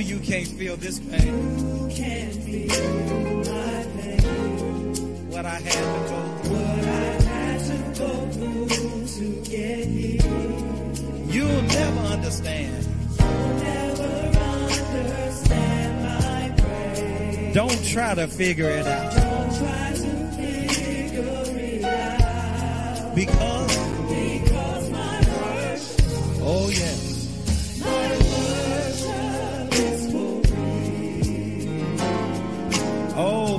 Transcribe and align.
you 0.00 0.18
can't 0.20 0.46
feel 0.46 0.76
this 0.76 0.98
pain. 0.98 1.90
Can't 1.90 2.34
feel 2.34 2.68
my 3.38 3.86
pain. 4.00 5.30
What 5.30 5.44
I 5.44 5.48
had 5.50 5.72
to 5.72 5.78
go 6.08 6.38
through. 6.42 6.56
What 6.56 6.84
I 6.84 7.22
had 7.28 7.60
to 7.66 7.76
go 7.98 8.10
through 8.30 8.68
to 9.06 9.50
get 9.50 9.86
here. 9.86 10.22
You'll 11.28 11.62
never 11.62 12.00
understand. 12.00 12.86
Never 13.18 14.02
understand 14.48 15.92
my 16.02 16.54
pain. 16.62 17.52
Don't 17.52 17.84
try 17.84 18.14
to 18.14 18.26
figure 18.26 18.70
it 18.70 18.86
out. 18.86 19.12
Don't 19.12 19.58
try 19.58 19.92
to 19.92 20.30
figure 20.36 21.58
it 21.58 21.84
out. 21.84 23.14
Because 23.14 23.59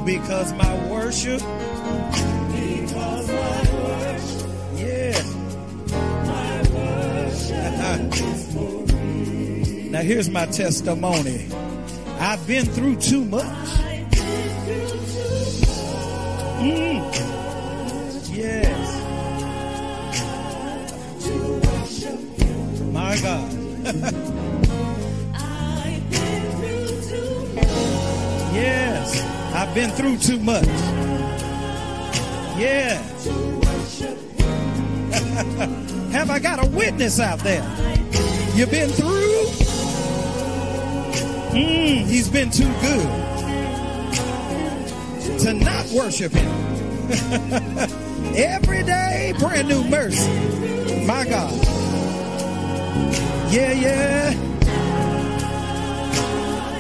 because 0.06 0.54
my 0.54 0.74
worship, 0.90 1.40
Because 1.40 3.28
my 3.28 3.62
worship, 3.84 4.50
yeah. 4.76 5.24
my 6.26 6.62
worship 6.74 7.74
is 8.22 8.54
for 8.54 8.96
me. 8.96 9.90
Now 9.90 10.02
here's 10.02 10.30
my 10.30 10.46
testimony. 10.48 11.48
I've 12.20 12.46
been 12.48 12.66
through 12.66 12.96
too 12.98 13.24
much. 13.26 13.44
I've 13.46 14.10
been 14.12 14.50
through 14.66 15.00
too 15.12 15.32
Mm. 16.62 17.02
Yes. 18.36 18.78
much 20.62 21.24
to 21.24 21.34
worship 21.68 22.20
you. 22.40 22.86
My 22.92 23.16
God. 23.22 23.51
I've 29.72 29.76
been 29.76 29.92
through 29.92 30.18
too 30.18 30.38
much. 30.38 30.66
Yeah. 32.60 32.98
Have 36.12 36.30
I 36.30 36.40
got 36.40 36.62
a 36.62 36.68
witness 36.72 37.22
out 37.22 37.40
there? 37.40 37.64
You've 38.54 38.70
been 38.70 38.90
through? 38.90 39.46
Mm, 41.54 42.06
he's 42.06 42.28
been 42.28 42.52
too 42.52 42.70
good 42.82 43.08
to 45.40 45.54
not 45.54 45.86
worship 45.92 46.34
him. 46.34 46.52
Every 48.36 48.84
day, 48.84 49.34
brand 49.40 49.70
new 49.70 49.86
mercy. 49.86 51.06
My 51.06 51.24
God. 51.24 51.54
Yeah, 53.50 53.72
yeah. 53.72 54.34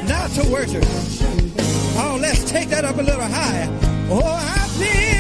Not 0.10 0.30
to 0.32 0.44
worship. 0.52 0.84
Take 2.52 2.68
that 2.68 2.84
up 2.84 2.98
a 2.98 3.02
little 3.02 3.22
higher. 3.22 3.70
Oh, 4.10 4.22
I've 4.26 4.78
been, 4.78 5.11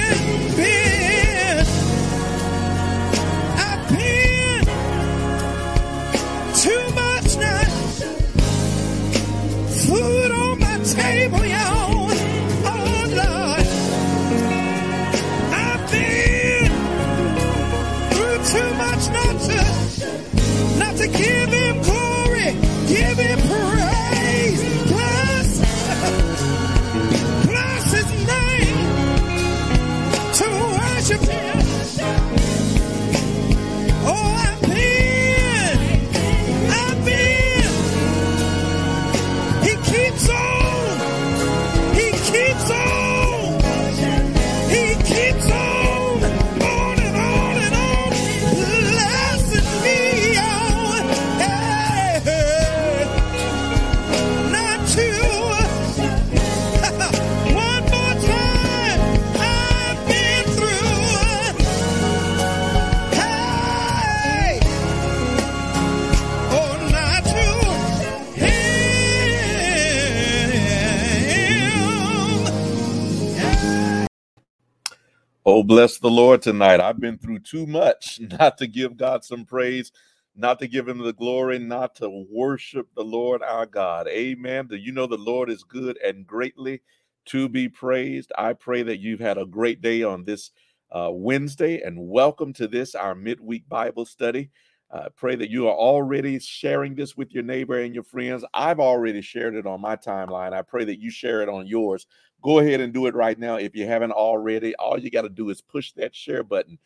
bless 75.81 75.97
the 75.97 76.11
Lord 76.11 76.43
tonight. 76.43 76.79
I've 76.79 76.99
been 76.99 77.17
through 77.17 77.39
too 77.39 77.65
much 77.65 78.19
not 78.39 78.59
to 78.59 78.67
give 78.67 78.97
God 78.97 79.23
some 79.25 79.45
praise, 79.45 79.91
not 80.35 80.59
to 80.59 80.67
give 80.67 80.87
him 80.87 80.99
the 80.99 81.11
glory, 81.11 81.57
not 81.57 81.95
to 81.95 82.27
worship 82.29 82.87
the 82.95 83.03
Lord 83.03 83.41
our 83.41 83.65
God. 83.65 84.07
Amen. 84.07 84.67
Do 84.67 84.75
you 84.75 84.91
know 84.91 85.07
the 85.07 85.17
Lord 85.17 85.49
is 85.49 85.63
good 85.63 85.97
and 86.05 86.27
greatly 86.27 86.83
to 87.29 87.49
be 87.49 87.67
praised? 87.67 88.31
I 88.37 88.53
pray 88.53 88.83
that 88.83 88.99
you've 88.99 89.21
had 89.21 89.39
a 89.39 89.45
great 89.47 89.81
day 89.81 90.03
on 90.03 90.23
this 90.23 90.51
uh, 90.91 91.09
Wednesday 91.11 91.81
and 91.81 91.97
welcome 92.07 92.53
to 92.53 92.67
this, 92.67 92.93
our 92.93 93.15
midweek 93.15 93.67
Bible 93.67 94.05
study. 94.05 94.51
I 94.91 95.07
pray 95.15 95.35
that 95.35 95.49
you 95.49 95.67
are 95.67 95.75
already 95.75 96.37
sharing 96.37 96.93
this 96.93 97.17
with 97.17 97.31
your 97.31 97.43
neighbor 97.43 97.79
and 97.79 97.95
your 97.95 98.03
friends. 98.03 98.45
I've 98.53 98.79
already 98.79 99.21
shared 99.21 99.55
it 99.55 99.65
on 99.65 99.81
my 99.81 99.95
timeline. 99.95 100.53
I 100.53 100.61
pray 100.61 100.85
that 100.85 100.99
you 100.99 101.09
share 101.09 101.41
it 101.41 101.49
on 101.49 101.65
yours. 101.65 102.05
Go 102.41 102.59
ahead 102.59 102.81
and 102.81 102.93
do 102.93 103.05
it 103.07 103.15
right 103.15 103.37
now 103.37 103.55
if 103.55 103.75
you 103.75 103.85
haven't 103.85 104.11
already. 104.11 104.75
All 104.75 104.99
you 104.99 105.09
got 105.09 105.23
to 105.23 105.29
do 105.29 105.49
is 105.49 105.61
push 105.61 105.91
that 105.93 106.15
share 106.15 106.43
button. 106.43 106.79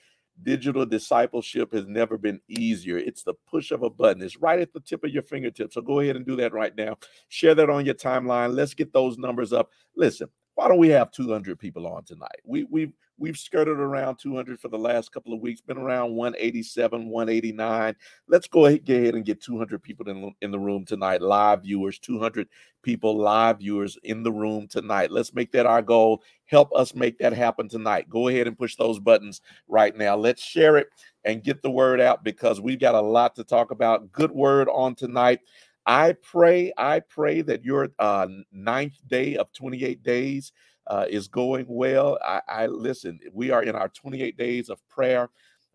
Digital 0.43 0.85
discipleship 0.85 1.73
has 1.73 1.87
never 1.87 2.17
been 2.17 2.41
easier. 2.49 2.97
It's 2.97 3.23
the 3.23 3.35
push 3.49 3.71
of 3.71 3.83
a 3.83 3.89
button. 3.89 4.21
It's 4.21 4.37
right 4.37 4.59
at 4.59 4.73
the 4.73 4.81
tip 4.81 5.03
of 5.05 5.11
your 5.11 5.23
fingertips. 5.23 5.75
So 5.75 5.81
go 5.81 6.01
ahead 6.01 6.17
and 6.17 6.25
do 6.25 6.35
that 6.37 6.51
right 6.53 6.75
now. 6.75 6.97
Share 7.29 7.55
that 7.55 7.69
on 7.69 7.85
your 7.85 7.95
timeline. 7.95 8.53
Let's 8.53 8.73
get 8.73 8.91
those 8.91 9.17
numbers 9.17 9.53
up. 9.53 9.71
Listen, 9.95 10.27
why 10.55 10.69
don't 10.69 10.77
we 10.77 10.89
have 10.89 11.11
200 11.11 11.59
people 11.59 11.85
on 11.85 12.03
tonight? 12.03 12.39
We 12.45 12.63
we've 12.65 12.93
we've 13.17 13.37
skirted 13.37 13.77
around 13.77 14.17
200 14.17 14.59
for 14.59 14.69
the 14.69 14.77
last 14.77 15.11
couple 15.11 15.33
of 15.33 15.41
weeks. 15.41 15.61
Been 15.61 15.77
around 15.77 16.15
187, 16.15 17.09
189. 17.09 17.95
Let's 18.27 18.47
go 18.47 18.65
ahead, 18.65 18.89
ahead 18.89 19.15
and 19.15 19.25
get 19.25 19.41
200 19.41 19.81
people 19.81 20.09
in, 20.09 20.33
in 20.41 20.51
the 20.51 20.59
room 20.59 20.85
tonight. 20.85 21.21
Live 21.21 21.63
viewers, 21.63 21.99
200 21.99 22.47
people, 22.83 23.17
live 23.17 23.59
viewers 23.59 23.97
in 24.03 24.23
the 24.23 24.31
room 24.31 24.67
tonight. 24.67 25.11
Let's 25.11 25.33
make 25.33 25.51
that 25.53 25.65
our 25.65 25.81
goal. 25.81 26.23
Help 26.45 26.73
us 26.75 26.95
make 26.95 27.17
that 27.19 27.33
happen 27.33 27.67
tonight. 27.67 28.09
Go 28.09 28.27
ahead 28.27 28.47
and 28.47 28.57
push 28.57 28.75
those 28.75 28.99
buttons 28.99 29.41
right 29.67 29.95
now. 29.95 30.15
Let's 30.15 30.43
share 30.43 30.77
it 30.77 30.87
and 31.25 31.43
get 31.43 31.61
the 31.63 31.71
word 31.71 31.99
out 31.99 32.23
because 32.23 32.61
we've 32.61 32.79
got 32.79 32.95
a 32.95 33.01
lot 33.01 33.35
to 33.35 33.43
talk 33.43 33.71
about. 33.71 34.11
Good 34.11 34.31
word 34.31 34.69
on 34.71 34.95
tonight. 34.95 35.39
I 35.85 36.13
pray, 36.13 36.73
I 36.77 37.01
pray 37.01 37.41
that 37.43 37.63
your 37.63 37.89
uh, 37.99 38.27
ninth 38.51 38.97
day 39.07 39.35
of 39.37 39.51
28 39.53 40.03
days 40.03 40.51
uh, 40.87 41.05
is 41.09 41.27
going 41.27 41.65
well. 41.67 42.17
I, 42.23 42.41
I 42.47 42.67
listen. 42.67 43.19
We 43.33 43.51
are 43.51 43.63
in 43.63 43.75
our 43.75 43.89
28 43.89 44.37
days 44.37 44.69
of 44.69 44.79
prayer 44.89 45.29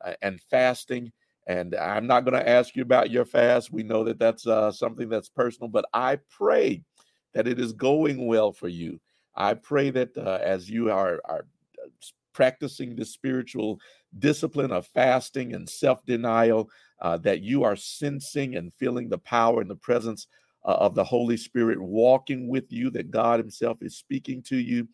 uh, 0.05 0.15
and 0.23 0.41
fasting, 0.41 1.13
and 1.47 1.75
I'm 1.75 2.07
not 2.07 2.25
going 2.25 2.41
to 2.41 2.49
ask 2.49 2.77
you 2.77 2.83
about 2.83 3.11
your 3.11 3.25
fast. 3.25 3.73
We 3.73 3.83
know 3.83 4.05
that 4.05 4.19
that's 4.19 4.47
uh, 4.47 4.73
something 4.73 5.09
that's 5.09 5.29
personal, 5.29 5.69
but 5.69 5.87
I 5.93 6.19
pray 6.31 6.83
that 7.35 7.49
it 7.49 7.61
is 7.61 7.73
going 7.73 8.27
well 8.27 8.53
for 8.53 8.69
you. 8.69 9.01
I 9.37 9.55
pray 9.55 9.91
that 9.91 10.17
uh, 10.17 10.39
as 10.43 10.69
you 10.71 10.91
are 10.91 11.21
are 11.25 11.47
practicing 12.33 12.97
the 12.97 13.05
spiritual 13.05 13.81
discipline 14.19 14.73
of 14.73 14.87
fasting 14.87 15.55
and 15.55 15.69
self 15.69 16.05
denial, 16.07 16.71
uh, 17.01 17.17
that 17.19 17.41
you 17.41 17.65
are 17.65 17.77
sensing 17.77 18.57
and 18.57 18.75
feeling 18.75 19.09
the 19.09 19.19
power 19.19 19.61
and 19.61 19.71
the 19.71 19.77
presence 19.77 20.27
uh, 20.65 20.75
of 20.75 20.95
the 20.95 21.05
Holy 21.05 21.37
Spirit 21.37 21.81
walking 21.81 22.49
with 22.49 22.71
you, 22.71 22.91
that 22.91 23.11
God 23.11 23.41
Himself 23.41 23.79
is 23.83 23.97
speaking 23.97 24.43
to 24.43 24.57
you, 24.57 24.89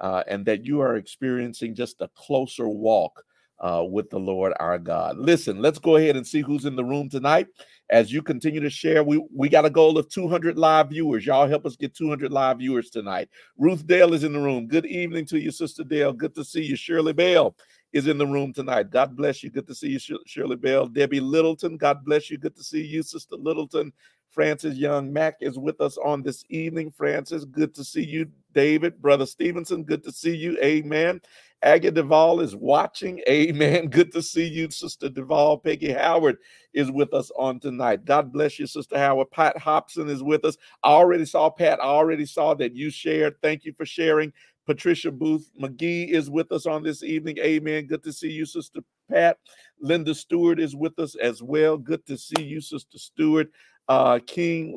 uh, 0.00 0.22
and 0.26 0.44
that 0.46 0.64
you 0.64 0.80
are 0.80 0.96
experiencing 0.96 1.74
just 1.74 2.00
a 2.00 2.10
closer 2.16 2.68
walk. 2.68 3.24
Uh, 3.62 3.84
with 3.88 4.10
the 4.10 4.18
Lord 4.18 4.52
our 4.58 4.76
God. 4.76 5.18
Listen, 5.18 5.62
let's 5.62 5.78
go 5.78 5.94
ahead 5.94 6.16
and 6.16 6.26
see 6.26 6.40
who's 6.40 6.64
in 6.64 6.74
the 6.74 6.84
room 6.84 7.08
tonight. 7.08 7.46
As 7.90 8.12
you 8.12 8.20
continue 8.20 8.58
to 8.58 8.68
share, 8.68 9.04
we, 9.04 9.24
we 9.32 9.48
got 9.48 9.64
a 9.64 9.70
goal 9.70 9.96
of 9.98 10.08
200 10.08 10.58
live 10.58 10.88
viewers. 10.88 11.24
Y'all 11.24 11.46
help 11.46 11.64
us 11.64 11.76
get 11.76 11.94
200 11.94 12.32
live 12.32 12.58
viewers 12.58 12.90
tonight. 12.90 13.28
Ruth 13.58 13.86
Dale 13.86 14.14
is 14.14 14.24
in 14.24 14.32
the 14.32 14.40
room. 14.40 14.66
Good 14.66 14.86
evening 14.86 15.26
to 15.26 15.38
you, 15.38 15.52
Sister 15.52 15.84
Dale. 15.84 16.12
Good 16.12 16.34
to 16.34 16.44
see 16.44 16.62
you. 16.64 16.74
Shirley 16.74 17.12
Bell 17.12 17.54
is 17.92 18.08
in 18.08 18.18
the 18.18 18.26
room 18.26 18.52
tonight. 18.52 18.90
God 18.90 19.16
bless 19.16 19.42
you. 19.42 19.50
Good 19.50 19.66
to 19.68 19.74
see 19.74 19.90
you, 19.90 20.18
Shirley 20.26 20.56
Bell. 20.56 20.88
Debbie 20.88 21.20
Littleton, 21.20 21.76
God 21.76 22.04
bless 22.04 22.30
you. 22.30 22.38
Good 22.38 22.56
to 22.56 22.64
see 22.64 22.82
you, 22.84 23.02
Sister 23.02 23.36
Littleton. 23.36 23.92
Francis 24.32 24.76
Young 24.76 25.12
Mack 25.12 25.36
is 25.40 25.58
with 25.58 25.80
us 25.80 25.98
on 25.98 26.22
this 26.22 26.42
evening. 26.48 26.90
Francis, 26.90 27.44
good 27.44 27.74
to 27.74 27.84
see 27.84 28.04
you. 28.04 28.26
David, 28.54 29.00
Brother 29.00 29.26
Stevenson, 29.26 29.84
good 29.84 30.02
to 30.04 30.12
see 30.12 30.34
you. 30.34 30.58
Amen. 30.62 31.20
Aggie 31.62 31.90
Duvall 31.90 32.40
is 32.40 32.56
watching. 32.56 33.22
Amen. 33.28 33.88
Good 33.88 34.10
to 34.12 34.22
see 34.22 34.46
you, 34.46 34.70
Sister 34.70 35.10
Duvall. 35.10 35.58
Peggy 35.58 35.92
Howard 35.92 36.38
is 36.72 36.90
with 36.90 37.12
us 37.12 37.30
on 37.36 37.60
tonight. 37.60 38.06
God 38.06 38.32
bless 38.32 38.58
you, 38.58 38.66
Sister 38.66 38.98
Howard. 38.98 39.30
Pat 39.30 39.58
Hobson 39.58 40.08
is 40.08 40.22
with 40.22 40.44
us. 40.46 40.56
I 40.82 40.88
already 40.88 41.26
saw 41.26 41.50
Pat. 41.50 41.78
I 41.80 41.86
already 41.86 42.26
saw 42.26 42.54
that 42.54 42.74
you 42.74 42.90
shared. 42.90 43.36
Thank 43.42 43.64
you 43.64 43.74
for 43.74 43.84
sharing. 43.84 44.32
Patricia 44.64 45.10
Booth 45.10 45.50
McGee 45.60 46.08
is 46.10 46.30
with 46.30 46.52
us 46.52 46.66
on 46.66 46.82
this 46.82 47.02
evening. 47.02 47.36
Amen. 47.38 47.86
Good 47.86 48.02
to 48.04 48.12
see 48.12 48.30
you, 48.30 48.46
Sister 48.46 48.80
Pat. 49.10 49.38
Linda 49.80 50.14
Stewart 50.14 50.60
is 50.60 50.76
with 50.76 50.98
us 50.98 51.16
as 51.16 51.42
well. 51.42 51.76
Good 51.76 52.06
to 52.06 52.16
see 52.16 52.42
you, 52.42 52.60
Sister 52.60 52.98
Stewart. 52.98 53.48
Uh, 53.88 54.18
King 54.26 54.74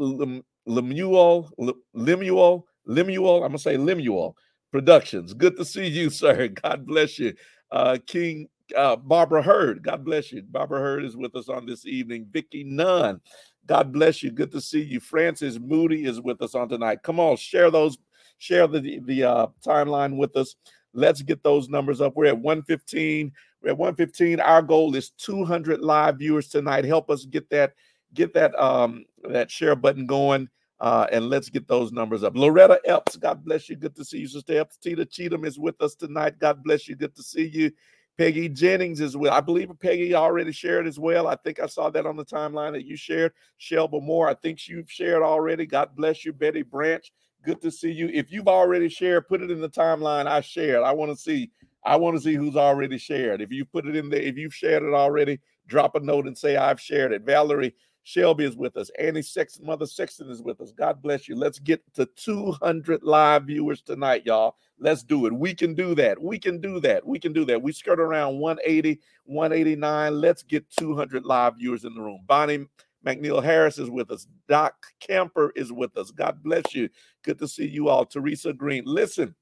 Lemuel, 0.65 1.51
Lemuel, 1.93 2.67
Lemuel, 2.85 3.43
I'm 3.43 3.51
to 3.51 3.59
say 3.59 3.77
Lemuel 3.77 4.35
Productions. 4.71 5.33
Good 5.33 5.57
to 5.57 5.65
see 5.65 5.87
you, 5.87 6.09
sir. 6.11 6.47
God 6.47 6.85
bless 6.85 7.19
you. 7.19 7.33
Uh, 7.71 7.97
King 8.05 8.47
uh, 8.75 8.95
Barbara 8.95 9.41
Hurd, 9.41 9.83
God 9.83 10.03
bless 10.03 10.31
you. 10.31 10.41
Barbara 10.41 10.79
Hurd 10.79 11.05
is 11.05 11.15
with 11.15 11.35
us 11.35 11.49
on 11.49 11.65
this 11.65 11.85
evening. 11.85 12.27
Vicky 12.31 12.63
Nunn, 12.63 13.21
God 13.65 13.91
bless 13.91 14.23
you. 14.23 14.31
Good 14.31 14.51
to 14.53 14.61
see 14.61 14.81
you. 14.81 14.99
Francis 14.99 15.59
Moody 15.59 16.05
is 16.05 16.21
with 16.21 16.41
us 16.41 16.55
on 16.55 16.69
tonight. 16.69 17.03
Come 17.03 17.19
on, 17.19 17.37
share 17.37 17.69
those 17.69 17.97
share 18.37 18.67
the 18.67 18.99
the 19.05 19.23
uh, 19.23 19.47
timeline 19.65 20.17
with 20.17 20.35
us. 20.35 20.55
Let's 20.93 21.21
get 21.21 21.43
those 21.43 21.67
numbers 21.69 22.01
up. 22.01 22.15
We're 22.15 22.27
at 22.27 22.39
115. 22.39 23.31
We're 23.61 23.71
at 23.71 23.77
115. 23.77 24.39
Our 24.39 24.61
goal 24.61 24.95
is 24.95 25.09
200 25.11 25.81
live 25.81 26.19
viewers 26.19 26.47
tonight. 26.47 26.85
Help 26.85 27.09
us 27.09 27.25
get 27.25 27.49
that 27.49 27.73
get 28.15 28.33
that 28.33 28.55
um 28.61 29.05
that 29.29 29.51
share 29.51 29.75
button 29.75 30.05
going. 30.05 30.49
Uh, 30.81 31.07
and 31.11 31.29
let's 31.29 31.49
get 31.49 31.69
those 31.69 31.93
numbers 31.93 32.21
up. 32.21 32.35
Loretta 32.35 32.81
Epps, 32.83 33.15
God 33.15 33.45
bless 33.45 33.69
you. 33.69 33.77
Good 33.77 33.95
to 33.95 34.03
see 34.03 34.17
you, 34.19 34.27
Sister 34.27 34.59
Epps. 34.59 34.75
Tita 34.75 35.05
Cheatham 35.05 35.45
is 35.45 35.57
with 35.57 35.81
us 35.81 35.95
tonight. 35.95 36.37
God 36.37 36.63
bless 36.63 36.89
you. 36.89 36.97
Good 36.97 37.15
to 37.15 37.23
see 37.23 37.47
you. 37.47 37.71
Peggy 38.17 38.49
Jennings 38.49 38.99
is 38.99 39.15
with. 39.15 39.31
I 39.31 39.39
believe 39.39 39.71
Peggy 39.79 40.15
already 40.15 40.51
shared 40.51 40.85
as 40.85 40.99
well. 40.99 41.27
I 41.27 41.35
think 41.37 41.61
I 41.61 41.67
saw 41.67 41.89
that 41.91 42.05
on 42.05 42.17
the 42.17 42.25
timeline 42.25 42.73
that 42.73 42.85
you 42.85 42.97
shared. 42.97 43.31
Shelba 43.59 44.01
Moore, 44.01 44.27
I 44.27 44.33
think 44.33 44.67
you've 44.67 44.91
shared 44.91 45.23
already. 45.23 45.65
God 45.65 45.95
bless 45.95 46.25
you. 46.25 46.33
Betty 46.33 46.61
Branch, 46.61 47.09
Good 47.45 47.61
to 47.61 47.69
see 47.69 47.91
you. 47.91 48.09
If 48.11 48.31
you've 48.31 48.47
already 48.47 48.89
shared, 48.89 49.27
put 49.27 49.43
it 49.43 49.51
in 49.51 49.61
the 49.61 49.69
timeline. 49.69 50.25
I 50.25 50.41
shared. 50.41 50.81
I 50.81 50.91
want 50.91 51.11
to 51.11 51.17
see. 51.17 51.51
I 51.83 51.95
want 51.95 52.17
to 52.17 52.21
see 52.21 52.33
who's 52.33 52.55
already 52.55 52.97
shared. 52.97 53.39
If 53.41 53.51
you 53.51 53.63
put 53.63 53.85
it 53.85 53.95
in 53.95 54.09
there, 54.09 54.19
if 54.19 54.35
you've 54.35 54.55
shared 54.55 54.81
it 54.81 54.95
already, 54.95 55.39
drop 55.67 55.93
a 55.93 55.99
note 55.99 56.25
and 56.25 56.35
say 56.35 56.55
I've 56.55 56.81
shared 56.81 57.11
it. 57.11 57.21
Valerie 57.21 57.75
Shelby 58.07 58.45
is 58.45 58.55
with 58.55 58.77
us. 58.77 58.91
Annie 58.99 59.23
Sexton, 59.23 59.65
Mother 59.65 59.87
Sexton 59.87 60.29
is 60.29 60.39
with 60.39 60.61
us. 60.61 60.71
God 60.71 61.01
bless 61.01 61.27
you. 61.27 61.35
Let's 61.35 61.57
get 61.57 61.81
to 61.95 62.05
200 62.05 63.01
live 63.01 63.45
viewers 63.45 63.81
tonight, 63.81 64.21
y'all. 64.27 64.57
Let's 64.77 65.01
do 65.01 65.25
it. 65.25 65.33
We 65.33 65.55
can 65.55 65.73
do 65.73 65.95
that. 65.95 66.21
We 66.21 66.37
can 66.37 66.61
do 66.61 66.79
that. 66.81 67.03
We 67.03 67.17
can 67.17 67.33
do 67.33 67.45
that. 67.45 67.63
We 67.63 67.71
skirt 67.71 67.99
around 67.99 68.37
180, 68.37 69.01
189. 69.23 70.21
Let's 70.21 70.43
get 70.43 70.69
200 70.69 71.25
live 71.25 71.57
viewers 71.57 71.83
in 71.83 71.95
the 71.95 72.01
room. 72.01 72.19
Bonnie 72.27 72.67
McNeil 73.03 73.43
Harris 73.43 73.79
is 73.79 73.89
with 73.89 74.11
us. 74.11 74.27
Doc 74.47 74.75
Camper 74.99 75.51
is 75.55 75.73
with 75.73 75.97
us. 75.97 76.11
God 76.11 76.43
bless 76.43 76.75
you. 76.75 76.89
Good 77.23 77.39
to 77.39 77.47
see 77.47 77.67
you 77.67 77.89
all. 77.89 78.05
Teresa 78.05 78.53
Green. 78.53 78.83
Listen, 78.85 79.33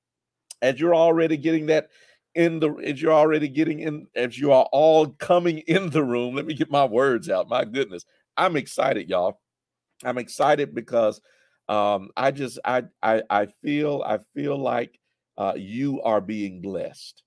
as 0.62 0.80
you're 0.80 0.96
already 0.96 1.36
getting 1.36 1.66
that 1.66 1.90
in 2.34 2.60
the 2.60 2.74
as 2.76 3.02
you're 3.02 3.12
already 3.12 3.48
getting 3.48 3.82
in 3.82 4.08
as 4.16 4.40
you 4.40 4.52
are 4.54 4.68
all 4.72 5.08
coming 5.08 5.60
in 5.60 5.90
the 5.90 6.04
room. 6.04 6.36
Let 6.36 6.46
me 6.46 6.54
get 6.54 6.72
my 6.72 6.86
words 6.86 7.30
out. 7.30 7.50
My 7.50 7.66
goodness. 7.66 8.06
I'm 8.38 8.56
excited, 8.56 9.10
y'all. 9.10 9.40
I'm 10.04 10.18
excited 10.18 10.74
because 10.76 11.22
um 11.70 12.10
I 12.18 12.32
just 12.32 12.60
I 12.66 12.84
I 13.02 13.24
I 13.30 13.46
feel 13.64 14.04
I 14.06 14.20
feel 14.36 14.58
like 14.58 15.00
uh 15.38 15.54
you 15.56 16.02
are 16.02 16.22
being 16.22 16.62
blessed 16.62 17.24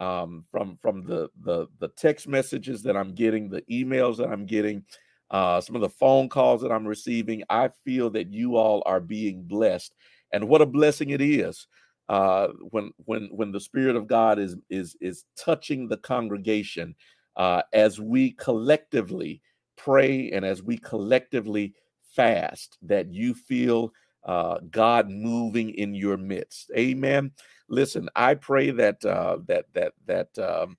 um 0.00 0.44
from 0.50 0.78
from 0.82 1.04
the 1.04 1.30
the 1.42 1.66
the 1.80 1.88
text 1.96 2.28
messages 2.28 2.82
that 2.82 2.96
I'm 2.96 3.14
getting, 3.14 3.48
the 3.48 3.62
emails 3.70 4.18
that 4.18 4.28
I'm 4.28 4.46
getting 4.46 4.84
uh, 5.30 5.60
some 5.60 5.76
of 5.76 5.82
the 5.82 5.90
phone 5.90 6.28
calls 6.28 6.62
that 6.62 6.72
I'm 6.72 6.86
receiving, 6.86 7.42
I 7.50 7.70
feel 7.84 8.08
that 8.10 8.32
you 8.32 8.56
all 8.56 8.82
are 8.86 9.00
being 9.00 9.42
blessed, 9.42 9.94
and 10.32 10.48
what 10.48 10.62
a 10.62 10.66
blessing 10.66 11.10
it 11.10 11.20
is 11.20 11.66
uh, 12.08 12.48
when 12.70 12.92
when 13.04 13.28
when 13.32 13.52
the 13.52 13.60
Spirit 13.60 13.96
of 13.96 14.06
God 14.06 14.38
is 14.38 14.56
is 14.70 14.96
is 15.00 15.24
touching 15.36 15.88
the 15.88 15.98
congregation 15.98 16.94
uh, 17.36 17.62
as 17.72 18.00
we 18.00 18.32
collectively 18.32 19.42
pray 19.78 20.30
and 20.32 20.44
as 20.44 20.62
we 20.62 20.76
collectively 20.76 21.74
fast. 22.14 22.76
That 22.82 23.12
you 23.12 23.34
feel 23.34 23.92
uh, 24.24 24.58
God 24.70 25.08
moving 25.08 25.70
in 25.70 25.94
your 25.94 26.16
midst. 26.18 26.70
Amen. 26.76 27.30
Listen, 27.68 28.08
I 28.16 28.34
pray 28.34 28.70
that 28.72 29.04
uh, 29.04 29.38
that 29.46 29.66
that 29.74 29.92
that 30.06 30.38
um, 30.38 30.76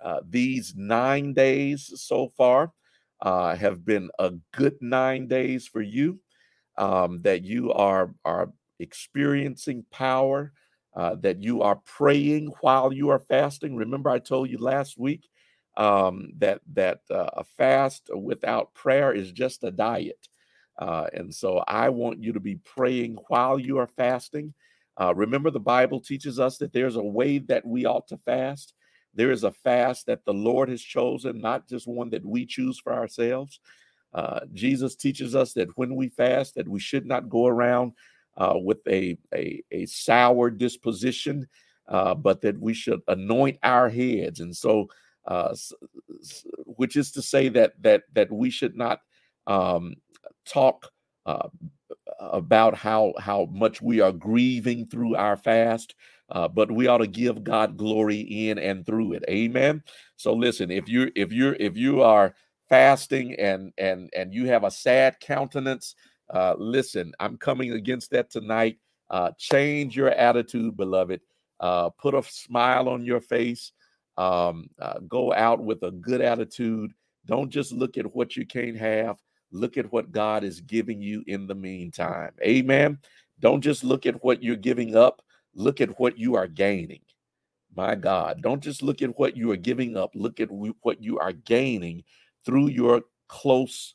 uh, 0.00 0.20
these 0.28 0.74
nine 0.76 1.32
days 1.32 1.90
so 1.96 2.32
far 2.36 2.72
uh, 3.22 3.56
have 3.56 3.84
been 3.84 4.10
a 4.18 4.32
good 4.52 4.76
nine 4.80 5.26
days 5.26 5.66
for 5.66 5.80
you, 5.80 6.20
um, 6.78 7.22
that 7.22 7.44
you 7.44 7.72
are, 7.72 8.14
are 8.24 8.52
experiencing 8.78 9.84
power, 9.90 10.52
uh, 10.94 11.14
that 11.16 11.42
you 11.42 11.62
are 11.62 11.80
praying 11.86 12.52
while 12.60 12.92
you 12.92 13.08
are 13.08 13.18
fasting. 13.18 13.74
Remember, 13.76 14.10
I 14.10 14.18
told 14.18 14.50
you 14.50 14.58
last 14.58 14.98
week 14.98 15.28
um, 15.76 16.32
that, 16.38 16.60
that 16.74 17.00
uh, 17.10 17.30
a 17.34 17.44
fast 17.44 18.10
without 18.14 18.74
prayer 18.74 19.12
is 19.12 19.32
just 19.32 19.64
a 19.64 19.70
diet. 19.70 20.28
Uh, 20.78 21.06
and 21.12 21.34
so 21.34 21.64
I 21.66 21.88
want 21.88 22.22
you 22.22 22.32
to 22.32 22.40
be 22.40 22.56
praying 22.56 23.16
while 23.28 23.58
you 23.58 23.78
are 23.78 23.86
fasting. 23.86 24.52
Uh, 24.98 25.14
remember, 25.14 25.50
the 25.50 25.60
Bible 25.60 26.00
teaches 26.00 26.38
us 26.40 26.58
that 26.58 26.72
there's 26.72 26.96
a 26.96 27.02
way 27.02 27.38
that 27.38 27.66
we 27.66 27.84
ought 27.84 28.06
to 28.08 28.18
fast. 28.18 28.74
There 29.14 29.30
is 29.30 29.44
a 29.44 29.52
fast 29.52 30.06
that 30.06 30.24
the 30.24 30.34
Lord 30.34 30.68
has 30.68 30.82
chosen, 30.82 31.40
not 31.40 31.68
just 31.68 31.86
one 31.86 32.10
that 32.10 32.24
we 32.24 32.44
choose 32.46 32.78
for 32.78 32.92
ourselves. 32.92 33.60
Uh, 34.12 34.40
Jesus 34.52 34.96
teaches 34.96 35.34
us 35.34 35.52
that 35.54 35.68
when 35.76 35.94
we 35.94 36.08
fast, 36.08 36.54
that 36.54 36.68
we 36.68 36.80
should 36.80 37.06
not 37.06 37.28
go 37.28 37.46
around 37.46 37.92
uh, 38.36 38.54
with 38.56 38.78
a, 38.86 39.16
a, 39.34 39.62
a 39.70 39.86
sour 39.86 40.50
disposition, 40.50 41.46
uh, 41.88 42.14
but 42.14 42.40
that 42.42 42.58
we 42.58 42.74
should 42.74 43.00
anoint 43.08 43.58
our 43.62 43.88
heads. 43.88 44.40
And 44.40 44.54
so, 44.54 44.88
uh, 45.26 45.54
which 46.64 46.96
is 46.96 47.10
to 47.12 47.22
say 47.22 47.48
that 47.48 47.72
that 47.82 48.02
that 48.12 48.30
we 48.30 48.50
should 48.50 48.76
not 48.76 49.00
um, 49.46 49.94
talk 50.46 50.90
uh, 51.26 51.48
about 52.20 52.74
how 52.74 53.12
how 53.18 53.46
much 53.46 53.82
we 53.82 54.00
are 54.00 54.12
grieving 54.12 54.86
through 54.86 55.16
our 55.16 55.36
fast 55.36 55.94
uh, 56.30 56.48
but 56.48 56.70
we 56.70 56.86
ought 56.86 56.98
to 56.98 57.06
give 57.06 57.44
God 57.44 57.76
glory 57.76 58.20
in 58.48 58.58
and 58.58 58.84
through 58.84 59.12
it. 59.12 59.24
Amen. 59.28 59.82
So 60.16 60.32
listen, 60.32 60.70
if 60.70 60.88
you 60.88 61.10
if 61.14 61.32
you're 61.32 61.54
if 61.54 61.76
you 61.76 62.02
are 62.02 62.34
fasting 62.68 63.34
and 63.34 63.72
and 63.78 64.10
and 64.14 64.34
you 64.34 64.46
have 64.46 64.64
a 64.64 64.70
sad 64.70 65.20
countenance, 65.20 65.94
uh, 66.32 66.54
listen, 66.58 67.12
I'm 67.20 67.36
coming 67.36 67.72
against 67.72 68.10
that 68.10 68.30
tonight. 68.30 68.78
Uh, 69.08 69.30
change 69.38 69.96
your 69.96 70.10
attitude, 70.10 70.76
beloved. 70.76 71.20
Uh, 71.60 71.90
put 71.90 72.14
a 72.14 72.22
smile 72.24 72.88
on 72.88 73.04
your 73.04 73.20
face. 73.20 73.72
Um, 74.16 74.70
uh, 74.80 75.00
go 75.08 75.32
out 75.32 75.62
with 75.62 75.82
a 75.82 75.90
good 75.90 76.20
attitude. 76.20 76.92
Don't 77.26 77.50
just 77.50 77.72
look 77.72 77.98
at 77.98 78.14
what 78.14 78.36
you 78.36 78.46
can't 78.46 78.76
have. 78.76 79.18
Look 79.52 79.76
at 79.76 79.92
what 79.92 80.12
God 80.12 80.44
is 80.44 80.60
giving 80.60 81.00
you 81.00 81.22
in 81.26 81.46
the 81.46 81.54
meantime. 81.54 82.32
Amen. 82.42 82.98
Don't 83.40 83.60
just 83.60 83.84
look 83.84 84.06
at 84.06 84.22
what 84.24 84.42
you're 84.42 84.56
giving 84.56 84.96
up 84.96 85.22
look 85.56 85.80
at 85.80 85.98
what 85.98 86.18
you 86.18 86.36
are 86.36 86.46
gaining. 86.46 87.00
My 87.74 87.94
God, 87.94 88.40
don't 88.42 88.62
just 88.62 88.82
look 88.82 89.02
at 89.02 89.18
what 89.18 89.36
you 89.36 89.50
are 89.50 89.56
giving 89.56 89.96
up, 89.96 90.12
look 90.14 90.40
at 90.40 90.48
what 90.50 91.02
you 91.02 91.18
are 91.18 91.32
gaining 91.32 92.04
through 92.44 92.68
your 92.68 93.02
close, 93.28 93.94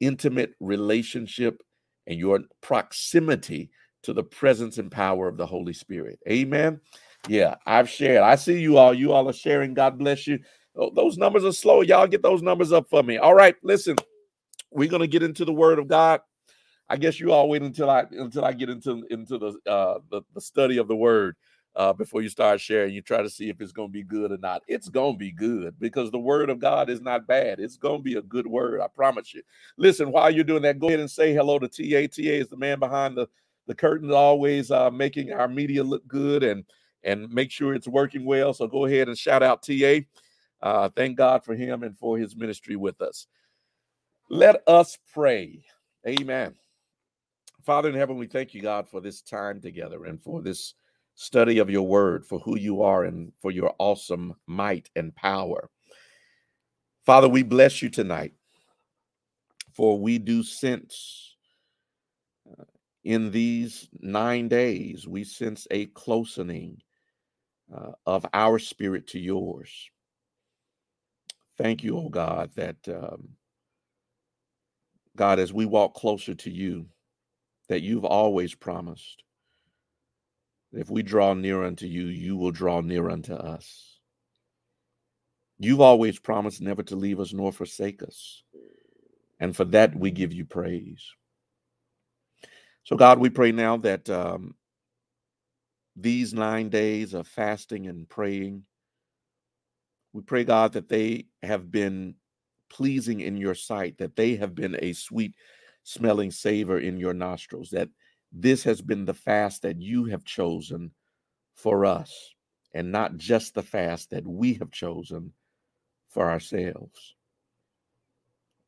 intimate 0.00 0.54
relationship 0.60 1.62
and 2.06 2.18
your 2.18 2.40
proximity 2.60 3.70
to 4.02 4.12
the 4.12 4.24
presence 4.24 4.78
and 4.78 4.90
power 4.90 5.28
of 5.28 5.36
the 5.36 5.46
Holy 5.46 5.72
Spirit. 5.72 6.18
Amen. 6.28 6.80
Yeah, 7.28 7.56
I've 7.66 7.88
shared. 7.88 8.22
I 8.22 8.34
see 8.36 8.60
you 8.60 8.78
all. 8.78 8.94
You 8.94 9.12
all 9.12 9.28
are 9.28 9.32
sharing. 9.34 9.74
God 9.74 9.98
bless 9.98 10.26
you. 10.26 10.40
Oh, 10.76 10.90
those 10.94 11.18
numbers 11.18 11.44
are 11.44 11.52
slow. 11.52 11.82
Y'all 11.82 12.06
get 12.06 12.22
those 12.22 12.42
numbers 12.42 12.72
up 12.72 12.88
for 12.90 13.02
me. 13.02 13.18
All 13.18 13.34
right, 13.34 13.56
listen. 13.62 13.96
We're 14.70 14.88
to 14.90 15.06
get 15.06 15.22
into 15.22 15.44
the 15.44 15.52
word 15.52 15.78
of 15.78 15.88
God. 15.88 16.20
I 16.88 16.96
guess 16.96 17.20
you 17.20 17.32
all 17.32 17.48
wait 17.48 17.62
until 17.62 17.90
I 17.90 18.04
until 18.12 18.44
I 18.44 18.52
get 18.52 18.68
into 18.70 19.04
into 19.10 19.38
the 19.38 19.70
uh 19.70 20.00
the, 20.10 20.22
the 20.34 20.40
study 20.40 20.78
of 20.78 20.88
the 20.88 20.96
word 20.96 21.36
uh 21.76 21.92
before 21.92 22.22
you 22.22 22.28
start 22.28 22.60
sharing. 22.60 22.94
You 22.94 23.02
try 23.02 23.22
to 23.22 23.30
see 23.30 23.48
if 23.48 23.60
it's 23.60 23.72
gonna 23.72 23.88
be 23.88 24.02
good 24.02 24.32
or 24.32 24.38
not. 24.38 24.62
It's 24.68 24.88
gonna 24.88 25.16
be 25.16 25.32
good 25.32 25.78
because 25.78 26.10
the 26.10 26.18
word 26.18 26.50
of 26.50 26.58
God 26.58 26.90
is 26.90 27.00
not 27.00 27.26
bad. 27.26 27.60
It's 27.60 27.76
gonna 27.76 28.02
be 28.02 28.16
a 28.16 28.22
good 28.22 28.46
word, 28.46 28.80
I 28.80 28.88
promise 28.88 29.32
you. 29.34 29.42
Listen, 29.78 30.10
while 30.12 30.30
you're 30.30 30.44
doing 30.44 30.62
that, 30.62 30.78
go 30.78 30.88
ahead 30.88 31.00
and 31.00 31.10
say 31.10 31.32
hello 31.32 31.58
to 31.58 31.68
TA. 31.68 32.08
TA 32.14 32.30
is 32.30 32.48
the 32.48 32.56
man 32.56 32.78
behind 32.78 33.16
the 33.16 33.28
the 33.66 33.74
curtain, 33.74 34.10
always 34.12 34.70
uh 34.70 34.90
making 34.90 35.32
our 35.32 35.48
media 35.48 35.82
look 35.82 36.06
good 36.08 36.42
and 36.42 36.64
and 37.04 37.30
make 37.32 37.50
sure 37.50 37.74
it's 37.74 37.88
working 37.88 38.24
well. 38.24 38.52
So 38.54 38.66
go 38.66 38.84
ahead 38.84 39.08
and 39.08 39.18
shout 39.18 39.42
out 39.42 39.62
TA. 39.62 40.00
Uh, 40.60 40.88
thank 40.90 41.16
God 41.16 41.44
for 41.44 41.54
him 41.54 41.82
and 41.82 41.96
for 41.96 42.16
his 42.18 42.36
ministry 42.36 42.76
with 42.76 43.00
us. 43.02 43.26
Let 44.30 44.62
us 44.66 44.96
pray. 45.12 45.64
Amen. 46.06 46.54
Father 47.64 47.88
in 47.88 47.94
heaven, 47.94 48.16
we 48.16 48.26
thank 48.26 48.54
you, 48.54 48.62
God, 48.62 48.88
for 48.88 49.00
this 49.00 49.22
time 49.22 49.60
together 49.60 50.04
and 50.04 50.22
for 50.22 50.42
this 50.42 50.74
study 51.14 51.58
of 51.58 51.70
your 51.70 51.86
word, 51.86 52.26
for 52.26 52.38
who 52.40 52.58
you 52.58 52.82
are 52.82 53.04
and 53.04 53.32
for 53.40 53.50
your 53.50 53.74
awesome 53.78 54.34
might 54.46 54.88
and 54.96 55.14
power. 55.14 55.68
Father, 57.04 57.28
we 57.28 57.42
bless 57.42 57.82
you 57.82 57.90
tonight, 57.90 58.32
for 59.72 59.98
we 59.98 60.18
do 60.18 60.42
sense 60.42 61.36
uh, 62.48 62.64
in 63.04 63.30
these 63.30 63.88
nine 64.00 64.48
days, 64.48 65.06
we 65.06 65.24
sense 65.24 65.66
a 65.70 65.86
closening 65.86 66.78
uh, 67.74 67.92
of 68.06 68.26
our 68.32 68.58
spirit 68.58 69.08
to 69.08 69.18
yours. 69.18 69.90
Thank 71.58 71.82
you, 71.82 71.98
oh 71.98 72.08
God, 72.08 72.50
that 72.56 72.76
um, 72.88 73.30
God, 75.16 75.38
as 75.38 75.52
we 75.52 75.66
walk 75.66 75.94
closer 75.94 76.34
to 76.34 76.50
you, 76.50 76.86
that 77.68 77.82
you've 77.82 78.04
always 78.04 78.54
promised. 78.54 79.22
that 80.72 80.80
If 80.80 80.90
we 80.90 81.02
draw 81.02 81.34
near 81.34 81.62
unto 81.64 81.86
you, 81.86 82.06
you 82.06 82.36
will 82.36 82.50
draw 82.50 82.80
near 82.80 83.10
unto 83.10 83.34
us. 83.34 83.98
You've 85.58 85.80
always 85.80 86.18
promised 86.18 86.60
never 86.60 86.82
to 86.84 86.96
leave 86.96 87.20
us 87.20 87.32
nor 87.32 87.52
forsake 87.52 88.02
us. 88.02 88.42
And 89.38 89.54
for 89.54 89.64
that, 89.66 89.94
we 89.94 90.10
give 90.10 90.32
you 90.32 90.44
praise. 90.44 91.04
So, 92.84 92.96
God, 92.96 93.18
we 93.20 93.30
pray 93.30 93.52
now 93.52 93.76
that 93.78 94.10
um, 94.10 94.54
these 95.96 96.32
nine 96.32 96.68
days 96.68 97.14
of 97.14 97.26
fasting 97.26 97.86
and 97.86 98.08
praying, 98.08 98.64
we 100.12 100.22
pray, 100.22 100.44
God, 100.44 100.72
that 100.72 100.88
they 100.88 101.26
have 101.42 101.70
been 101.70 102.14
pleasing 102.68 103.20
in 103.20 103.36
your 103.36 103.54
sight, 103.54 103.98
that 103.98 104.16
they 104.16 104.36
have 104.36 104.54
been 104.54 104.76
a 104.80 104.92
sweet 104.92 105.34
smelling 105.84 106.30
savor 106.30 106.78
in 106.78 106.98
your 106.98 107.14
nostrils, 107.14 107.70
that 107.70 107.88
this 108.32 108.62
has 108.64 108.80
been 108.80 109.04
the 109.04 109.14
fast 109.14 109.62
that 109.62 109.80
you 109.80 110.06
have 110.06 110.24
chosen 110.24 110.90
for 111.54 111.84
us, 111.84 112.34
and 112.72 112.90
not 112.90 113.16
just 113.16 113.54
the 113.54 113.62
fast 113.62 114.10
that 114.10 114.26
we 114.26 114.54
have 114.54 114.70
chosen 114.70 115.32
for 116.08 116.30
ourselves. 116.30 117.14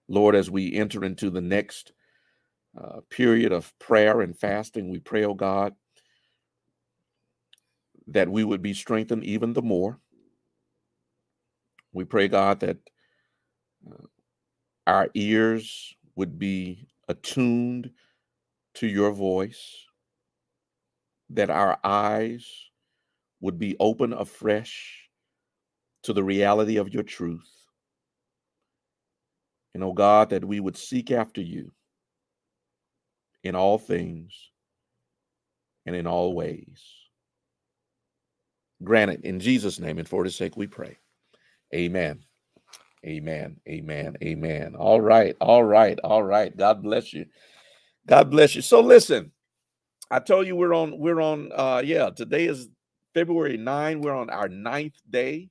Lord, 0.08 0.34
as 0.34 0.50
we 0.50 0.74
enter 0.74 1.04
into 1.04 1.30
the 1.30 1.40
next 1.40 1.92
uh, 2.78 3.00
period 3.08 3.52
of 3.52 3.72
prayer 3.78 4.20
and 4.20 4.36
fasting, 4.38 4.90
we 4.90 4.98
pray, 4.98 5.24
oh 5.24 5.34
God, 5.34 5.74
that 8.06 8.28
we 8.28 8.44
would 8.44 8.62
be 8.62 8.74
strengthened 8.74 9.24
even 9.24 9.52
the 9.52 9.62
more. 9.62 9.98
We 11.92 12.04
pray, 12.04 12.28
God, 12.28 12.60
that 12.60 12.78
uh, 13.90 14.06
our 14.86 15.08
ears 15.14 15.94
would 16.16 16.38
be 16.38 16.88
attuned 17.08 17.90
to 18.74 18.86
your 18.86 19.12
voice, 19.12 19.86
that 21.30 21.50
our 21.50 21.78
eyes 21.84 22.46
would 23.40 23.58
be 23.58 23.76
open 23.78 24.12
afresh 24.12 25.08
to 26.02 26.12
the 26.12 26.24
reality 26.24 26.76
of 26.76 26.92
your 26.92 27.02
truth. 27.02 27.50
And, 29.74 29.82
oh 29.82 29.92
God, 29.92 30.30
that 30.30 30.44
we 30.44 30.60
would 30.60 30.76
seek 30.76 31.10
after 31.10 31.40
you 31.40 31.72
in 33.42 33.54
all 33.54 33.78
things 33.78 34.32
and 35.86 35.96
in 35.96 36.06
all 36.06 36.34
ways. 36.34 36.82
Granted, 38.84 39.24
in 39.24 39.40
Jesus' 39.40 39.78
name 39.78 39.98
and 39.98 40.08
for 40.08 40.24
his 40.24 40.36
sake 40.36 40.56
we 40.56 40.66
pray. 40.66 40.98
Amen. 41.74 42.20
Amen. 43.06 43.56
Amen. 43.68 44.16
Amen. 44.22 44.74
All 44.76 45.00
right. 45.00 45.36
All 45.40 45.64
right. 45.64 45.98
All 46.04 46.22
right. 46.22 46.56
God 46.56 46.82
bless 46.82 47.12
you. 47.12 47.26
God 48.06 48.30
bless 48.30 48.54
you. 48.54 48.62
So 48.62 48.80
listen, 48.80 49.32
I 50.10 50.20
told 50.20 50.46
you 50.46 50.56
we're 50.56 50.74
on, 50.74 50.98
we're 50.98 51.20
on, 51.20 51.50
uh, 51.54 51.82
yeah, 51.84 52.10
today 52.10 52.46
is 52.46 52.68
February 53.14 53.56
9. 53.56 54.00
We're 54.00 54.14
on 54.14 54.30
our 54.30 54.48
ninth 54.48 54.96
day 55.10 55.50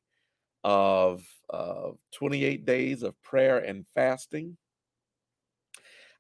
of 0.63 1.23
uh, 1.51 1.91
28 2.13 2.65
days 2.65 3.03
of 3.03 3.21
prayer 3.21 3.59
and 3.59 3.85
fasting. 3.93 4.57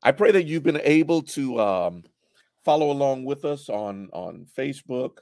I 0.03 0.11
pray 0.11 0.31
that 0.31 0.45
you've 0.45 0.63
been 0.63 0.81
able 0.83 1.21
to 1.21 1.59
um, 1.59 2.03
follow 2.65 2.91
along 2.91 3.23
with 3.23 3.45
us 3.45 3.69
on 3.69 4.09
on 4.11 4.45
Facebook. 4.57 5.19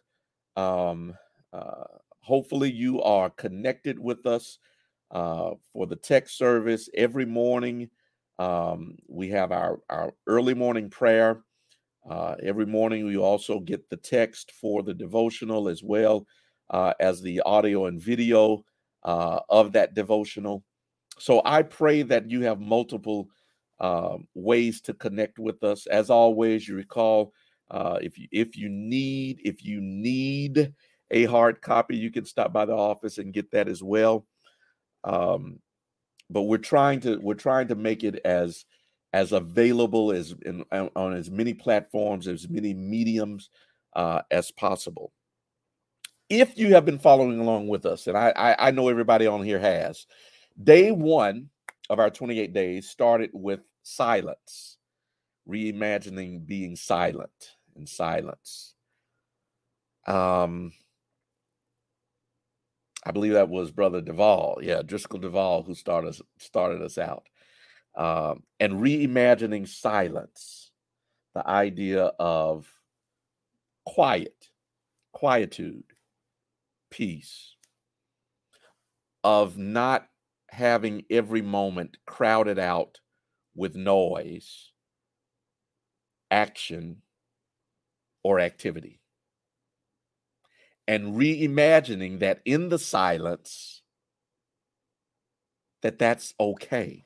Um, 0.56 1.14
uh, 1.54 1.84
hopefully, 2.20 2.72
you 2.72 3.02
are 3.02 3.30
connected 3.30 4.00
with 4.00 4.26
us 4.26 4.60
uh, 5.12 5.52
for 5.74 5.88
the 5.88 5.96
text 5.96 6.38
service 6.38 6.90
every 6.96 7.26
morning. 7.26 7.90
Um, 8.40 8.98
we 9.08 9.30
have 9.30 9.52
our, 9.52 9.80
our 9.90 10.14
early 10.28 10.54
morning 10.54 10.90
prayer. 10.90 11.44
Uh, 12.10 12.36
every 12.42 12.66
morning, 12.66 13.06
we 13.06 13.18
also 13.18 13.60
get 13.60 13.90
the 13.90 13.98
text 13.98 14.52
for 14.60 14.82
the 14.82 14.94
devotional 14.94 15.70
as 15.70 15.84
well 15.84 16.26
uh, 16.72 16.94
as 17.00 17.22
the 17.22 17.42
audio 17.42 17.86
and 17.86 18.02
video 18.02 18.64
uh, 19.04 19.40
of 19.50 19.72
that 19.74 19.94
devotional. 19.94 20.64
So 21.20 21.42
I 21.46 21.62
pray 21.62 22.02
that 22.04 22.30
you 22.30 22.42
have 22.42 22.60
multiple 22.60 23.28
uh, 23.80 24.18
ways 24.34 24.82
to 24.82 24.94
connect 24.94 25.38
with 25.38 25.64
us. 25.64 25.86
As 25.88 26.10
always, 26.10 26.68
you 26.68 26.76
recall 26.76 27.34
uh, 27.70 28.00
if 28.02 28.18
you 28.18 28.28
if 28.32 28.58
you 28.58 28.70
need 28.70 29.40
if 29.44 29.64
you 29.64 29.80
need 29.82 30.74
a 31.12 31.26
hard 31.26 31.62
copy, 31.62 31.98
you 31.98 32.10
can 32.10 32.26
stop 32.26 32.52
by 32.52 32.66
the 32.66 32.76
office 32.76 33.18
and 33.18 33.34
get 33.34 33.52
that 33.52 33.68
as 33.68 33.84
well. 33.84 34.26
Um, 35.04 35.60
but 36.30 36.44
we're 36.44 36.58
trying 36.58 37.02
to 37.02 37.18
we're 37.18 37.34
trying 37.34 37.68
to 37.68 37.76
make 37.76 38.04
it 38.04 38.22
as 38.26 38.66
as 39.14 39.34
available 39.34 40.14
as 40.14 40.34
in, 40.46 40.64
on 40.72 41.14
as 41.14 41.30
many 41.30 41.54
platforms 41.54 42.28
as 42.28 42.48
many 42.50 42.74
mediums 42.74 43.50
uh, 43.94 44.22
as 44.32 44.50
possible. 44.52 45.12
If 46.30 46.58
you 46.58 46.74
have 46.76 46.86
been 46.86 47.00
following 47.00 47.40
along 47.40 47.68
with 47.68 47.86
us 47.86 48.08
and 48.08 48.18
I, 48.18 48.32
I 48.36 48.68
i 48.68 48.72
know 48.72 48.88
everybody 48.88 49.28
on 49.28 49.44
here 49.44 49.60
has 49.60 50.08
day 50.64 50.92
one 50.92 51.50
of 51.90 52.00
our 52.00 52.10
28 52.10 52.54
days 52.54 52.88
started 52.90 53.32
with 53.34 53.60
silence 53.84 54.78
reimagining 55.50 56.46
being 56.46 56.78
silent 56.78 57.58
and 57.76 57.90
silence. 57.90 58.76
Um 60.08 60.72
I 63.04 63.12
believe 63.12 63.34
that 63.34 63.50
was 63.50 63.72
Brother 63.72 64.02
Duvall. 64.02 64.60
Yeah, 64.62 64.82
Driscoll 64.84 65.20
Duvall 65.20 65.64
who 65.64 65.74
started 65.74 66.10
us, 66.10 66.22
started 66.38 66.82
us 66.82 66.98
out. 66.98 67.28
Um, 67.96 68.44
and 68.60 68.74
reimagining 68.74 69.68
silence, 69.68 70.72
the 71.34 71.48
idea 71.48 72.12
of 72.20 72.72
quiet, 73.86 74.50
quietude, 75.14 75.84
peace, 76.90 77.56
of 79.24 79.58
not 79.58 80.08
having 80.50 81.04
every 81.10 81.42
moment 81.42 81.98
crowded 82.06 82.60
out 82.60 83.00
with 83.56 83.76
noise, 83.76 84.72
action, 86.30 87.02
or 88.24 88.40
activity 88.40 89.01
and 90.92 91.16
reimagining 91.16 92.20
that 92.20 92.42
in 92.44 92.68
the 92.68 92.78
silence 92.78 93.82
that 95.82 95.98
that's 95.98 96.34
okay 96.38 97.06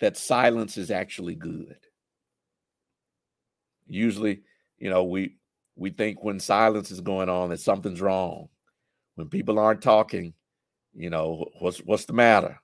that 0.00 0.18
silence 0.18 0.76
is 0.76 0.90
actually 0.90 1.34
good. 1.34 1.78
Usually 3.86 4.42
you 4.76 4.90
know 4.90 5.04
we 5.04 5.38
we 5.76 5.88
think 5.88 6.22
when 6.22 6.40
silence 6.40 6.90
is 6.90 7.00
going 7.00 7.30
on 7.30 7.48
that 7.48 7.60
something's 7.60 8.02
wrong. 8.02 8.50
When 9.14 9.30
people 9.30 9.58
aren't 9.58 9.80
talking 9.80 10.34
you 10.92 11.08
know 11.08 11.46
what's 11.58 11.78
what's 11.78 12.04
the 12.04 12.12
matter? 12.12 12.60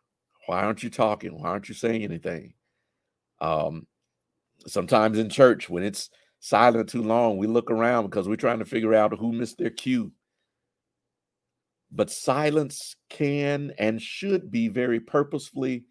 Why 0.49 0.65
aren't 0.65 0.83
you 0.83 0.91
talking? 0.91 1.41
Why 1.41 1.49
aren't 1.49 1.71
you 1.71 1.75
saying 1.75 2.03
anything? 2.05 2.53
Um 3.41 3.87
sometimes 4.67 5.19
in 5.19 5.31
church 5.31 5.71
when 5.71 5.83
it's 5.83 6.11
silent 6.41 6.91
too 6.91 7.03
long 7.03 7.39
we 7.39 7.47
look 7.47 7.71
around 7.71 8.05
because 8.05 8.29
we're 8.29 8.37
trying 8.37 8.59
to 8.59 8.67
figure 8.67 8.93
out 8.93 9.19
who 9.19 9.33
missed 9.33 9.57
their 9.57 9.71
cue 9.71 10.13
but 11.91 12.11
silence 12.11 12.97
can 13.09 13.73
and 13.79 14.01
should 14.01 14.51
be 14.51 14.69
very 14.69 15.01
purposefully 15.01 15.85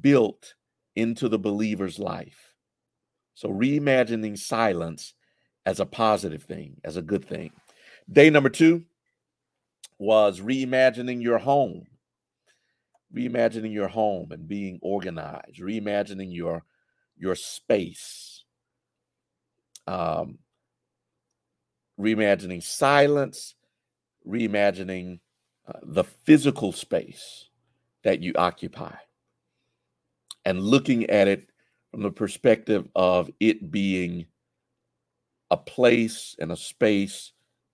built 0.00 0.54
into 0.96 1.28
the 1.28 1.38
believer's 1.38 1.98
life. 1.98 2.54
So, 3.34 3.48
reimagining 3.48 4.38
silence 4.38 5.14
as 5.66 5.80
a 5.80 5.86
positive 5.86 6.42
thing, 6.42 6.80
as 6.84 6.96
a 6.96 7.02
good 7.02 7.24
thing. 7.24 7.50
Day 8.10 8.30
number 8.30 8.50
two 8.50 8.84
was 9.98 10.40
reimagining 10.40 11.22
your 11.22 11.38
home, 11.38 11.86
reimagining 13.14 13.72
your 13.72 13.88
home 13.88 14.30
and 14.30 14.46
being 14.46 14.78
organized, 14.82 15.60
reimagining 15.60 16.34
your 16.34 16.64
your 17.16 17.34
space, 17.34 18.44
um, 19.86 20.38
reimagining 21.98 22.62
silence 22.62 23.54
reimagining 24.26 25.20
uh, 25.66 25.78
the 25.82 26.04
physical 26.04 26.72
space 26.72 27.48
that 28.02 28.20
you 28.22 28.32
occupy 28.36 28.94
and 30.44 30.60
looking 30.60 31.08
at 31.10 31.28
it 31.28 31.48
from 31.90 32.02
the 32.02 32.10
perspective 32.10 32.88
of 32.94 33.30
it 33.40 33.70
being 33.70 34.26
a 35.50 35.56
place 35.56 36.36
and 36.38 36.52
a 36.52 36.56
space 36.56 37.32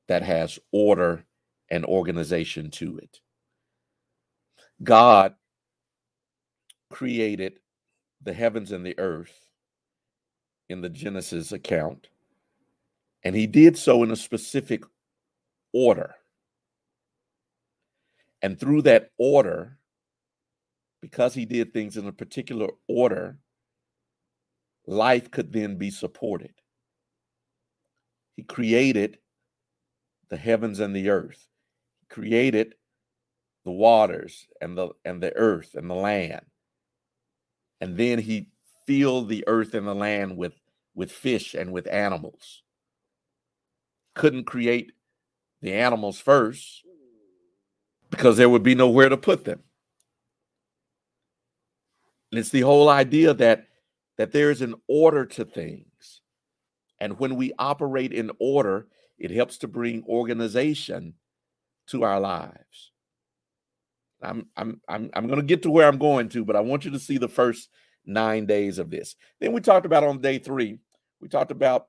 that 0.09 0.23
has 0.23 0.59
order 0.73 1.25
and 1.71 1.85
organization 1.85 2.71
to 2.71 2.99
it. 2.99 3.21
God 4.83 5.35
created 6.91 7.61
the 8.23 8.33
heavens 8.33 8.73
and 8.73 8.85
the 8.85 8.99
earth 8.99 9.51
in 10.69 10.81
the 10.81 10.89
Genesis 10.89 11.53
account, 11.53 12.09
and 13.25 13.35
he 13.35 13.47
did 13.47 13.77
so 13.77 14.03
in 14.03 14.11
a 14.11 14.17
specific 14.17 14.85
order. 15.73 16.15
And 18.43 18.59
through 18.59 18.83
that 18.83 19.11
order, 19.19 19.79
because 21.01 21.35
he 21.35 21.45
did 21.45 21.73
things 21.73 21.97
in 21.97 22.07
a 22.07 22.13
particular 22.13 22.69
order, 22.89 23.39
life 24.87 25.31
could 25.31 25.53
then 25.53 25.77
be 25.77 25.91
supported. 25.91 26.53
He 28.37 28.43
created 28.43 29.19
the 30.29 30.37
heavens 30.37 30.81
and 30.81 30.95
the 30.95 31.11
earth. 31.11 31.49
He 32.01 32.07
created 32.07 32.75
the 33.65 33.73
waters 33.73 34.47
and 34.61 34.77
the 34.77 34.91
and 35.05 35.23
the 35.23 35.37
earth 35.37 35.75
and 35.75 35.91
the 35.91 35.95
land. 35.95 36.47
And 37.81 37.97
then 37.97 38.19
he 38.19 38.49
filled 38.87 39.29
the 39.29 39.45
earth 39.47 39.75
and 39.75 39.87
the 39.87 39.95
land 39.95 40.37
with 40.37 40.55
with 40.95 41.13
fish 41.13 41.55
and 41.55 41.73
with 41.73 41.87
animals. 41.89 42.63
Couldn't 44.15 44.45
create 44.45 44.93
the 45.61 45.75
animals 45.75 46.19
first 46.19 46.85
because 48.11 48.37
there 48.37 48.49
would 48.49 48.63
be 48.63 48.75
nowhere 48.75 49.09
to 49.09 49.17
put 49.17 49.45
them. 49.45 49.63
And 52.31 52.39
it's 52.39 52.51
the 52.51 52.61
whole 52.61 52.89
idea 52.89 53.35
that 53.35 53.67
that 54.19 54.33
there 54.33 54.51
is 54.51 54.61
an 54.61 54.75
order 54.87 55.25
to 55.25 55.45
things. 55.45 56.21
And 57.01 57.19
when 57.19 57.37
we 57.37 57.53
operate 57.59 58.13
in 58.13 58.31
order, 58.39 58.87
it 59.19 59.31
helps 59.31 59.57
to 59.59 59.69
bring 59.69 60.05
organization 60.07 61.15
to 61.87 62.05
our 62.05 62.21
lives. 62.21 62.93
I'm 64.23 64.47
I'm 64.57 64.81
I'm 64.89 65.11
I'm 65.15 65.27
going 65.27 65.41
to 65.41 65.47
get 65.47 65.63
to 65.63 65.71
where 65.71 65.89
I'm 65.89 65.99
going 65.99 66.29
to, 66.31 66.45
but 66.45 66.57
I 66.57 66.61
want 66.61 66.85
you 66.85 66.91
to 66.91 66.99
see 66.99 67.17
the 67.17 67.29
first 67.29 67.71
9 68.05 68.47
days 68.47 68.79
of 68.79 68.91
this. 68.91 69.17
Then 69.41 69.53
we 69.53 69.61
talked 69.61 69.87
about 69.87 70.05
on 70.05 70.21
day 70.21 70.39
3, 70.39 70.79
we 71.21 71.29
talked 71.29 71.51
about 71.51 71.89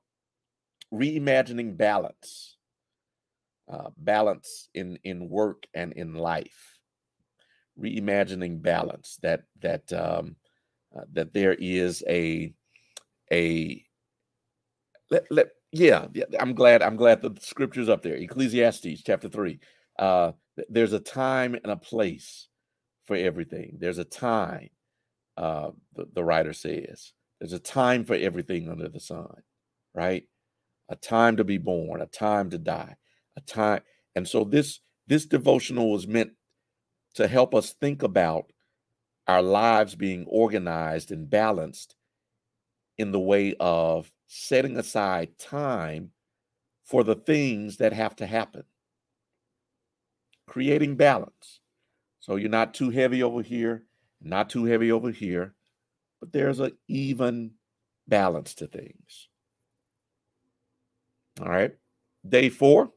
reimagining 0.93 1.75
balance. 1.75 2.55
Uh, 3.71 3.89
balance 3.97 4.69
in 4.73 4.97
in 5.03 5.29
work 5.29 5.65
and 5.73 5.93
in 5.93 6.13
life. 6.13 6.79
Reimagining 7.79 8.61
balance 8.61 9.17
that 9.23 9.43
that 9.61 9.91
um, 9.93 10.35
uh, 10.95 11.03
that 11.13 11.33
there 11.33 11.55
is 11.59 12.03
a 12.07 12.53
a 13.31 13.85
let, 15.09 15.25
let 15.31 15.47
yeah, 15.71 16.07
i'm 16.39 16.53
glad 16.53 16.81
i'm 16.81 16.97
glad 16.97 17.21
the 17.21 17.33
scriptures 17.41 17.89
up 17.89 18.01
there. 18.01 18.15
Ecclesiastes 18.15 19.03
chapter 19.03 19.29
3 19.29 19.59
uh 19.99 20.31
there's 20.69 20.93
a 20.93 20.99
time 20.99 21.55
and 21.55 21.71
a 21.71 21.77
place 21.77 22.47
for 23.05 23.15
everything. 23.15 23.77
There's 23.79 23.97
a 23.99 24.03
time 24.05 24.69
uh 25.37 25.71
the, 25.95 26.07
the 26.13 26.23
writer 26.23 26.53
says. 26.53 27.13
There's 27.39 27.53
a 27.53 27.59
time 27.59 28.05
for 28.05 28.15
everything 28.15 28.69
under 28.69 28.89
the 28.89 28.99
sun 28.99 29.35
right? 29.93 30.23
A 30.89 30.95
time 30.95 31.37
to 31.37 31.43
be 31.43 31.57
born 31.57 32.01
a 32.01 32.05
time 32.07 32.49
to 32.51 32.57
die 32.57 32.95
a 33.37 33.41
time 33.41 33.81
and 34.15 34.27
so 34.27 34.43
this 34.43 34.79
this 35.07 35.25
devotional 35.25 35.91
was 35.91 36.07
meant 36.07 36.31
to 37.13 37.27
help 37.27 37.53
us 37.53 37.73
think 37.73 38.03
about 38.03 38.51
our 39.27 39.41
lives 39.41 39.95
being 39.95 40.25
organized 40.27 41.11
and 41.11 41.29
balanced 41.29 41.95
in 42.97 43.11
the 43.11 43.19
way 43.19 43.55
of 43.59 44.11
setting 44.27 44.77
aside 44.77 45.37
time 45.37 46.11
for 46.83 47.03
the 47.03 47.15
things 47.15 47.77
that 47.77 47.93
have 47.93 48.15
to 48.15 48.25
happen. 48.25 48.63
Creating 50.47 50.95
balance. 50.95 51.61
So 52.19 52.35
you're 52.35 52.49
not 52.49 52.73
too 52.73 52.89
heavy 52.89 53.23
over 53.23 53.41
here, 53.41 53.83
not 54.21 54.49
too 54.49 54.65
heavy 54.65 54.91
over 54.91 55.11
here, 55.11 55.55
but 56.19 56.31
there's 56.33 56.59
an 56.59 56.77
even 56.87 57.51
balance 58.07 58.53
to 58.55 58.67
things. 58.67 59.29
All 61.39 61.47
right. 61.49 61.73
Day 62.27 62.49
four. 62.49 62.91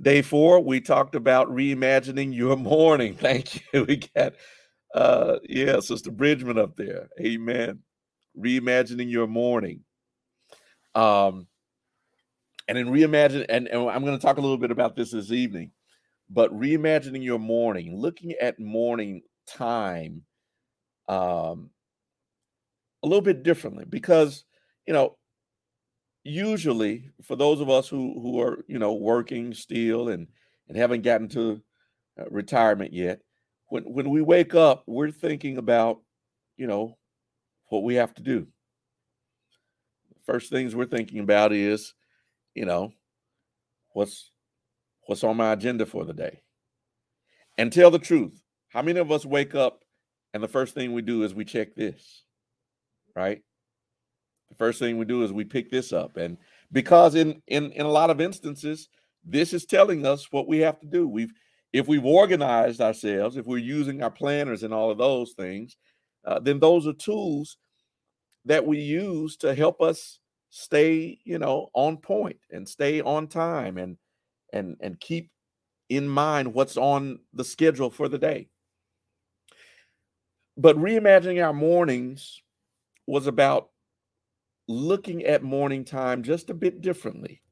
Day 0.00 0.22
four, 0.22 0.60
we 0.60 0.80
talked 0.80 1.14
about 1.14 1.48
reimagining 1.50 2.34
your 2.34 2.56
morning. 2.56 3.14
Thank 3.20 3.62
you. 3.72 3.84
We 3.84 3.96
got 4.14 4.34
uh 4.94 5.38
yeah, 5.48 5.80
Sister 5.80 6.10
Bridgman 6.10 6.58
up 6.58 6.76
there. 6.76 7.08
Amen. 7.20 7.80
Reimagining 8.38 9.10
your 9.10 9.26
morning. 9.26 9.80
Um 10.94 11.46
and 12.66 12.78
in 12.78 12.88
reimagine 12.88 13.44
and, 13.48 13.68
and 13.68 13.90
I'm 13.90 14.04
going 14.04 14.18
to 14.18 14.24
talk 14.24 14.38
a 14.38 14.40
little 14.40 14.58
bit 14.58 14.70
about 14.70 14.96
this 14.96 15.10
this 15.10 15.32
evening, 15.32 15.72
but 16.30 16.52
reimagining 16.52 17.22
your 17.24 17.38
morning, 17.38 17.96
looking 17.96 18.32
at 18.40 18.58
morning 18.58 19.22
time 19.46 20.22
um 21.08 21.70
a 23.02 23.06
little 23.06 23.22
bit 23.22 23.42
differently 23.42 23.84
because 23.88 24.44
you 24.86 24.94
know 24.94 25.16
usually 26.22 27.10
for 27.22 27.36
those 27.36 27.60
of 27.60 27.70
us 27.70 27.88
who 27.88 28.20
who 28.20 28.40
are 28.40 28.64
you 28.68 28.78
know 28.78 28.94
working 28.94 29.54
still 29.54 30.08
and 30.08 30.26
and 30.68 30.76
haven't 30.76 31.02
gotten 31.02 31.28
to 31.28 31.60
uh, 32.20 32.24
retirement 32.30 32.92
yet 32.92 33.20
when 33.70 33.84
when 33.84 34.10
we 34.10 34.20
wake 34.20 34.54
up, 34.54 34.82
we're 34.86 35.10
thinking 35.10 35.56
about, 35.56 36.00
you 36.56 36.66
know, 36.66 36.98
what 37.68 37.84
we 37.84 37.94
have 37.94 38.12
to 38.14 38.22
do. 38.22 38.46
First 40.26 40.50
things 40.50 40.76
we're 40.76 40.84
thinking 40.84 41.20
about 41.20 41.52
is, 41.52 41.94
you 42.54 42.66
know, 42.66 42.92
what's 43.92 44.30
what's 45.06 45.24
on 45.24 45.36
my 45.36 45.52
agenda 45.52 45.86
for 45.86 46.04
the 46.04 46.12
day. 46.12 46.42
And 47.56 47.72
tell 47.72 47.90
the 47.90 47.98
truth. 47.98 48.42
How 48.68 48.82
many 48.82 49.00
of 49.00 49.10
us 49.10 49.24
wake 49.24 49.54
up 49.54 49.82
and 50.32 50.42
the 50.42 50.48
first 50.48 50.74
thing 50.74 50.92
we 50.92 51.02
do 51.02 51.24
is 51.24 51.34
we 51.34 51.44
check 51.44 51.74
this? 51.74 52.22
Right? 53.16 53.42
The 54.50 54.56
first 54.56 54.78
thing 54.78 54.98
we 54.98 55.04
do 55.04 55.22
is 55.22 55.32
we 55.32 55.44
pick 55.44 55.70
this 55.70 55.92
up 55.92 56.16
and 56.16 56.36
because 56.72 57.14
in 57.14 57.40
in 57.46 57.72
in 57.72 57.86
a 57.86 57.90
lot 57.90 58.10
of 58.10 58.20
instances 58.20 58.88
this 59.24 59.52
is 59.52 59.66
telling 59.66 60.06
us 60.06 60.32
what 60.32 60.48
we 60.48 60.58
have 60.58 60.80
to 60.80 60.86
do. 60.86 61.06
We've 61.08 61.32
if 61.72 61.86
we've 61.86 62.04
organized 62.04 62.80
ourselves, 62.80 63.36
if 63.36 63.46
we're 63.46 63.58
using 63.58 64.02
our 64.02 64.10
planners 64.10 64.64
and 64.64 64.74
all 64.74 64.90
of 64.90 64.98
those 64.98 65.32
things, 65.32 65.76
uh, 66.24 66.40
then 66.40 66.58
those 66.58 66.86
are 66.86 66.92
tools 66.92 67.58
that 68.44 68.66
we 68.66 68.78
use 68.78 69.36
to 69.36 69.54
help 69.54 69.80
us 69.80 70.18
stay, 70.48 71.18
you 71.24 71.38
know, 71.38 71.68
on 71.74 71.96
point 71.96 72.38
and 72.50 72.68
stay 72.68 73.00
on 73.00 73.28
time 73.28 73.78
and 73.78 73.96
and 74.52 74.76
and 74.80 74.98
keep 75.00 75.30
in 75.88 76.08
mind 76.08 76.52
what's 76.54 76.76
on 76.76 77.18
the 77.32 77.44
schedule 77.44 77.90
for 77.90 78.08
the 78.08 78.18
day. 78.18 78.48
But 80.56 80.76
reimagining 80.76 81.44
our 81.44 81.52
mornings 81.52 82.42
was 83.06 83.26
about 83.26 83.69
looking 84.70 85.24
at 85.24 85.42
morning 85.42 85.84
time 85.84 86.22
just 86.22 86.48
a 86.48 86.54
bit 86.54 86.80
differently 86.80 87.42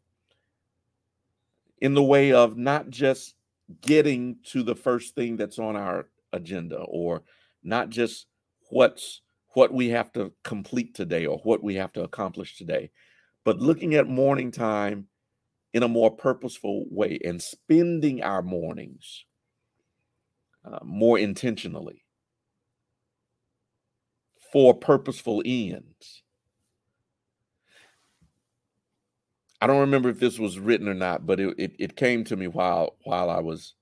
in 1.81 1.95
the 1.95 2.03
way 2.03 2.33
of 2.33 2.57
not 2.57 2.89
just 2.91 3.35
getting 3.81 4.37
to 4.45 4.63
the 4.63 4.77
first 4.77 5.17
thing 5.17 5.37
that's 5.37 5.59
on 5.59 5.75
our 5.75 6.07
agenda 6.33 6.77
or 6.77 7.25
not 7.65 7.89
just 7.89 8.27
what's 8.71 9.21
what 9.55 9.73
we 9.73 9.89
have 9.89 10.13
to 10.13 10.33
complete 10.45 10.95
today 10.95 11.27
or 11.27 11.39
what 11.39 11.61
we 11.61 11.75
have 11.75 11.93
to 11.93 12.05
accomplish 12.05 12.57
today 12.57 12.89
but 13.45 13.59
looking 13.59 13.97
at 13.97 14.07
morning 14.07 14.53
time 14.53 15.09
in 15.75 15.83
a 15.83 15.89
more 15.89 16.13
purposeful 16.13 16.85
way 16.89 17.19
and 17.25 17.43
spending 17.43 18.23
our 18.23 18.43
mornings 18.43 19.25
uh, 20.65 20.79
more 20.85 21.19
intentionally 21.19 22.05
for 24.53 24.73
purposeful 24.73 25.43
ends 25.45 26.23
I 29.61 29.67
don't 29.67 29.81
remember 29.81 30.09
if 30.09 30.21
this 30.21 30.39
was 30.39 30.59
written 30.59 30.89
or 30.89 30.95
not, 30.95 31.27
but 31.27 31.41
it, 31.41 31.55
it, 31.59 31.73
it 31.79 31.97
came 31.97 32.25
to 32.25 32.37
me 32.37 32.47
while 32.47 32.97
while 33.05 33.29
I 33.29 33.41
was 33.41 33.75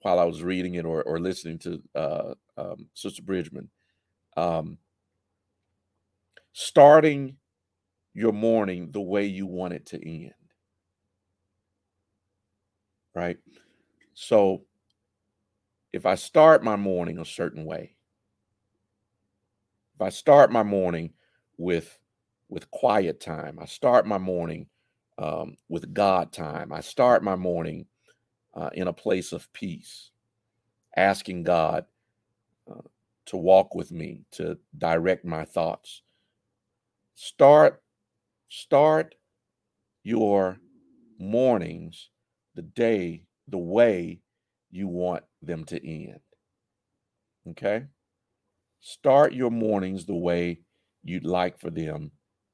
while 0.00 0.18
I 0.18 0.24
was 0.24 0.42
reading 0.42 0.74
it 0.74 0.84
or, 0.84 1.02
or 1.04 1.18
listening 1.18 1.58
to 1.60 1.82
uh, 1.94 2.34
um, 2.56 2.88
Sister 2.94 3.22
Bridgman. 3.22 3.70
Um, 4.36 4.78
starting 6.52 7.36
your 8.12 8.32
morning 8.32 8.90
the 8.92 9.00
way 9.00 9.24
you 9.26 9.46
want 9.46 9.74
it 9.74 9.86
to 9.86 10.08
end. 10.08 10.32
Right? 13.14 13.38
So 14.14 14.62
if 15.92 16.06
I 16.06 16.16
start 16.16 16.64
my 16.64 16.76
morning 16.76 17.18
a 17.18 17.24
certain 17.24 17.64
way, 17.64 17.96
if 19.94 20.02
I 20.02 20.08
start 20.08 20.50
my 20.50 20.64
morning 20.64 21.12
with 21.56 21.98
with 22.48 22.70
quiet 22.70 23.20
time, 23.20 23.58
I 23.60 23.64
start 23.64 24.06
my 24.06 24.18
morning 24.18 24.66
um, 25.18 25.56
with 25.68 25.94
God 25.94 26.32
time. 26.32 26.72
I 26.72 26.80
start 26.80 27.22
my 27.22 27.36
morning 27.36 27.86
uh, 28.54 28.70
in 28.72 28.88
a 28.88 28.92
place 28.92 29.32
of 29.32 29.52
peace, 29.52 30.10
asking 30.96 31.44
God 31.44 31.86
uh, 32.70 32.82
to 33.26 33.36
walk 33.36 33.74
with 33.74 33.92
me, 33.92 34.22
to 34.32 34.58
direct 34.76 35.24
my 35.24 35.44
thoughts. 35.44 36.02
Start 37.14 37.80
start 38.48 39.14
your 40.02 40.58
mornings 41.18 42.10
the 42.54 42.62
day 42.62 43.24
the 43.48 43.58
way 43.58 44.20
you 44.70 44.88
want 44.88 45.24
them 45.42 45.64
to 45.64 45.88
end. 45.88 46.20
Okay? 47.50 47.84
Start 48.80 49.32
your 49.32 49.50
mornings 49.50 50.04
the 50.04 50.14
way 50.14 50.60
you'd 51.02 51.24
like 51.24 51.58
for 51.58 51.70
them 51.70 52.10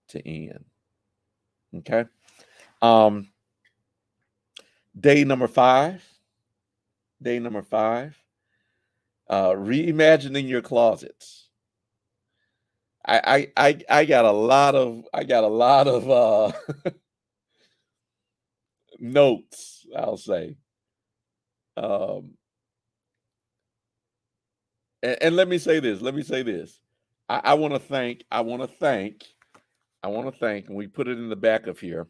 to 0.08 0.26
end. 0.28 0.64
Okay? 1.74 2.04
Um 2.82 3.28
day 4.98 5.24
number 5.24 5.48
5. 5.48 6.02
Day 7.22 7.38
number 7.38 7.62
5. 7.62 8.16
Uh 9.28 9.50
reimagining 9.50 10.48
your 10.48 10.62
closets. 10.62 11.48
I 13.06 13.48
I 13.56 13.68
I, 13.68 14.00
I 14.00 14.04
got 14.04 14.24
a 14.24 14.32
lot 14.32 14.74
of 14.74 15.04
I 15.12 15.24
got 15.24 15.44
a 15.44 15.48
lot 15.48 15.88
of 15.88 16.10
uh 16.10 16.52
notes, 19.00 19.86
I'll 19.96 20.16
say. 20.16 20.56
Um, 21.76 22.34
and, 25.02 25.22
and 25.22 25.36
let 25.36 25.48
me 25.48 25.58
say 25.58 25.80
this. 25.80 26.00
Let 26.00 26.14
me 26.14 26.22
say 26.22 26.42
this. 26.42 26.80
I, 27.28 27.40
I 27.44 27.54
want 27.54 27.74
to 27.74 27.80
thank. 27.80 28.24
I 28.30 28.42
want 28.42 28.62
to 28.62 28.68
thank. 28.68 29.24
I 30.02 30.08
want 30.08 30.32
to 30.32 30.38
thank, 30.38 30.68
and 30.68 30.76
we 30.76 30.86
put 30.86 31.08
it 31.08 31.18
in 31.18 31.28
the 31.28 31.36
back 31.36 31.66
of 31.66 31.78
here. 31.78 32.06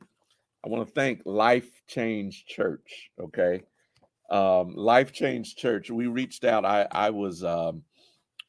I 0.64 0.68
want 0.68 0.87
to 0.87 0.92
thank 0.92 1.23
Life 1.25 1.70
Change 1.87 2.44
Church. 2.46 3.11
Okay, 3.18 3.62
um, 4.31 4.75
Life 4.75 5.12
Change 5.12 5.57
Church. 5.57 5.90
We 5.90 6.07
reached 6.07 6.44
out. 6.44 6.64
I 6.64 6.87
I 6.90 7.11
was 7.11 7.42
um, 7.44 7.83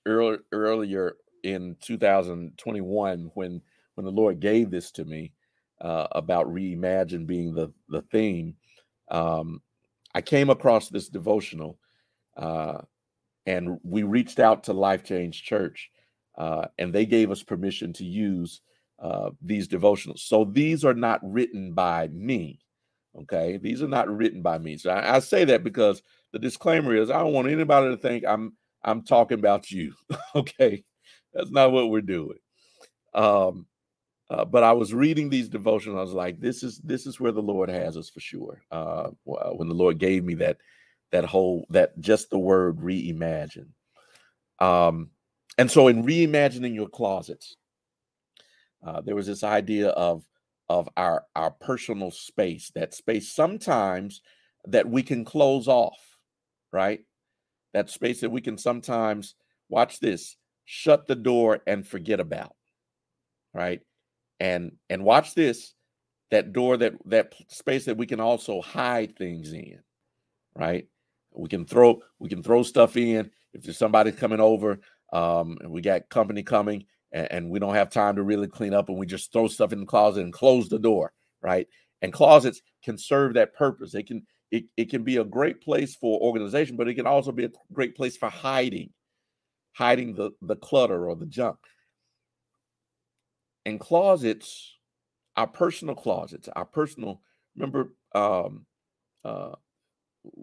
earlier 0.06 1.16
in 1.44 1.76
2021 1.82 3.32
when 3.34 3.62
when 3.96 4.06
the 4.06 4.12
Lord 4.12 4.40
gave 4.40 4.72
this 4.72 4.92
to 4.92 5.06
me 5.06 5.32
uh, 5.80 6.08
about 6.12 6.48
reimagine 6.48 7.26
being 7.26 7.54
the 7.54 7.72
the 7.90 8.02
theme. 8.12 8.56
Um, 9.10 9.62
I 10.14 10.22
came 10.22 10.50
across 10.50 10.90
this 10.90 11.08
devotional, 11.08 11.80
uh, 12.36 12.80
and 13.46 13.80
we 13.84 14.04
reached 14.04 14.40
out 14.40 14.66
to 14.66 14.74
Life 14.74 15.04
Change 15.04 15.44
Church, 15.44 15.90
uh, 16.38 16.66
and 16.78 16.92
they 16.92 17.06
gave 17.06 17.32
us 17.32 17.44
permission 17.44 17.94
to 17.94 18.04
use 18.04 18.62
uh, 19.02 19.32
these 19.42 19.68
devotionals. 19.68 20.20
So 20.20 20.46
these 20.46 20.86
are 20.86 20.94
not 20.94 21.20
written 21.24 21.74
by 21.74 22.08
me. 22.10 22.60
Okay, 23.20 23.58
these 23.58 23.82
are 23.82 23.88
not 23.88 24.08
written 24.10 24.42
by 24.42 24.58
me. 24.58 24.78
So 24.78 24.92
I, 24.92 25.16
I 25.16 25.20
say 25.20 25.44
that 25.46 25.64
because 25.64 26.02
the 26.32 26.40
disclaimer 26.40 26.96
is 26.96 27.10
I 27.10 27.20
don't 27.20 27.34
want 27.34 27.50
anybody 27.50 27.90
to 27.90 27.98
think 27.98 28.24
I'm 28.26 28.54
I'm 28.84 29.04
talking 29.04 29.40
about 29.40 29.70
you. 29.72 29.94
okay, 30.36 30.84
that's 31.34 31.52
not 31.52 31.72
what 31.72 31.90
we're 31.90 32.02
doing. 32.02 32.38
Um, 33.14 33.66
uh, 34.30 34.46
but 34.46 34.64
I 34.64 34.72
was 34.72 34.94
reading 34.94 35.30
these 35.30 35.50
devotions. 35.50 35.98
I 35.98 36.02
was 36.02 36.14
like, 36.14 36.40
"This 36.40 36.64
is 36.64 36.78
this 36.80 37.06
is 37.06 37.20
where 37.20 37.34
the 37.34 37.42
Lord 37.42 37.70
has 37.70 37.98
us 37.98 38.10
for 38.10 38.22
sure." 38.22 38.62
Uh, 38.72 39.10
when 39.26 39.68
the 39.68 39.76
Lord 39.76 39.98
gave 39.98 40.24
me 40.24 40.36
that 40.36 40.58
that 41.12 41.26
whole 41.26 41.66
that 41.70 42.00
just 42.00 42.30
the 42.30 42.40
word 42.40 42.78
reimagine, 42.78 43.68
um, 44.60 45.10
and 45.58 45.70
so 45.70 45.90
in 45.90 46.06
reimagining 46.06 46.74
your 46.74 46.88
closets, 46.88 47.58
uh, 48.86 49.02
there 49.02 49.16
was 49.16 49.28
this 49.28 49.44
idea 49.44 49.90
of 49.90 50.24
of 50.70 50.90
our 50.98 51.26
our 51.36 51.52
personal 51.52 52.12
space, 52.12 52.72
that 52.76 52.94
space 52.94 53.32
sometimes 53.32 54.22
that 54.66 54.90
we 54.90 55.04
can 55.04 55.26
close 55.26 55.68
off, 55.68 56.00
right? 56.72 57.02
That 57.74 57.90
space 57.90 58.22
that 58.22 58.32
we 58.32 58.42
can 58.42 58.58
sometimes 58.58 59.36
watch 59.70 60.00
this, 60.00 60.38
shut 60.66 61.08
the 61.08 61.16
door 61.16 61.62
and 61.68 61.88
forget 61.88 62.20
about, 62.20 62.56
right? 63.54 63.82
and 64.42 64.72
and 64.90 65.04
watch 65.04 65.36
this 65.36 65.76
that 66.32 66.52
door 66.52 66.76
that 66.76 66.94
that 67.06 67.34
space 67.48 67.86
that 67.86 67.96
we 67.96 68.08
can 68.08 68.20
also 68.20 68.60
hide 68.60 69.16
things 69.16 69.54
in 69.54 69.80
right 70.56 70.88
we 71.34 71.48
can 71.48 71.64
throw 71.64 72.02
we 72.20 72.28
can 72.28 72.42
throw 72.42 72.64
stuff 72.64 72.98
in 72.98 73.30
if 73.54 73.62
there's 73.62 73.78
somebody 73.78 74.12
coming 74.12 74.40
over 74.40 74.80
um 75.14 75.58
and 75.62 75.72
we 75.72 75.80
got 75.80 76.10
company 76.10 76.42
coming 76.42 76.84
and, 77.12 77.32
and 77.32 77.50
we 77.50 77.60
don't 77.60 77.76
have 77.76 77.90
time 77.90 78.16
to 78.16 78.24
really 78.24 78.48
clean 78.48 78.74
up 78.74 78.90
and 78.90 78.98
we 78.98 79.06
just 79.06 79.32
throw 79.32 79.48
stuff 79.48 79.74
in 79.74 79.82
the 79.82 79.86
closet 79.86 80.24
and 80.24 80.34
close 80.34 80.70
the 80.70 80.80
door 80.80 81.14
right? 81.42 81.68
And 82.02 82.14
closets 82.14 82.62
can 82.84 82.98
serve 82.98 83.34
that 83.34 83.54
purpose. 83.56 83.92
They 83.92 84.04
can 84.04 84.26
it, 84.52 84.66
it 84.76 84.90
can 84.90 85.04
be 85.04 85.18
a 85.18 85.24
great 85.24 85.62
place 85.62 85.96
for 85.96 86.20
organization 86.20 86.76
but 86.76 86.88
it 86.88 86.96
can 86.96 87.08
also 87.08 87.32
be 87.32 87.46
a 87.46 87.52
great 87.72 87.96
place 87.96 88.18
for 88.18 88.30
hiding 88.30 88.90
hiding 89.74 90.16
the 90.16 90.32
the 90.42 90.56
clutter 90.56 91.10
or 91.10 91.16
the 91.16 91.26
junk. 91.26 91.58
And 93.66 93.80
closets, 93.80 94.76
our 95.38 95.48
personal 95.48 95.96
closets, 95.96 96.50
our 96.56 96.66
personal. 96.66 97.22
Remember, 97.56 97.94
um, 98.16 98.66
uh, 99.24 99.52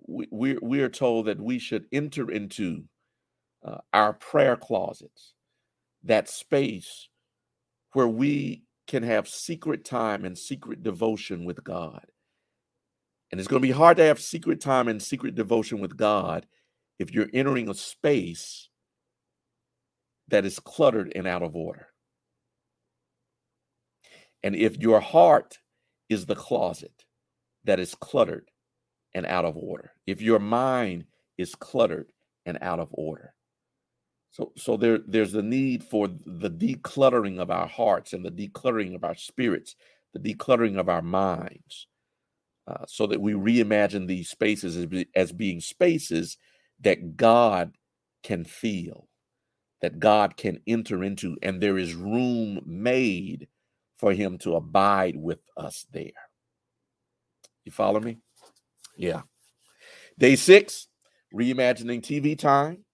we 0.07 0.29
we 0.31 0.59
we 0.63 0.81
are 0.83 0.89
told 0.89 1.27
that 1.27 1.41
we 1.41 1.59
should 1.59 1.87
enter 1.93 2.31
into 2.31 2.85
uh, 3.65 3.79
our 3.93 4.13
prayer 4.13 4.57
closets, 4.57 5.35
that 6.05 6.29
space 6.29 7.09
where 7.93 8.09
we 8.09 8.63
can 8.87 9.03
have 9.03 9.29
secret 9.29 9.85
time 9.85 10.25
and 10.25 10.37
secret 10.37 10.83
devotion 10.83 11.45
with 11.45 11.63
God. 11.63 12.07
And 13.31 13.41
it's 13.41 13.49
going 13.49 13.61
to 13.61 13.67
be 13.67 13.73
hard 13.73 13.99
to 13.99 14.05
have 14.05 14.21
secret 14.21 14.61
time 14.61 14.89
and 14.89 15.03
secret 15.03 15.35
devotion 15.35 15.81
with 15.81 15.97
God 15.97 16.47
if 16.99 17.13
you're 17.13 17.29
entering 17.33 17.69
a 17.69 17.75
space 17.75 18.69
that 20.29 20.45
is 20.45 20.59
cluttered 20.59 21.13
and 21.15 21.27
out 21.27 21.43
of 21.43 21.55
order. 21.55 21.89
And 24.43 24.55
if 24.55 24.77
your 24.79 25.01
heart 25.01 25.59
is 26.09 26.27
the 26.27 26.35
closet 26.35 27.05
that 27.65 27.81
is 27.81 27.95
cluttered 27.95 28.49
and 29.15 29.27
out 29.27 29.45
of 29.45 29.57
order, 29.57 29.93
if 30.07 30.23
your 30.23 30.39
mind 30.39 31.05
is 31.37 31.55
cluttered 31.55 32.13
and 32.47 32.59
out 32.63 32.79
of 32.79 32.89
order, 32.93 33.35
so, 34.31 34.53
so 34.57 34.77
there, 34.77 34.99
there's 35.07 35.35
a 35.35 35.43
need 35.43 35.83
for 35.83 36.09
the 36.09 36.51
decluttering 36.51 37.41
of 37.41 37.51
our 37.51 37.67
hearts 37.67 38.13
and 38.13 38.25
the 38.25 38.31
decluttering 38.31 38.95
of 38.95 39.05
our 39.05 39.15
spirits, 39.15 39.75
the 40.13 40.35
decluttering 40.35 40.79
of 40.79 40.89
our 40.89 41.03
minds, 41.03 41.87
uh, 42.67 42.85
so 42.87 43.07
that 43.07 43.21
we 43.21 43.33
reimagine 43.33 44.07
these 44.07 44.29
spaces 44.29 44.77
as, 44.77 45.05
as 45.15 45.33
being 45.33 45.61
spaces 45.61 46.37
that 46.81 47.17
God 47.17 47.73
can 48.23 48.45
feel, 48.45 49.09
that 49.81 49.99
God 49.99 50.37
can 50.37 50.61
enter 50.67 51.03
into, 51.03 51.37
and 51.43 51.61
there 51.61 51.79
is 51.79 51.95
room 51.95 52.61
made 52.67 53.49
for 53.97 54.13
him 54.13 54.39
to 54.39 54.55
abide 54.55 55.17
with 55.17 55.41
us 55.57 55.87
there. 55.93 56.13
You 57.65 57.73
follow 57.73 58.01
me? 58.01 58.19
Yeah. 58.97 59.23
Day 60.19 60.37
six, 60.37 60.89
reimagining 61.35 62.03
TV 62.03 62.39
time. 62.39 62.85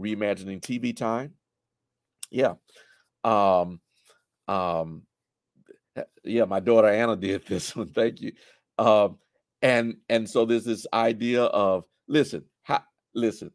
Reimagining 0.00 0.60
TV 0.60 0.96
time. 0.96 1.34
Yeah. 2.30 2.54
Um, 3.22 3.80
um, 4.48 5.02
yeah, 6.24 6.44
my 6.44 6.60
daughter 6.60 6.88
Anna 6.88 7.16
did 7.16 7.46
this 7.48 7.74
one. 7.74 7.88
Thank 7.88 8.20
you. 8.20 8.32
Um, 8.78 9.18
and 9.62 9.96
and 10.08 10.28
so 10.28 10.44
there's 10.44 10.64
this 10.64 10.86
idea 10.92 11.44
of 11.44 11.84
listen, 12.08 12.44
ha, 12.64 12.84
listen, 13.14 13.50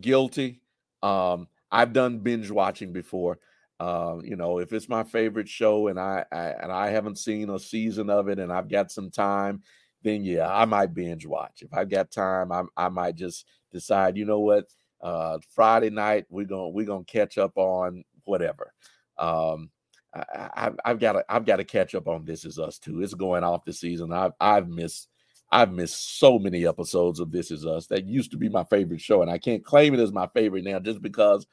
guilty. 0.00 0.60
Um, 1.02 1.48
I've 1.70 1.92
done 1.92 2.18
binge 2.18 2.50
watching 2.50 2.92
before. 2.92 3.38
Uh, 3.78 4.16
you 4.22 4.36
know, 4.36 4.58
if 4.58 4.72
it's 4.72 4.88
my 4.88 5.04
favorite 5.04 5.48
show 5.48 5.88
and 5.88 6.00
I, 6.00 6.24
I 6.32 6.46
and 6.62 6.72
I 6.72 6.90
haven't 6.90 7.18
seen 7.18 7.50
a 7.50 7.58
season 7.58 8.10
of 8.10 8.28
it 8.28 8.38
and 8.38 8.52
I've 8.52 8.68
got 8.68 8.90
some 8.90 9.10
time, 9.10 9.62
then 10.02 10.24
yeah, 10.24 10.48
I 10.50 10.64
might 10.64 10.94
binge 10.94 11.26
watch. 11.26 11.62
If 11.62 11.72
I've 11.72 11.90
got 11.90 12.10
time, 12.10 12.52
I 12.52 12.62
I 12.76 12.88
might 12.88 13.16
just 13.16 13.46
decide, 13.72 14.16
you 14.16 14.24
know 14.24 14.40
what, 14.40 14.66
uh, 15.00 15.38
Friday 15.54 15.90
night 15.90 16.26
we're 16.28 16.46
gonna 16.46 16.68
we're 16.68 16.86
gonna 16.86 17.04
catch 17.04 17.38
up 17.38 17.52
on 17.56 18.04
whatever. 18.24 18.72
Um, 19.18 19.70
I, 20.14 20.70
have 20.84 20.98
got 20.98 21.12
to 21.12 21.24
I've 21.28 21.44
got 21.44 21.56
to 21.56 21.64
catch 21.64 21.94
up 21.94 22.08
on 22.08 22.24
This 22.24 22.44
Is 22.44 22.58
Us 22.58 22.78
too. 22.78 23.02
It's 23.02 23.14
going 23.14 23.44
off 23.44 23.64
the 23.64 23.72
season. 23.72 24.12
I've 24.12 24.32
I've 24.40 24.68
missed 24.68 25.08
I've 25.50 25.72
missed 25.72 26.18
so 26.18 26.38
many 26.38 26.66
episodes 26.66 27.20
of 27.20 27.30
This 27.30 27.50
Is 27.50 27.66
Us. 27.66 27.86
That 27.86 28.06
used 28.06 28.30
to 28.32 28.36
be 28.36 28.48
my 28.48 28.64
favorite 28.64 29.00
show, 29.00 29.22
and 29.22 29.30
I 29.30 29.38
can't 29.38 29.64
claim 29.64 29.94
it 29.94 30.00
as 30.00 30.12
my 30.12 30.28
favorite 30.34 30.64
now 30.64 30.78
just 30.78 31.02
because 31.02 31.46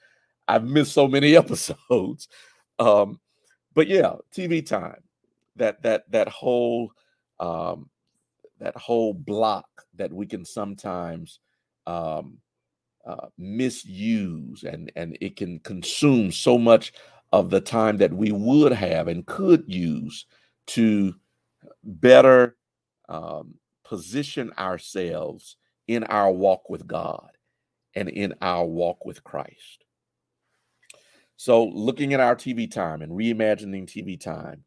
I've 0.48 0.64
missed 0.64 0.94
so 0.94 1.08
many 1.08 1.36
episodes. 1.38 2.28
Um, 2.80 3.20
but 3.74 3.88
yeah, 3.88 4.14
TV 4.36 4.66
time. 4.66 5.02
That 5.56 5.84
that 5.84 6.10
that 6.12 6.30
whole 6.30 6.92
um, 7.40 7.90
that 8.60 8.76
whole 8.76 9.14
block 9.14 9.68
that 9.96 10.12
we 10.12 10.26
can 10.26 10.46
sometimes 10.46 11.40
um, 11.86 12.40
uh, 13.06 13.28
misuse, 13.38 14.64
and 14.64 14.92
and 14.96 15.18
it 15.22 15.36
can 15.36 15.60
consume 15.60 16.32
so 16.32 16.58
much 16.58 16.94
of 17.32 17.50
the 17.50 17.62
time 17.62 17.98
that 17.98 18.14
we 18.14 18.32
would 18.32 18.72
have 18.72 19.08
and 19.08 19.26
could 19.26 19.64
use 19.68 20.26
to 20.68 21.14
better 21.84 22.56
um, 23.10 23.56
position 23.84 24.52
ourselves 24.58 25.58
in 25.88 26.04
our 26.06 26.32
walk 26.32 26.70
with 26.70 26.88
God 26.88 27.30
and 27.96 28.10
in 28.10 28.34
our 28.42 28.66
walk 28.66 29.06
with 29.06 29.24
Christ. 29.24 29.84
So, 31.36 31.66
looking 31.66 32.14
at 32.14 32.20
our 32.20 32.36
TV 32.36 32.70
time 32.70 33.02
and 33.02 33.12
reimagining 33.12 33.86
TV 33.86 34.20
time, 34.20 34.64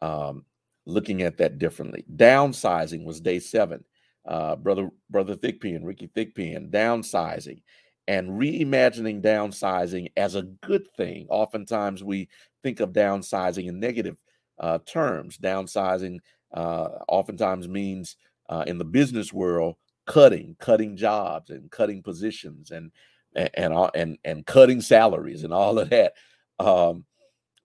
um, 0.00 0.44
looking 0.86 1.22
at 1.22 1.38
that 1.38 1.58
differently. 1.58 2.04
Downsizing 2.14 3.04
was 3.04 3.20
day 3.20 3.38
seven. 3.38 3.84
Uh, 4.26 4.56
brother, 4.56 4.88
brother 5.10 5.36
Thigpen, 5.36 5.84
Ricky 5.84 6.08
Thigpen, 6.08 6.70
downsizing 6.70 7.60
and 8.06 8.30
reimagining 8.30 9.22
downsizing 9.22 10.12
as 10.16 10.34
a 10.34 10.42
good 10.42 10.86
thing. 10.96 11.26
Oftentimes, 11.30 12.02
we 12.04 12.28
think 12.62 12.80
of 12.80 12.92
downsizing 12.92 13.66
in 13.66 13.80
negative 13.80 14.16
uh, 14.58 14.78
terms. 14.86 15.38
Downsizing 15.38 16.18
uh, 16.52 16.88
oftentimes 17.08 17.68
means 17.68 18.16
uh, 18.48 18.64
in 18.66 18.78
the 18.78 18.84
business 18.84 19.32
world 19.32 19.76
cutting, 20.06 20.56
cutting 20.58 20.96
jobs 20.96 21.50
and 21.50 21.70
cutting 21.70 22.02
positions 22.02 22.70
and 22.70 22.90
and 23.34 23.50
and 23.54 23.90
and, 23.94 24.18
and 24.24 24.46
cutting 24.46 24.80
salaries 24.80 25.44
and 25.44 25.52
all 25.52 25.78
of 25.78 25.90
that. 25.90 26.14
Um, 26.58 27.04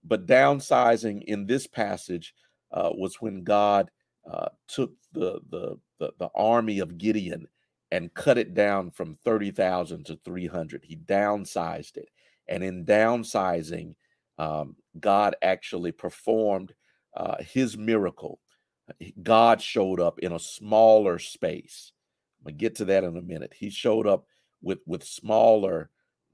but 0.03 0.25
downsizing 0.25 1.23
in 1.23 1.45
this 1.45 1.67
passage 1.67 2.33
uh, 2.71 2.89
was 2.93 3.17
when 3.19 3.43
God 3.43 3.91
uh, 4.29 4.47
took 4.67 4.93
the, 5.13 5.39
the 5.49 5.77
the 5.99 6.11
the 6.19 6.29
army 6.35 6.79
of 6.79 6.97
Gideon 6.97 7.47
and 7.91 8.13
cut 8.13 8.37
it 8.37 8.53
down 8.53 8.91
from 8.91 9.15
thirty 9.15 9.51
thousand 9.51 10.05
to 10.07 10.19
three 10.23 10.47
hundred. 10.47 10.83
He 10.83 10.95
downsized 10.95 11.97
it, 11.97 12.09
and 12.47 12.63
in 12.63 12.85
downsizing, 12.85 13.95
um, 14.37 14.75
God 14.99 15.35
actually 15.41 15.91
performed 15.91 16.73
uh, 17.15 17.37
His 17.39 17.77
miracle. 17.77 18.39
God 19.21 19.61
showed 19.61 19.99
up 19.99 20.19
in 20.19 20.31
a 20.31 20.39
smaller 20.39 21.19
space. 21.19 21.91
I'm 22.39 22.51
gonna 22.51 22.57
get 22.57 22.75
to 22.75 22.85
that 22.85 23.03
in 23.03 23.17
a 23.17 23.21
minute. 23.21 23.53
He 23.55 23.69
showed 23.69 24.07
up 24.07 24.25
with 24.61 24.79
with 24.85 25.03
smaller 25.03 25.89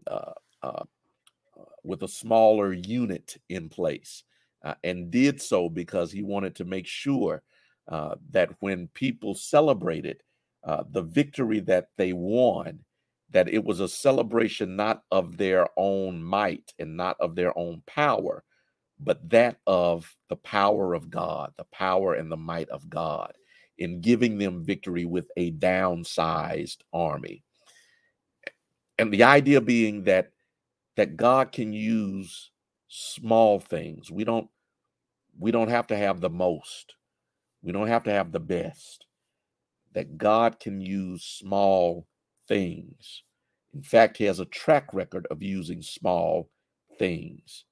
uh, 0.08 0.34
uh, 0.62 0.84
with 1.84 2.04
a 2.04 2.08
smaller 2.08 2.74
unit 2.74 3.38
in 3.50 3.70
place, 3.70 4.24
uh, 4.64 4.76
and 4.84 5.12
did 5.12 5.42
so 5.42 5.70
because 5.70 6.12
he 6.12 6.24
wanted 6.24 6.56
to 6.56 6.66
make 6.66 6.88
sure 6.88 7.44
uh, 7.88 8.15
that 8.32 8.50
when 8.60 8.88
people 8.89 9.34
celebrated 9.34 10.21
uh, 10.63 10.84
the 10.91 11.04
victory 11.04 11.60
that 11.60 11.89
they 11.98 12.13
won, 12.13 12.80
that 13.32 13.50
it 13.50 13.63
was 13.63 13.80
a 13.80 13.88
celebration 13.88 14.76
not 14.76 15.04
of 15.12 15.38
their 15.38 15.67
own 15.78 16.24
might 16.24 16.74
and 16.80 16.95
not 16.95 17.17
of 17.19 17.36
their 17.36 17.58
own 17.58 17.82
power, 17.86 18.43
but 19.00 19.30
that 19.30 19.58
of 19.67 20.15
the 20.30 20.36
power 20.38 20.93
of 20.93 21.10
God, 21.10 21.52
the 21.58 21.65
power 21.65 22.13
and 22.13 22.32
the 22.32 22.38
might 22.38 22.69
of 22.69 22.89
God 22.89 23.34
in 23.78 24.00
giving 24.02 24.38
them 24.38 24.63
victory 24.63 25.06
with 25.06 25.30
a 25.36 25.52
downsized 25.52 26.78
army. 26.93 27.43
And 28.98 29.12
the 29.12 29.24
idea 29.24 29.60
being 29.60 30.04
that 30.06 30.32
that 30.95 31.17
God 31.17 31.52
can 31.52 31.74
use 31.74 32.52
small 32.88 33.60
things. 33.60 34.10
We 34.12 34.24
don't 34.24 34.48
we 35.38 35.52
don't 35.52 35.69
have 35.69 35.88
to 35.88 35.98
have 35.98 36.21
the 36.21 36.30
most. 36.30 36.95
We 37.65 37.73
don't 37.73 37.88
have 37.88 38.04
to 38.06 38.12
have 38.12 38.32
the 38.32 38.39
best. 38.39 39.06
That 39.93 40.17
God 40.17 40.60
can 40.60 40.80
use 40.80 41.23
small 41.23 42.08
things. 42.47 43.23
In 43.73 43.84
fact, 43.84 44.15
he 44.17 44.23
has 44.25 44.39
a 44.39 44.45
track 44.45 44.93
record 44.93 45.28
of 45.30 45.41
using 45.41 45.82
small 45.82 46.49
things 46.97 47.65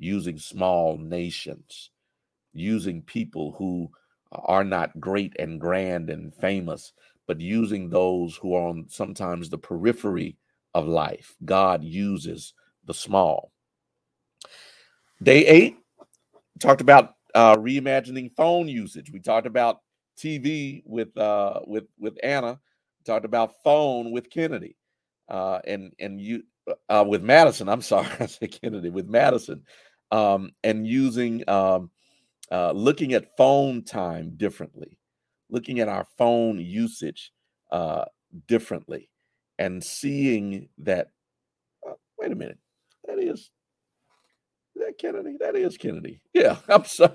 using 0.00 0.38
small 0.38 0.96
nations, 0.96 1.90
using 2.52 3.02
people 3.02 3.54
who 3.58 3.88
are 4.32 4.64
not 4.64 4.98
great 4.98 5.36
and 5.38 5.60
grand 5.60 6.08
and 6.08 6.34
famous, 6.34 6.92
but 7.26 7.40
using 7.40 7.88
those 7.88 8.34
who 8.36 8.54
are 8.54 8.68
on 8.68 8.86
sometimes 8.88 9.48
the 9.48 9.58
periphery 9.58 10.36
of 10.74 10.88
life. 10.88 11.36
God 11.44 11.84
uses 11.84 12.54
the 12.86 12.94
small. 12.94 13.52
Day 15.22 15.46
eight 15.46 15.76
talked 16.58 16.80
about 16.80 17.14
uh, 17.34 17.56
reimagining 17.56 18.32
phone 18.32 18.68
usage. 18.68 19.10
We 19.10 19.20
talked 19.20 19.46
about 19.46 19.80
TV 20.18 20.82
with 20.84 21.16
uh, 21.16 21.60
with 21.66 21.84
with 21.98 22.16
Anna. 22.22 22.60
We 22.98 23.04
talked 23.04 23.24
about 23.24 23.62
phone 23.62 24.10
with 24.10 24.30
Kennedy, 24.30 24.76
uh, 25.28 25.60
and 25.66 25.92
and 25.98 26.20
you 26.20 26.42
uh, 26.88 27.04
with 27.06 27.22
Madison. 27.22 27.68
I'm 27.68 27.82
sorry, 27.92 28.08
I 28.18 28.26
said 28.26 28.58
Kennedy 28.60 28.90
with 28.90 29.08
Madison 29.08 29.62
um, 30.10 30.50
and 30.64 30.86
using 30.86 31.48
um, 31.48 31.90
uh, 32.50 32.72
looking 32.72 33.12
at 33.14 33.36
phone 33.36 33.84
time 33.84 34.34
differently, 34.36 34.98
looking 35.48 35.80
at 35.80 35.88
our 35.88 36.06
phone 36.18 36.58
usage 36.58 37.32
uh, 37.70 38.04
differently, 38.46 39.08
and 39.58 39.82
seeing 39.82 40.68
that. 40.78 41.08
Uh, 41.88 41.94
wait 42.18 42.32
a 42.32 42.36
minute, 42.36 42.58
that 43.06 43.18
is 43.18 43.50
that 44.80 44.98
Kennedy. 44.98 45.36
That 45.38 45.56
is 45.56 45.76
Kennedy. 45.76 46.20
Yeah, 46.34 46.56
I'm 46.68 46.84
sorry. 46.84 47.14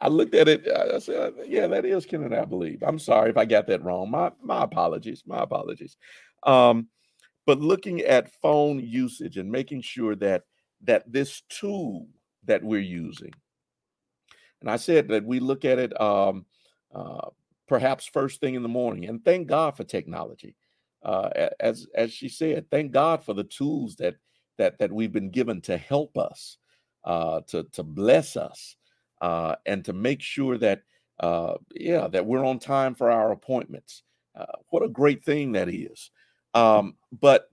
I, 0.00 0.08
looked 0.08 0.34
at 0.34 0.48
it. 0.48 0.68
I 0.68 0.98
said, 0.98 1.34
"Yeah, 1.46 1.66
that 1.68 1.84
is 1.84 2.06
Kennedy." 2.06 2.36
I 2.36 2.44
believe. 2.44 2.82
I'm 2.82 2.98
sorry 2.98 3.30
if 3.30 3.36
I 3.36 3.44
got 3.44 3.66
that 3.68 3.82
wrong. 3.82 4.10
My 4.10 4.30
my 4.42 4.62
apologies. 4.62 5.22
My 5.26 5.42
apologies. 5.42 5.96
Um, 6.44 6.88
but 7.46 7.60
looking 7.60 8.02
at 8.02 8.30
phone 8.42 8.78
usage 8.78 9.38
and 9.38 9.50
making 9.50 9.82
sure 9.82 10.14
that 10.16 10.42
that 10.82 11.10
this 11.10 11.42
tool 11.48 12.06
that 12.44 12.62
we're 12.62 12.80
using. 12.80 13.32
And 14.60 14.70
I 14.70 14.76
said 14.76 15.08
that 15.08 15.24
we 15.24 15.40
look 15.40 15.64
at 15.64 15.78
it 15.78 15.98
um, 16.00 16.44
uh, 16.94 17.28
perhaps 17.68 18.06
first 18.06 18.40
thing 18.40 18.54
in 18.54 18.62
the 18.62 18.68
morning, 18.68 19.06
and 19.06 19.24
thank 19.24 19.46
God 19.46 19.76
for 19.76 19.84
technology. 19.84 20.56
Uh, 21.02 21.48
as 21.60 21.86
as 21.94 22.12
she 22.12 22.28
said, 22.28 22.68
thank 22.70 22.90
God 22.92 23.22
for 23.24 23.34
the 23.34 23.44
tools 23.44 23.96
that 23.96 24.16
that 24.56 24.78
that 24.78 24.92
we've 24.92 25.12
been 25.12 25.30
given 25.30 25.60
to 25.62 25.76
help 25.76 26.18
us, 26.18 26.58
uh, 27.08 27.40
to 27.46 27.64
to 27.72 27.82
bless 27.82 28.36
us, 28.36 28.76
uh, 29.22 29.56
and 29.64 29.84
to 29.86 29.94
make 29.94 30.20
sure 30.20 30.58
that 30.58 30.82
uh, 31.18 31.54
yeah 31.74 32.06
that 32.06 32.26
we're 32.26 32.44
on 32.44 32.58
time 32.58 32.94
for 32.94 33.10
our 33.10 33.32
appointments. 33.32 34.02
Uh, 34.36 34.44
what 34.68 34.84
a 34.84 34.88
great 34.88 35.24
thing 35.24 35.52
that 35.52 35.68
is. 35.68 36.10
Um, 36.54 36.94
but 37.10 37.50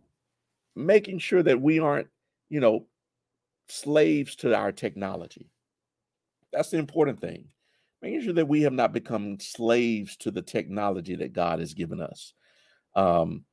making 0.76 1.20
sure 1.20 1.42
that 1.42 1.60
we 1.60 1.80
aren't, 1.80 2.10
you 2.50 2.60
know, 2.60 2.86
slaves 3.70 4.36
to 4.36 4.54
our 4.54 4.72
technology. 4.72 5.50
That's 6.54 6.70
the 6.70 6.78
important 6.78 7.20
thing. 7.20 7.46
Making 8.04 8.22
sure 8.22 8.34
that 8.34 8.48
we 8.48 8.62
have 8.64 8.74
not 8.74 8.94
become 8.94 9.40
slaves 9.40 10.16
to 10.18 10.32
the 10.32 10.44
technology 10.44 11.16
that 11.16 11.34
God 11.34 11.60
has 11.60 11.74
given 11.74 12.02
us. 12.02 12.34
Um, 12.94 13.46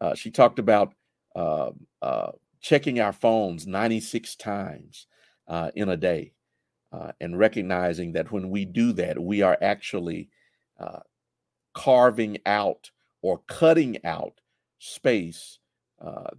uh, 0.00 0.14
she 0.14 0.30
talked 0.30 0.58
about 0.58 0.94
uh, 1.36 1.70
checking 2.60 3.00
our 3.00 3.12
phones 3.12 3.66
96 3.66 4.34
times 4.36 5.06
uh, 5.52 5.72
in 5.76 5.90
a 5.90 5.98
day 5.98 6.34
uh, 6.92 7.12
and 7.20 7.38
recognizing 7.38 8.12
that 8.14 8.32
when 8.32 8.50
we 8.50 8.64
do 8.66 8.92
that, 8.94 9.20
we 9.22 9.42
are 9.42 9.58
actually 9.62 10.30
uh, 10.80 11.00
carving 11.74 12.38
out 12.46 12.90
or 13.22 13.40
cutting 13.48 14.04
out 14.04 14.40
space 14.78 15.60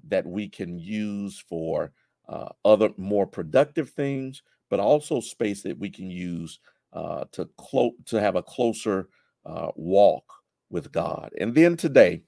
that 0.09 0.25
we 0.27 0.49
can 0.49 0.79
use 0.79 1.43
for 1.49 1.93
uh, 2.29 2.49
other 2.65 2.91
more 2.97 3.27
productive 3.27 3.89
things, 3.91 4.43
but 4.69 4.79
also 4.79 5.21
space 5.21 5.63
that 5.63 5.79
we 5.79 5.89
can 5.91 6.11
use 6.11 6.59
uh, 6.93 7.25
to 7.33 7.49
clo- 7.57 7.95
to 8.05 8.21
have 8.21 8.35
a 8.37 8.43
closer 8.43 9.09
uh, 9.45 9.71
walk 9.75 10.25
with 10.71 10.91
God. 10.91 11.31
And 11.39 11.55
then 11.55 11.77
today, 11.77 12.23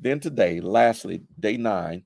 then 0.00 0.20
today, 0.20 0.60
lastly, 0.60 1.22
day 1.40 1.58
nine 1.58 2.04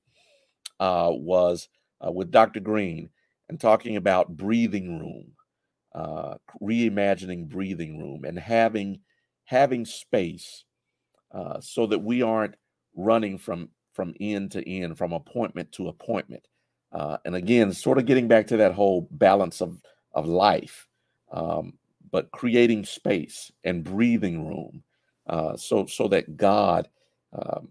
uh, 0.79 1.11
was 1.13 1.69
uh, 2.05 2.11
with 2.11 2.31
Dr. 2.31 2.61
Green 2.61 3.09
and 3.51 3.59
talking 3.59 3.97
about 3.97 4.37
breathing 4.37 4.97
room, 4.97 5.25
uh, 5.93 6.35
reimagining 6.61 7.49
breathing 7.49 7.99
room, 7.99 8.23
and 8.23 8.39
having 8.39 9.01
having 9.43 9.85
space 9.85 10.63
uh, 11.33 11.59
so 11.59 11.85
that 11.85 11.99
we 11.99 12.21
aren't 12.21 12.55
running 12.95 13.37
from 13.37 13.69
from 13.93 14.13
end 14.21 14.51
to 14.51 14.67
end, 14.67 14.97
from 14.97 15.11
appointment 15.11 15.69
to 15.73 15.89
appointment, 15.89 16.47
uh, 16.93 17.17
and 17.25 17.35
again, 17.35 17.73
sort 17.73 17.97
of 17.97 18.05
getting 18.05 18.29
back 18.29 18.47
to 18.47 18.57
that 18.57 18.73
whole 18.73 19.07
balance 19.11 19.61
of 19.61 19.77
of 20.13 20.25
life, 20.25 20.87
um, 21.33 21.73
but 22.09 22.31
creating 22.31 22.85
space 22.85 23.51
and 23.65 23.83
breathing 23.83 24.47
room, 24.47 24.81
uh, 25.27 25.57
so 25.57 25.85
so 25.85 26.07
that 26.07 26.37
God 26.37 26.87
um, 27.33 27.67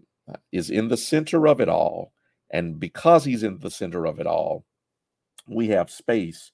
is 0.51 0.69
in 0.69 0.89
the 0.89 0.97
center 0.97 1.47
of 1.47 1.59
it 1.59 1.69
all, 1.69 2.13
and 2.51 2.79
because 2.79 3.25
He's 3.25 3.41
in 3.41 3.57
the 3.57 3.71
center 3.71 4.05
of 4.05 4.19
it 4.19 4.27
all, 4.27 4.63
we 5.53 5.67
have 5.69 5.89
space 5.89 6.51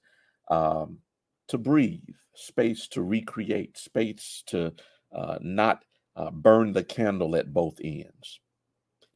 um, 0.49 0.99
to 1.47 1.57
breathe, 1.57 2.15
space 2.35 2.87
to 2.89 3.01
recreate, 3.01 3.77
space 3.77 4.43
to 4.47 4.73
uh, 5.13 5.37
not 5.41 5.83
uh, 6.15 6.31
burn 6.31 6.73
the 6.73 6.83
candle 6.83 7.35
at 7.35 7.53
both 7.53 7.79
ends. 7.83 8.39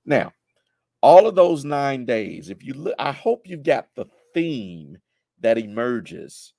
Now, 0.06 0.34
all 1.02 1.28
of 1.28 1.36
those 1.36 1.66
nine 1.66 2.06
days, 2.06 2.50
if 2.50 2.64
you 2.64 2.74
look, 2.74 2.96
I 3.00 3.12
hope 3.12 3.48
you 3.48 3.58
got 3.58 3.88
the 3.96 4.06
theme 4.34 4.98
that 5.40 5.58
emerges 5.58 6.54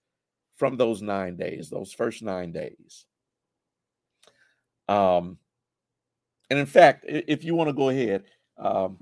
from 0.56 0.76
those 0.76 1.02
nine 1.02 1.37
days, 1.37 1.70
those 1.70 1.92
first 1.92 2.22
nine 2.22 2.52
days. 2.52 3.06
Um, 4.88 5.38
and 6.50 6.58
in 6.58 6.66
fact, 6.66 7.04
if 7.08 7.44
you 7.44 7.54
want 7.54 7.68
to 7.68 7.74
go 7.74 7.88
ahead, 7.88 8.24
um, 8.58 8.98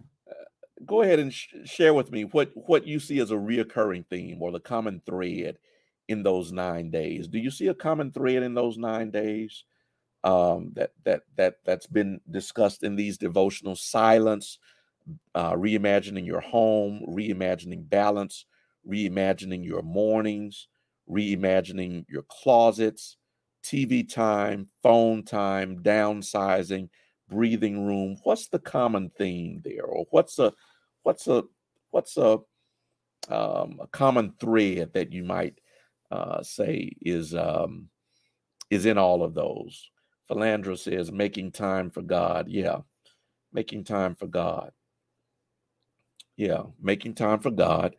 go 0.87 1.03
ahead 1.03 1.19
and 1.19 1.33
sh- 1.33 1.49
share 1.64 1.95
with 1.95 2.11
me 2.11 2.25
what 2.25 2.51
what 2.55 2.87
you 2.87 3.01
see 3.01 3.19
as 3.21 3.31
a 3.31 3.35
reoccurring 3.37 4.07
theme 4.09 4.43
or 4.43 4.53
the 4.53 4.61
common 4.61 5.03
thread 5.07 5.59
in 6.09 6.23
those 6.23 6.53
nine 6.53 6.90
days. 6.90 7.29
Do 7.29 7.38
you 7.38 7.51
see 7.51 7.69
a 7.69 7.75
common 7.75 8.12
thread 8.12 8.43
in 8.43 8.55
those 8.55 8.79
nine 8.79 9.11
days 9.11 9.64
um, 10.25 10.73
that 10.75 10.93
that 11.05 11.23
that 11.37 11.57
that's 11.64 11.87
been 11.87 12.21
discussed 12.31 12.83
in 12.83 12.97
these 12.97 13.19
devotional 13.19 13.77
silence, 13.77 14.59
uh, 15.35 15.53
reimagining 15.55 16.27
your 16.27 16.40
home, 16.40 17.03
reimagining 17.09 17.88
balance, 17.88 18.47
reimagining 18.88 19.64
your 19.64 19.83
mornings, 19.83 20.69
reimagining 21.09 22.05
your 22.09 22.25
closets, 22.29 23.16
TV 23.64 24.03
time, 24.05 24.69
phone 24.83 25.25
time, 25.25 25.79
downsizing, 25.83 26.88
breathing 27.29 27.87
room. 27.87 28.16
What's 28.25 28.49
the 28.49 28.59
common 28.59 29.11
theme 29.16 29.62
there, 29.64 29.85
or 29.85 30.07
what's 30.11 30.38
a 30.38 30.53
what's 31.03 31.27
a 31.29 31.45
what's 31.91 32.17
a 32.17 32.39
um, 33.29 33.79
a 33.81 33.87
common 33.93 34.33
thread 34.41 34.93
that 34.95 35.13
you 35.13 35.25
might 35.25 35.61
uh, 36.11 36.43
say 36.43 36.93
is 37.03 37.35
um, 37.35 37.89
is 38.71 38.87
in 38.87 38.99
all 38.99 39.23
of 39.23 39.35
those? 39.35 39.91
Philandra 40.31 40.79
says, 40.79 41.11
making 41.11 41.53
time 41.53 41.91
for 41.91 42.03
God. 42.03 42.47
Yeah, 42.49 42.79
making 43.53 43.85
time 43.85 44.15
for 44.15 44.27
God. 44.27 44.73
Yeah, 46.37 46.63
making 46.81 47.15
time 47.15 47.41
for 47.41 47.51
God, 47.51 47.97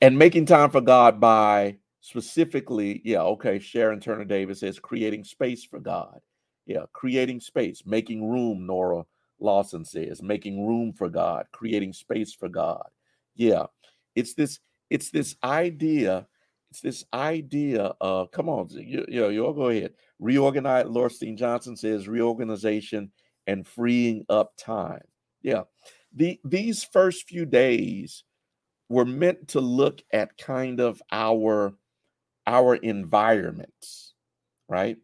and 0.00 0.18
making 0.18 0.46
time 0.46 0.70
for 0.70 0.80
God 0.80 1.20
by 1.20 1.78
specifically, 2.00 3.02
yeah, 3.04 3.22
okay. 3.22 3.58
Sharon 3.58 4.00
Turner 4.00 4.24
Davis 4.24 4.60
says 4.60 4.78
creating 4.78 5.24
space 5.24 5.64
for 5.64 5.80
God. 5.80 6.20
Yeah, 6.66 6.84
creating 6.94 7.40
space, 7.40 7.82
making 7.84 8.28
room. 8.28 8.66
Nora 8.66 9.04
Lawson 9.40 9.84
says 9.84 10.22
making 10.22 10.66
room 10.66 10.92
for 10.92 11.08
God, 11.08 11.46
creating 11.52 11.92
space 11.92 12.32
for 12.32 12.48
God. 12.48 12.88
Yeah, 13.34 13.66
it's 14.14 14.34
this. 14.34 14.60
It's 14.90 15.10
this 15.10 15.36
idea. 15.42 16.26
It's 16.70 16.80
this 16.80 17.04
idea 17.14 17.94
of 18.00 18.30
come 18.32 18.48
on, 18.48 18.68
you, 18.70 19.04
you, 19.08 19.28
you 19.28 19.44
all 19.46 19.52
go 19.52 19.68
ahead. 19.68 19.92
Reorganize. 20.18 20.86
Lorstein 20.86 21.36
Johnson 21.36 21.76
says 21.76 22.08
reorganization 22.08 23.12
and 23.46 23.66
freeing 23.66 24.24
up 24.28 24.52
time. 24.56 25.02
Yeah, 25.42 25.62
the 26.14 26.40
these 26.44 26.84
first 26.84 27.28
few 27.28 27.44
days 27.46 28.24
were 28.88 29.04
meant 29.04 29.48
to 29.48 29.60
look 29.60 30.02
at 30.12 30.36
kind 30.38 30.80
of 30.80 31.02
our 31.12 31.74
our 32.46 32.74
environments, 32.76 34.14
right? 34.68 34.96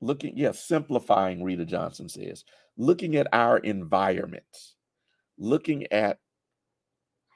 Looking, 0.00 0.36
yes, 0.36 0.56
yeah, 0.56 0.60
simplifying, 0.78 1.42
Rita 1.42 1.66
Johnson 1.66 2.08
says, 2.08 2.44
looking 2.76 3.16
at 3.16 3.26
our 3.32 3.58
environments, 3.58 4.76
looking 5.38 5.86
at 5.92 6.18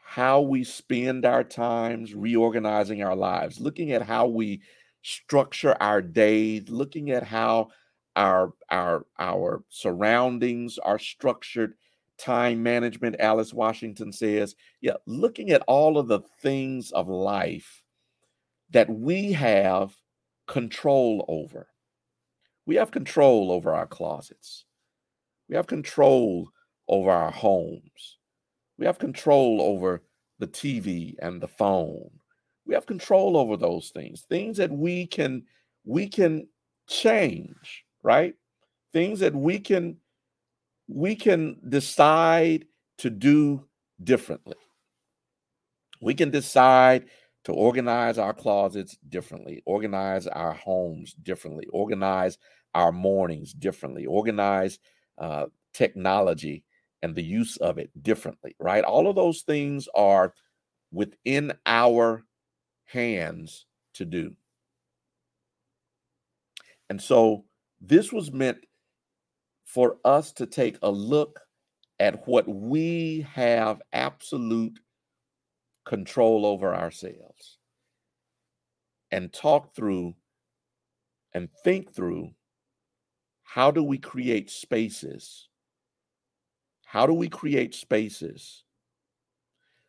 how 0.04 0.40
we 0.40 0.64
spend 0.64 1.26
our 1.26 1.44
times, 1.44 2.14
reorganizing 2.14 3.02
our 3.02 3.16
lives, 3.16 3.60
looking 3.60 3.92
at 3.92 4.02
how 4.02 4.26
we 4.26 4.62
structure 5.02 5.76
our 5.80 6.00
days, 6.00 6.68
looking 6.68 7.10
at 7.10 7.22
how 7.22 7.68
our 8.16 8.52
our 8.70 9.04
our 9.18 9.64
surroundings 9.68 10.78
are 10.78 10.98
structured, 10.98 11.74
time 12.16 12.62
management, 12.62 13.16
Alice 13.18 13.52
Washington 13.52 14.12
says, 14.12 14.54
yeah, 14.80 14.94
looking 15.06 15.50
at 15.50 15.62
all 15.66 15.98
of 15.98 16.08
the 16.08 16.20
things 16.40 16.90
of 16.92 17.08
life 17.08 17.82
that 18.70 18.88
we 18.88 19.32
have 19.32 19.94
control 20.46 21.24
over. 21.28 21.66
We 22.66 22.76
have 22.76 22.90
control 22.90 23.52
over 23.52 23.74
our 23.74 23.86
closets. 23.86 24.64
We 25.48 25.56
have 25.56 25.66
control 25.66 26.48
over 26.88 27.10
our 27.10 27.30
homes. 27.30 28.18
We 28.78 28.86
have 28.86 28.98
control 28.98 29.60
over 29.60 30.02
the 30.38 30.46
TV 30.46 31.14
and 31.20 31.40
the 31.40 31.48
phone. 31.48 32.10
We 32.66 32.74
have 32.74 32.86
control 32.86 33.36
over 33.36 33.56
those 33.56 33.90
things. 33.90 34.22
Things 34.22 34.56
that 34.56 34.70
we 34.70 35.06
can 35.06 35.44
we 35.84 36.08
can 36.08 36.48
change, 36.88 37.84
right? 38.02 38.34
Things 38.92 39.20
that 39.20 39.34
we 39.34 39.58
can 39.58 39.96
we 40.88 41.14
can 41.14 41.56
decide 41.68 42.66
to 42.98 43.10
do 43.10 43.64
differently. 44.02 44.56
We 46.00 46.14
can 46.14 46.30
decide 46.30 47.06
to 47.44 47.52
organize 47.52 48.18
our 48.18 48.32
closets 48.32 48.96
differently, 49.08 49.62
organize 49.66 50.26
our 50.26 50.52
homes 50.52 51.14
differently, 51.22 51.66
organize 51.72 52.38
our 52.74 52.90
mornings 52.90 53.52
differently, 53.52 54.06
organize 54.06 54.78
uh, 55.18 55.46
technology 55.72 56.64
and 57.02 57.14
the 57.14 57.22
use 57.22 57.56
of 57.58 57.78
it 57.78 57.90
differently, 58.02 58.56
right? 58.58 58.82
All 58.82 59.08
of 59.08 59.16
those 59.16 59.42
things 59.42 59.88
are 59.94 60.32
within 60.90 61.52
our 61.66 62.24
hands 62.86 63.66
to 63.94 64.04
do. 64.04 64.34
And 66.88 67.00
so 67.00 67.44
this 67.80 68.12
was 68.12 68.32
meant 68.32 68.58
for 69.64 69.98
us 70.04 70.32
to 70.32 70.46
take 70.46 70.78
a 70.82 70.90
look 70.90 71.40
at 72.00 72.26
what 72.26 72.48
we 72.48 73.26
have 73.32 73.82
absolute 73.92 74.78
control 75.84 76.46
over 76.46 76.74
ourselves 76.74 77.58
and 79.10 79.32
talk 79.32 79.74
through 79.74 80.14
and 81.32 81.48
think 81.62 81.92
through 81.92 82.30
how 83.42 83.70
do 83.70 83.82
we 83.82 83.98
create 83.98 84.50
spaces? 84.50 85.48
How 86.84 87.06
do 87.06 87.12
we 87.12 87.28
create 87.28 87.74
spaces 87.74 88.64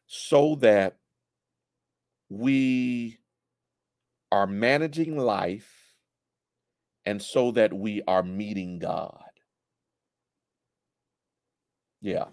so 0.07 0.55
that 0.55 0.97
we 2.29 3.17
are 4.31 4.47
managing 4.47 5.17
life 5.17 5.71
and 7.05 7.21
so 7.21 7.51
that 7.51 7.73
we 7.73 8.01
are 8.07 8.23
meeting 8.23 8.79
God? 8.79 9.21
Yeah 12.01 12.25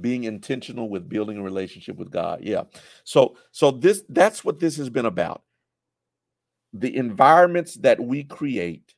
being 0.00 0.24
intentional 0.24 0.88
with 0.88 1.08
building 1.08 1.38
a 1.38 1.42
relationship 1.42 1.96
with 1.96 2.10
God. 2.10 2.40
Yeah. 2.42 2.64
So 3.04 3.36
so 3.52 3.70
this 3.70 4.02
that's 4.08 4.44
what 4.44 4.58
this 4.58 4.76
has 4.76 4.90
been 4.90 5.06
about. 5.06 5.42
The 6.72 6.96
environments 6.96 7.74
that 7.76 8.00
we 8.00 8.24
create, 8.24 8.94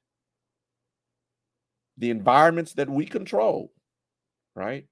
the 1.99 2.11
environments 2.11 2.73
that 2.75 2.89
we 2.89 3.05
control, 3.05 3.73
right? 4.55 4.87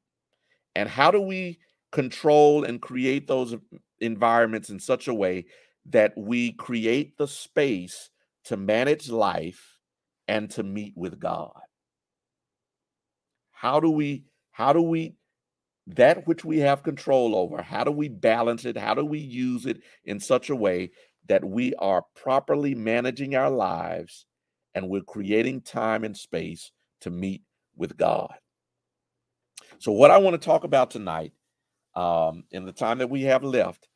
And 0.75 0.89
how 0.89 1.11
do 1.11 1.21
we 1.21 1.61
control 1.93 2.65
and 2.65 2.83
create 2.83 3.27
those 3.27 3.55
environments 4.01 4.69
in 4.69 4.79
such 4.79 5.09
a 5.09 5.15
way 5.15 5.47
that 5.87 6.13
we 6.17 6.53
create 6.53 7.17
the 7.17 7.29
space 7.29 8.11
to 8.45 8.57
manage 8.57 9.09
life 9.09 9.79
and 10.29 10.51
to 10.51 10.63
meet 10.63 10.93
with 10.97 11.19
God? 11.19 11.53
How 13.53 13.81
do 13.81 13.89
we 13.89 14.25
how 14.51 14.73
do 14.75 14.83
we 14.83 15.15
that 15.87 16.27
which 16.27 16.45
we 16.45 16.59
have 16.59 16.83
control 16.83 17.37
over, 17.37 17.63
how 17.63 17.85
do 17.85 17.91
we 17.91 18.09
balance 18.09 18.65
it? 18.65 18.77
How 18.77 18.95
do 18.95 19.05
we 19.05 19.19
use 19.19 19.67
it 19.67 19.83
in 20.05 20.19
such 20.19 20.51
a 20.51 20.57
way 20.57 20.91
that 21.27 21.45
we 21.45 21.75
are 21.75 22.05
properly 22.15 22.75
managing 22.75 23.35
our 23.35 23.51
lives 23.51 24.27
and 24.75 24.89
we're 24.89 25.03
creating 25.03 25.61
time 25.61 26.05
and 26.05 26.17
space 26.17 26.71
to 27.03 27.11
meet 27.11 27.43
with 27.77 27.97
God? 27.97 28.35
So, 29.79 29.93
what 29.93 30.11
I 30.11 30.19
want 30.19 30.41
to 30.41 30.45
talk 30.45 30.65
about 30.65 30.91
tonight, 30.91 31.33
um, 31.95 32.45
in 32.51 32.65
the 32.65 32.73
time 32.73 32.99
that 32.99 33.11
we 33.11 33.23
have 33.23 33.45
left, 33.45 33.89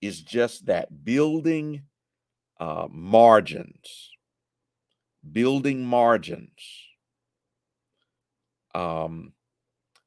is 0.00 0.22
just 0.22 0.66
that 0.66 1.04
building 1.04 1.82
uh, 2.60 2.86
margins, 2.90 4.10
building 5.32 5.84
margins. 5.84 6.50
Um, 8.74 9.32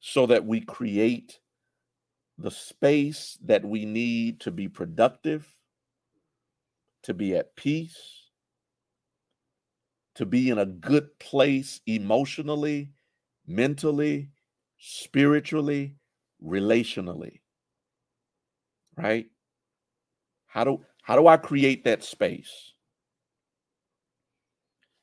so 0.07 0.25
that 0.25 0.45
we 0.45 0.61
create 0.61 1.37
the 2.37 2.49
space 2.49 3.37
that 3.43 3.65
we 3.65 3.83
need 3.83 4.39
to 4.39 4.51
be 4.51 4.69
productive, 4.69 5.45
to 7.03 7.13
be 7.13 7.35
at 7.35 7.53
peace, 7.57 8.29
to 10.15 10.25
be 10.25 10.49
in 10.49 10.59
a 10.59 10.65
good 10.65 11.09
place 11.19 11.81
emotionally, 11.87 12.89
mentally, 13.47 14.29
spiritually, 14.79 15.97
relationally. 16.41 17.41
Right? 18.95 19.25
How 20.45 20.63
do 20.63 20.85
how 21.01 21.17
do 21.17 21.27
I 21.27 21.35
create 21.35 21.83
that 21.83 22.01
space 22.01 22.71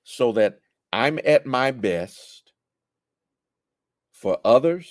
so 0.02 0.32
that 0.32 0.60
I'm 0.94 1.18
at 1.26 1.44
my 1.44 1.72
best 1.72 2.43
for 4.14 4.38
others, 4.44 4.88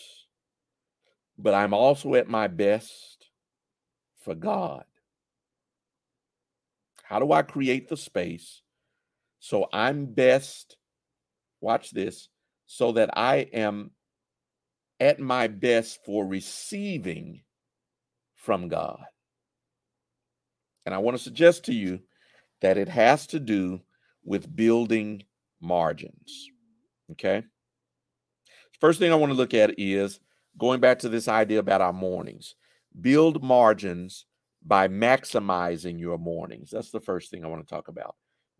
but 1.37 1.53
I'm 1.53 1.73
also 1.73 2.13
at 2.15 2.27
my 2.27 2.47
best 2.47 3.29
for 4.19 4.35
God. 4.35 4.83
How 7.03 7.19
do 7.19 7.31
I 7.31 7.41
create 7.41 7.87
the 7.87 7.97
space 7.97 8.61
so 9.39 9.67
I'm 9.71 10.05
best? 10.05 10.77
Watch 11.61 11.91
this 11.91 12.27
so 12.65 12.91
that 12.91 13.17
I 13.17 13.47
am 13.53 13.91
at 14.99 15.19
my 15.19 15.47
best 15.47 16.03
for 16.05 16.27
receiving 16.27 17.43
from 18.35 18.67
God. 18.67 19.03
And 20.85 20.93
I 20.93 20.97
want 20.97 21.15
to 21.15 21.23
suggest 21.23 21.65
to 21.65 21.73
you 21.73 22.01
that 22.61 22.77
it 22.77 22.89
has 22.89 23.25
to 23.27 23.39
do 23.39 23.79
with 24.25 24.53
building 24.53 25.23
margins. 25.61 26.49
Okay. 27.11 27.43
First 28.83 28.99
thing 28.99 29.13
I 29.13 29.15
want 29.15 29.31
to 29.31 29.37
look 29.37 29.53
at 29.53 29.79
is 29.79 30.19
going 30.57 30.81
back 30.81 30.99
to 30.99 31.07
this 31.07 31.29
idea 31.29 31.59
about 31.59 31.79
our 31.79 31.93
mornings. 31.93 32.55
Build 32.99 33.41
margins 33.41 34.25
by 34.61 34.89
maximizing 34.89 35.97
your 35.97 36.17
mornings. 36.17 36.69
That's 36.69 36.91
the 36.91 36.99
first 36.99 37.31
thing 37.31 37.45
I 37.45 37.47
want 37.47 37.65
to 37.65 37.73
talk 37.73 37.87
about. 37.87 38.17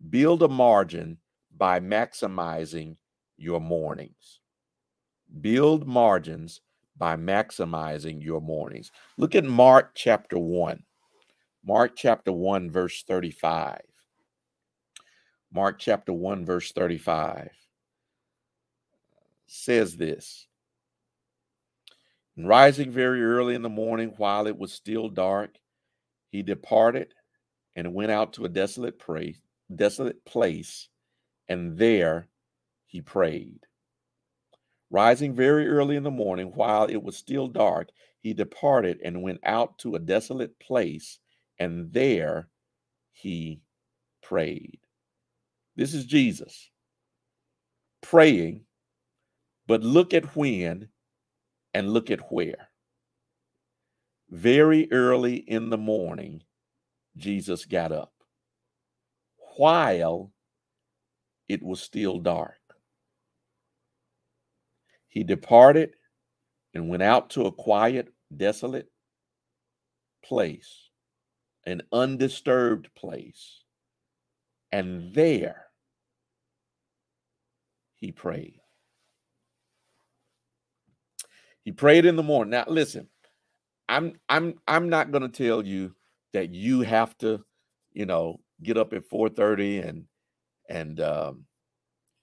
Build 0.10 0.42
a 0.42 0.48
margin 0.48 1.18
by 1.58 1.82
maximizing 1.82 2.96
your 3.36 3.60
mornings. 3.60 4.40
Build 5.42 5.86
margins 5.86 6.62
by 6.96 7.18
maximizing 7.18 8.24
your 8.24 8.40
mornings. 8.40 8.94
Look 9.18 9.36
at 9.36 9.44
Mark 9.44 9.92
chapter 9.94 10.40
1. 10.40 10.82
Mark 11.66 11.98
chapter 11.98 12.32
1, 12.32 12.72
verse 12.72 13.04
35. 13.06 13.82
Mark 15.52 15.80
chapter 15.80 16.14
1, 16.14 16.46
verse 16.46 16.72
35 16.72 17.50
says 19.54 19.96
this 19.96 20.48
Rising 22.36 22.92
very 22.92 23.24
early 23.24 23.54
in 23.54 23.62
the 23.62 23.70
morning 23.70 24.14
while 24.18 24.48
it 24.48 24.58
was 24.58 24.74
still 24.74 25.10
dark, 25.10 25.56
he 26.32 26.42
departed 26.42 27.14
and 27.76 27.94
went 27.94 28.12
out 28.12 28.34
to 28.34 28.46
a 28.46 28.50
desolate 28.50 28.98
place, 28.98 29.40
desolate 29.74 30.26
place, 30.26 30.90
and 31.48 31.78
there 31.78 32.28
he 32.88 33.02
prayed. 33.02 33.60
Rising 34.90 35.36
very 35.36 35.68
early 35.68 35.96
in 35.96 36.04
the 36.04 36.12
morning 36.12 36.52
while 36.56 36.86
it 36.86 37.02
was 37.02 37.16
still 37.16 37.48
dark, 37.48 37.90
he 38.22 38.34
departed 38.34 39.00
and 39.04 39.22
went 39.22 39.40
out 39.44 39.78
to 39.80 39.96
a 39.96 40.00
desolate 40.00 40.58
place, 40.60 41.20
and 41.60 41.94
there 41.94 42.48
he 43.12 43.62
prayed. 44.24 44.80
This 45.76 45.94
is 45.94 46.06
Jesus 46.06 46.72
praying 48.02 48.66
but 49.68 49.82
look 49.82 50.14
at 50.14 50.36
when 50.36 50.90
and 51.74 51.94
look 51.94 52.12
at 52.12 52.32
where. 52.32 52.70
Very 54.30 54.92
early 54.92 55.36
in 55.36 55.70
the 55.70 55.78
morning, 55.78 56.44
Jesus 57.18 57.66
got 57.66 57.92
up 57.92 58.14
while 59.58 60.32
it 61.48 61.62
was 61.62 61.82
still 61.82 62.20
dark. 62.20 62.58
He 65.08 65.24
departed 65.24 65.92
and 66.74 66.90
went 66.90 67.04
out 67.04 67.30
to 67.32 67.46
a 67.46 67.52
quiet, 67.52 68.08
desolate 68.36 68.90
place, 70.24 70.90
an 71.68 71.84
undisturbed 71.92 72.90
place, 72.96 73.64
and 74.72 75.14
there 75.14 75.68
he 77.96 78.12
prayed. 78.12 78.63
He 81.64 81.72
prayed 81.72 82.06
in 82.06 82.16
the 82.16 82.24
morning. 82.24 82.52
Now 82.52 82.66
listen, 82.68 83.08
I'm 83.90 84.14
I'm 84.30 84.56
I'm 84.68 84.90
not 84.90 85.12
going 85.12 85.30
to 85.30 85.46
tell 85.48 85.66
you 85.66 85.96
that 86.34 86.52
you 86.52 86.82
have 86.82 87.18
to, 87.20 87.44
you 87.94 88.06
know, 88.06 88.40
get 88.62 88.78
up 88.78 88.94
at 88.94 89.10
4:30 89.10 89.88
and 89.88 90.06
and 90.70 91.00
um, 91.00 91.46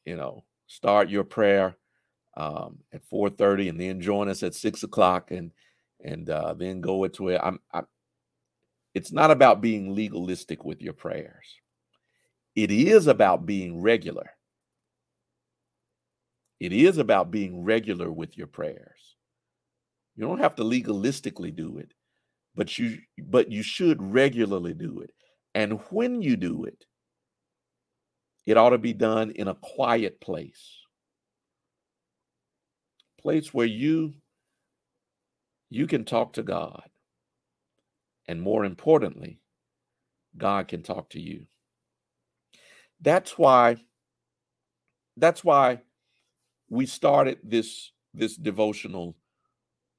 you 0.04 0.16
know 0.16 0.44
start 0.66 1.08
your 1.10 1.24
prayer 1.24 1.76
um, 2.36 2.78
at 2.92 3.02
4:30 3.12 3.70
and 3.70 3.80
then 3.80 4.00
join 4.00 4.28
us 4.28 4.42
at 4.42 4.54
six 4.54 4.82
o'clock 4.82 5.30
and 5.30 5.52
and 6.02 6.30
uh, 6.30 6.54
then 6.54 6.80
go 6.80 7.04
into 7.04 7.28
it. 7.28 7.40
I'm, 7.42 7.60
I'm 7.72 7.86
it's 8.94 9.12
not 9.12 9.30
about 9.30 9.60
being 9.60 9.94
legalistic 9.94 10.64
with 10.64 10.82
your 10.82 10.94
prayers. 10.94 11.46
It 12.56 12.70
is 12.70 13.06
about 13.06 13.46
being 13.46 13.80
regular. 13.80 14.30
It 16.58 16.72
is 16.72 16.98
about 16.98 17.30
being 17.30 17.62
regular 17.64 18.10
with 18.10 18.36
your 18.36 18.48
prayers. 18.48 19.16
You 20.20 20.26
don't 20.26 20.40
have 20.40 20.56
to 20.56 20.64
legalistically 20.64 21.56
do 21.56 21.78
it, 21.78 21.94
but 22.54 22.78
you 22.78 22.98
but 23.16 23.50
you 23.50 23.62
should 23.62 24.02
regularly 24.02 24.74
do 24.74 25.00
it. 25.00 25.12
And 25.54 25.80
when 25.88 26.20
you 26.20 26.36
do 26.36 26.64
it, 26.64 26.84
it 28.44 28.58
ought 28.58 28.70
to 28.70 28.78
be 28.78 28.92
done 28.92 29.30
in 29.30 29.48
a 29.48 29.54
quiet 29.54 30.20
place. 30.20 30.76
Place 33.18 33.54
where 33.54 33.66
you 33.66 34.12
you 35.70 35.86
can 35.86 36.04
talk 36.04 36.34
to 36.34 36.42
God. 36.42 36.90
And 38.28 38.42
more 38.42 38.66
importantly, 38.66 39.40
God 40.36 40.68
can 40.68 40.82
talk 40.82 41.08
to 41.10 41.20
you. 41.20 41.46
That's 43.00 43.38
why 43.38 43.76
that's 45.16 45.42
why 45.42 45.80
we 46.68 46.84
started 46.84 47.38
this 47.42 47.90
this 48.12 48.36
devotional 48.36 49.16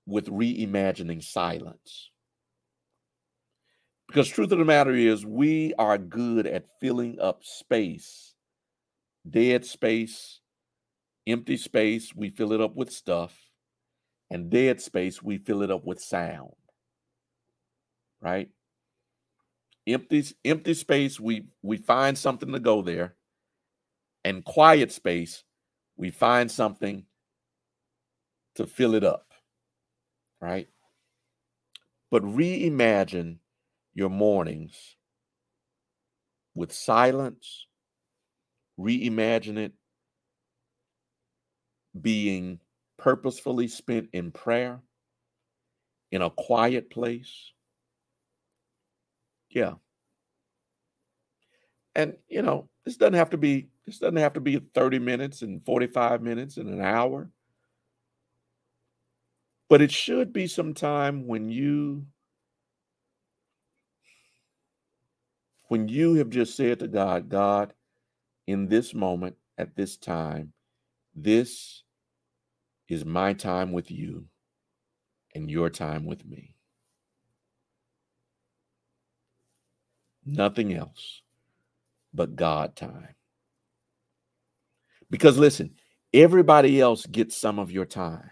with 0.06 0.28
reimagining 0.28 1.24
silence. 1.24 2.10
Because 4.08 4.28
truth 4.28 4.52
of 4.52 4.60
the 4.60 4.66
matter 4.66 4.94
is, 4.94 5.26
we 5.26 5.74
are 5.80 5.98
good 5.98 6.46
at 6.46 6.66
filling 6.82 7.20
up 7.22 7.44
space, 7.44 8.34
dead 9.30 9.66
space, 9.66 10.42
empty 11.26 11.56
space, 11.56 12.14
we 12.14 12.30
fill 12.30 12.52
it 12.52 12.60
up 12.60 12.76
with 12.76 12.92
stuff, 12.92 13.38
and 14.30 14.50
dead 14.50 14.82
space, 14.82 15.24
we 15.24 15.38
fill 15.38 15.62
it 15.62 15.72
up 15.72 15.86
with 15.86 16.02
sound. 16.02 16.52
Right? 18.20 18.50
Empty, 19.88 20.26
empty 20.44 20.74
space, 20.74 21.20
we 21.20 21.46
we 21.62 21.78
find 21.78 22.18
something 22.18 22.52
to 22.52 22.60
go 22.60 22.82
there, 22.82 23.16
and 24.26 24.44
quiet 24.44 24.92
space, 24.92 25.46
we 25.96 26.12
find 26.12 26.52
something 26.52 27.06
to 28.56 28.68
fill 28.68 28.94
it 28.94 29.06
up 29.06 29.31
right? 30.42 30.68
But 32.10 32.24
reimagine 32.24 33.38
your 33.94 34.10
mornings 34.10 34.96
with 36.56 36.74
silence, 36.74 37.68
reimagine 38.80 39.58
it 39.58 39.74
being 42.00 42.60
purposefully 42.98 43.68
spent 43.68 44.10
in 44.14 44.32
prayer 44.32 44.82
in 46.12 46.22
a 46.22 46.30
quiet 46.30 46.90
place. 46.90 47.52
Yeah. 49.50 49.76
And 51.96 52.16
you 52.28 52.42
know, 52.42 52.70
this 52.86 52.98
doesn't 52.98 53.14
have 53.14 53.32
to 53.32 53.38
be 53.38 53.68
this 53.86 54.00
doesn't 54.00 54.18
have 54.18 54.34
to 54.34 54.40
be 54.40 54.60
30 54.74 55.00
minutes 55.00 55.42
and 55.42 55.64
45 55.66 56.22
minutes 56.22 56.58
and 56.58 56.70
an 56.70 56.82
hour. 56.82 57.30
But 59.72 59.82
it 59.82 59.90
should 59.94 60.34
be 60.34 60.48
some 60.48 60.74
time 60.74 61.28
when 61.28 61.48
you 61.48 62.06
when 65.70 65.88
you 65.88 66.16
have 66.16 66.30
just 66.30 66.58
said 66.58 66.80
to 66.80 66.90
God, 66.90 67.30
God, 67.30 67.74
in 68.48 68.68
this 68.68 68.94
moment, 68.94 69.38
at 69.58 69.78
this 69.78 69.96
time, 69.96 70.52
this 71.16 71.84
is 72.90 73.06
my 73.06 73.32
time 73.32 73.72
with 73.72 73.90
you 73.90 74.26
and 75.34 75.50
your 75.50 75.70
time 75.70 76.06
with 76.06 76.26
me. 76.26 76.54
Nothing 80.26 80.74
else 80.74 81.22
but 82.14 82.36
God 82.36 82.76
time. 82.76 83.16
Because 85.10 85.38
listen, 85.38 85.76
everybody 86.14 86.82
else 86.82 87.06
gets 87.06 87.38
some 87.38 87.58
of 87.58 87.72
your 87.72 87.86
time. 87.86 88.32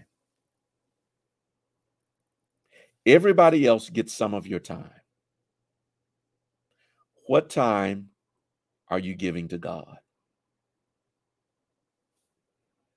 Everybody 3.06 3.66
else 3.66 3.90
gets 3.90 4.14
some 4.14 4.34
of 4.34 4.48
your 4.48 4.60
time. 4.60 4.92
What 7.28 7.50
time 7.50 8.10
are 8.90 9.00
you 9.00 9.16
giving 9.16 9.48
to 9.50 9.58
God? 9.58 9.98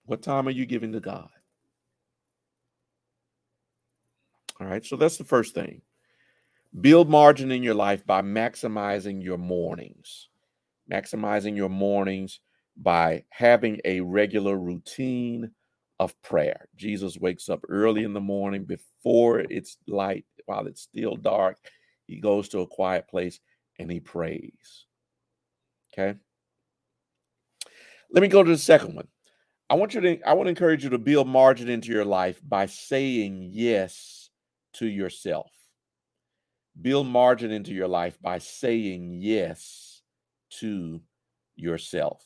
What 0.06 0.22
time 0.22 0.48
are 0.48 0.52
you 0.52 0.66
giving 0.66 0.92
to 0.92 1.00
God? 1.00 1.28
All 4.60 4.66
right, 4.66 4.84
so 4.84 4.96
that's 4.96 5.16
the 5.16 5.24
first 5.24 5.54
thing. 5.54 5.82
Build 6.80 7.08
margin 7.08 7.50
in 7.50 7.62
your 7.62 7.74
life 7.74 8.06
by 8.06 8.22
maximizing 8.22 9.22
your 9.22 9.38
mornings. 9.38 10.28
Maximizing 10.90 11.56
your 11.56 11.68
mornings 11.68 12.40
by 12.76 13.24
having 13.28 13.80
a 13.84 14.00
regular 14.00 14.56
routine 14.56 15.50
of 16.02 16.20
prayer. 16.20 16.68
Jesus 16.74 17.16
wakes 17.16 17.48
up 17.48 17.60
early 17.68 18.02
in 18.02 18.12
the 18.12 18.20
morning 18.20 18.64
before 18.64 19.38
it's 19.38 19.76
light, 19.86 20.24
while 20.46 20.66
it's 20.66 20.82
still 20.82 21.14
dark. 21.14 21.56
He 22.06 22.16
goes 22.18 22.48
to 22.48 22.60
a 22.60 22.66
quiet 22.66 23.06
place 23.08 23.38
and 23.78 23.90
he 23.90 24.00
prays. 24.00 24.86
Okay. 25.92 26.18
Let 28.10 28.20
me 28.20 28.28
go 28.28 28.42
to 28.42 28.50
the 28.50 28.58
second 28.58 28.96
one. 28.96 29.06
I 29.70 29.74
want 29.74 29.94
you 29.94 30.00
to 30.00 30.20
I 30.22 30.34
want 30.34 30.46
to 30.46 30.50
encourage 30.50 30.82
you 30.82 30.90
to 30.90 30.98
build 30.98 31.28
margin 31.28 31.68
into 31.68 31.92
your 31.92 32.04
life 32.04 32.40
by 32.46 32.66
saying 32.66 33.50
yes 33.52 34.28
to 34.74 34.86
yourself. 34.86 35.52
Build 36.80 37.06
margin 37.06 37.52
into 37.52 37.72
your 37.72 37.88
life 37.88 38.20
by 38.20 38.38
saying 38.38 39.18
yes 39.20 40.02
to 40.58 41.00
yourself. 41.54 42.24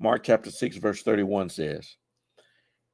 Mark 0.00 0.22
chapter 0.24 0.50
6, 0.50 0.76
verse 0.76 1.02
31 1.02 1.48
says, 1.48 1.96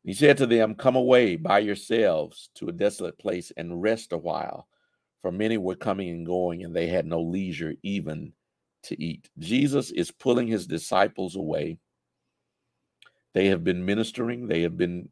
He 0.05 0.13
said 0.13 0.37
to 0.39 0.47
them, 0.47 0.75
Come 0.75 0.97
away 0.97 1.37
by 1.37 1.61
yourselves 1.61 2.51
to 2.57 2.69
a 2.69 2.73
desolate 2.73 3.19
place 3.19 3.51
and 3.57 3.83
rest 3.83 4.13
a 4.13 4.19
while, 4.19 4.69
for 5.23 5.33
many 5.33 5.57
were 5.57 5.75
coming 5.75 6.11
and 6.11 6.27
going, 6.27 6.63
and 6.63 6.77
they 6.77 6.87
had 6.87 7.07
no 7.07 7.23
leisure 7.23 7.75
even 7.83 8.33
to 8.83 9.03
eat. 9.03 9.31
Jesus 9.39 9.91
is 9.91 10.11
pulling 10.11 10.47
his 10.47 10.67
disciples 10.67 11.37
away. 11.37 11.79
They 13.33 13.47
have 13.47 13.65
been 13.65 13.85
ministering, 13.85 14.47
they 14.47 14.61
have 14.61 14.77
been, 14.77 15.09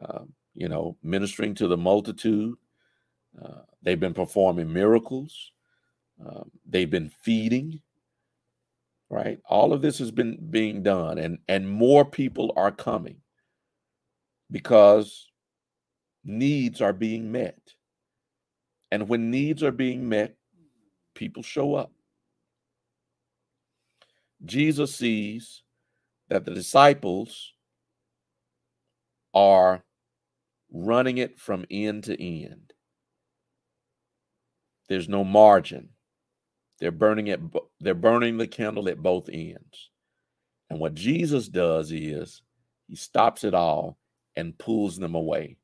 uh, 0.00 0.24
you 0.54 0.68
know, 0.68 0.96
ministering 1.02 1.54
to 1.56 1.68
the 1.68 1.76
multitude. 1.76 2.56
Uh, 3.40 3.60
they've 3.82 4.00
been 4.00 4.14
performing 4.14 4.72
miracles. 4.72 5.52
Um, 6.24 6.50
they've 6.66 6.90
been 6.90 7.10
feeding 7.22 7.80
right 9.10 9.38
all 9.48 9.72
of 9.72 9.82
this 9.82 9.98
has 9.98 10.10
been 10.10 10.38
being 10.50 10.82
done 10.82 11.18
and 11.18 11.38
and 11.48 11.68
more 11.68 12.04
people 12.04 12.52
are 12.56 12.70
coming 12.70 13.16
because 14.50 15.30
needs 16.24 16.80
are 16.80 16.92
being 16.92 17.30
met 17.30 17.58
and 18.90 19.08
when 19.08 19.30
needs 19.30 19.62
are 19.62 19.72
being 19.72 20.08
met 20.08 20.36
people 21.14 21.42
show 21.42 21.74
up 21.74 21.92
jesus 24.44 24.94
sees 24.94 25.62
that 26.28 26.44
the 26.44 26.54
disciples 26.54 27.52
are 29.34 29.84
running 30.72 31.18
it 31.18 31.38
from 31.38 31.64
end 31.70 32.04
to 32.04 32.22
end 32.22 32.72
there's 34.88 35.08
no 35.08 35.24
margin 35.24 35.90
they're 36.80 36.90
burning 36.90 37.28
it. 37.28 37.40
They're 37.80 37.94
burning 37.94 38.36
the 38.36 38.46
candle 38.46 38.88
at 38.88 39.02
both 39.02 39.28
ends. 39.32 39.90
And 40.70 40.78
what 40.78 40.94
Jesus 40.94 41.48
does 41.48 41.92
is 41.92 42.42
he 42.88 42.96
stops 42.96 43.44
it 43.44 43.54
all 43.54 43.96
and 44.36 44.58
pulls 44.58 44.96
them 44.96 45.14
away 45.14 45.56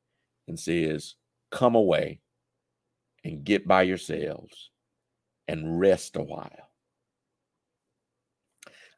and 0.47 0.59
says, 0.59 1.15
Come 1.51 1.75
away 1.75 2.19
and 3.23 3.43
get 3.43 3.67
by 3.67 3.83
yourselves 3.83 4.71
and 5.47 5.79
rest 5.79 6.15
a 6.15 6.23
while. 6.23 6.69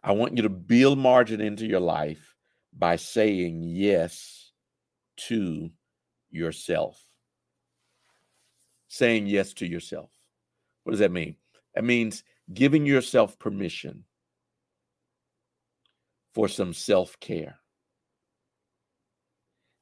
I 0.04 0.12
want 0.12 0.36
you 0.36 0.44
to 0.44 0.50
build 0.50 1.00
margin 1.00 1.42
into 1.42 1.66
your 1.66 1.80
life 1.80 2.36
by 2.78 2.98
saying 2.98 3.64
yes 3.64 4.52
to 5.16 5.70
yourself. 6.30 7.02
Saying 8.90 9.28
yes 9.28 9.54
to 9.56 9.66
yourself. 9.66 10.12
What 10.84 10.92
does 10.92 11.00
that 11.00 11.12
mean? 11.12 11.38
That 11.74 11.84
means 11.84 12.24
giving 12.54 12.86
yourself 12.86 13.40
permission 13.40 14.04
for 16.34 16.48
some 16.48 16.74
self 16.74 17.20
care. 17.20 17.60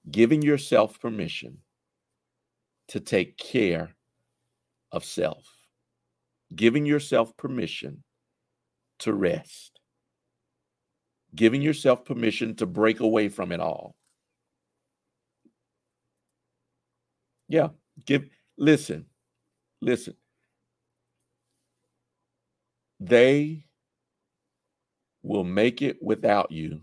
Giving 0.09 0.41
yourself 0.41 0.99
permission 0.99 1.59
to 2.87 2.99
take 2.99 3.37
care 3.37 3.95
of 4.91 5.05
self. 5.05 5.45
Giving 6.55 6.85
yourself 6.85 7.37
permission 7.37 8.03
to 8.99 9.13
rest. 9.13 9.79
Giving 11.35 11.61
yourself 11.61 12.03
permission 12.03 12.55
to 12.55 12.65
break 12.65 12.99
away 12.99 13.29
from 13.29 13.51
it 13.51 13.59
all. 13.59 13.95
Yeah, 17.47 17.69
give 18.05 18.25
listen. 18.57 19.05
Listen. 19.81 20.15
They 22.99 23.65
will 25.23 25.43
make 25.43 25.81
it 25.81 25.97
without 26.01 26.51
you 26.51 26.81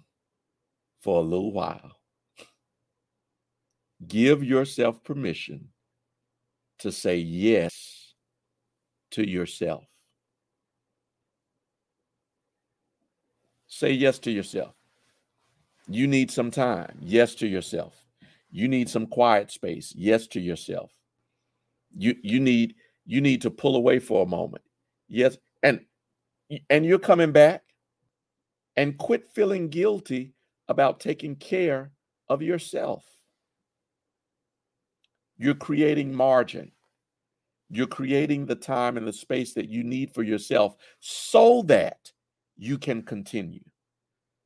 for 1.01 1.19
a 1.19 1.25
little 1.25 1.53
while. 1.53 1.97
Give 4.07 4.44
yourself 4.44 5.03
permission 5.03 5.68
to 6.78 6.92
say 6.92 7.16
yes 7.16 8.14
to 9.11 9.28
yourself. 9.28 9.84
Say 13.66 13.92
yes 13.92 14.18
to 14.20 14.30
yourself. 14.30 14.74
You 15.88 16.07
need 16.07 16.30
some 16.30 16.51
time. 16.51 16.99
Yes 17.01 17.34
to 17.36 17.46
yourself. 17.46 18.05
You 18.51 18.68
need 18.68 18.88
some 18.88 19.07
quiet 19.07 19.51
space. 19.51 19.92
Yes 19.96 20.26
to 20.28 20.40
yourself. 20.40 20.92
You 21.96 22.14
you 22.22 22.40
need 22.40 22.74
you 23.07 23.20
need 23.20 23.42
to 23.42 23.51
pull 23.51 23.76
away 23.76 23.99
for 23.99 24.22
a 24.22 24.28
moment. 24.28 24.62
Yes, 25.09 25.38
and 25.62 25.80
and 26.70 26.84
you're 26.86 26.99
coming 26.99 27.32
back 27.32 27.62
and 28.76 28.96
quit 28.96 29.26
feeling 29.26 29.68
guilty 29.68 30.34
about 30.68 31.01
taking 31.01 31.34
care 31.34 31.90
of 32.28 32.42
yourself. 32.42 33.05
You're 35.39 35.55
creating 35.55 36.12
margin. 36.12 36.72
You're 37.70 37.86
creating 37.86 38.47
the 38.47 38.57
time 38.57 38.97
and 38.97 39.07
the 39.07 39.12
space 39.12 39.55
that 39.55 39.68
you 39.68 39.84
need 39.84 40.12
for 40.12 40.22
yourself 40.22 40.76
so 41.01 41.62
that 41.66 42.12
you 42.57 42.78
can 42.78 43.03
continue, 43.03 43.62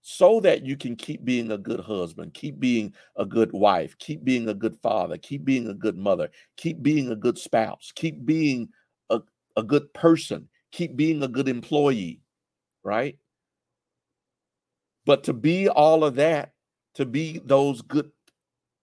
so 0.03 0.41
that 0.41 0.67
you 0.67 0.77
can 0.77 0.97
keep 0.97 1.25
being 1.25 1.53
a 1.53 1.59
good 1.59 1.81
husband, 1.81 2.35
keep 2.35 2.59
being 2.61 2.93
a 3.17 3.25
good 3.25 3.53
wife, 3.53 3.97
keep 3.99 4.25
being 4.25 4.49
a 4.49 4.55
good 4.55 4.77
father, 4.83 5.17
keep 5.17 5.45
being 5.45 5.69
a 5.69 5.75
good 5.75 5.97
mother, 5.97 6.31
keep 6.57 6.83
being 6.83 7.11
a 7.11 7.17
good 7.17 7.39
spouse, 7.39 7.93
keep 7.95 8.25
being 8.27 8.69
a, 9.09 9.21
a 9.57 9.63
good 9.63 9.93
person, 9.95 10.49
keep 10.73 10.97
being 10.97 11.23
a 11.23 11.29
good 11.29 11.49
employee, 11.49 12.21
right? 12.83 13.17
But 15.07 15.25
to 15.25 15.33
be 15.33 15.69
all 15.69 16.05
of 16.05 16.17
that, 16.17 16.53
to 16.95 17.07
be 17.07 17.41
those 17.45 17.83
good, 17.83 18.11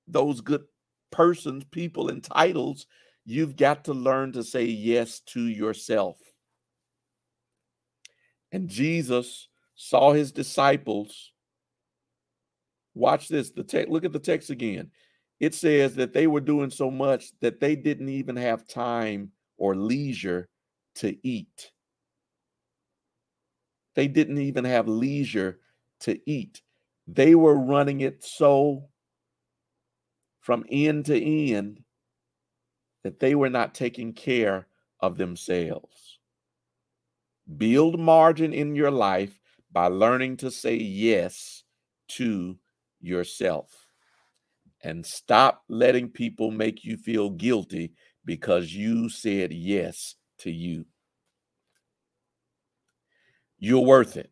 those 0.07 0.41
good 0.41 0.63
persons, 1.11 1.63
people, 1.71 2.09
and 2.09 2.23
titles, 2.23 2.85
you've 3.25 3.55
got 3.55 3.85
to 3.85 3.93
learn 3.93 4.31
to 4.33 4.43
say 4.43 4.65
yes 4.65 5.19
to 5.19 5.41
yourself. 5.41 6.17
And 8.51 8.67
Jesus 8.67 9.47
saw 9.75 10.13
his 10.13 10.31
disciples. 10.31 11.31
Watch 12.95 13.27
this. 13.27 13.51
The 13.51 13.63
text, 13.63 13.89
look 13.89 14.05
at 14.05 14.13
the 14.13 14.19
text 14.19 14.49
again. 14.49 14.91
It 15.39 15.55
says 15.55 15.95
that 15.95 16.13
they 16.13 16.27
were 16.27 16.41
doing 16.41 16.69
so 16.69 16.91
much 16.91 17.31
that 17.39 17.59
they 17.59 17.75
didn't 17.75 18.09
even 18.09 18.35
have 18.35 18.67
time 18.67 19.31
or 19.57 19.75
leisure 19.75 20.49
to 20.95 21.15
eat. 21.25 21.71
They 23.95 24.07
didn't 24.07 24.39
even 24.39 24.65
have 24.65 24.87
leisure 24.87 25.59
to 26.01 26.19
eat. 26.29 26.61
They 27.07 27.35
were 27.35 27.55
running 27.55 28.01
it 28.01 28.23
so 28.23 28.89
from 30.49 30.65
end 30.71 31.05
to 31.05 31.15
end 31.15 31.79
that 33.03 33.19
they 33.19 33.35
were 33.35 33.51
not 33.51 33.75
taking 33.75 34.11
care 34.11 34.65
of 34.99 35.15
themselves. 35.15 36.17
Build 37.57 37.99
margin 37.99 38.51
in 38.51 38.73
your 38.73 38.89
life 38.89 39.39
by 39.71 39.85
learning 39.85 40.37
to 40.37 40.49
say 40.49 40.73
yes 40.73 41.63
to 42.07 42.57
yourself. 42.99 43.69
And 44.83 45.05
stop 45.05 45.61
letting 45.69 46.09
people 46.09 46.49
make 46.49 46.83
you 46.83 46.97
feel 46.97 47.29
guilty 47.29 47.93
because 48.25 48.73
you 48.73 49.07
said 49.07 49.53
yes 49.53 50.15
to 50.39 50.49
you. 50.49 50.83
You're 53.59 53.85
worth 53.85 54.17
it. 54.17 54.31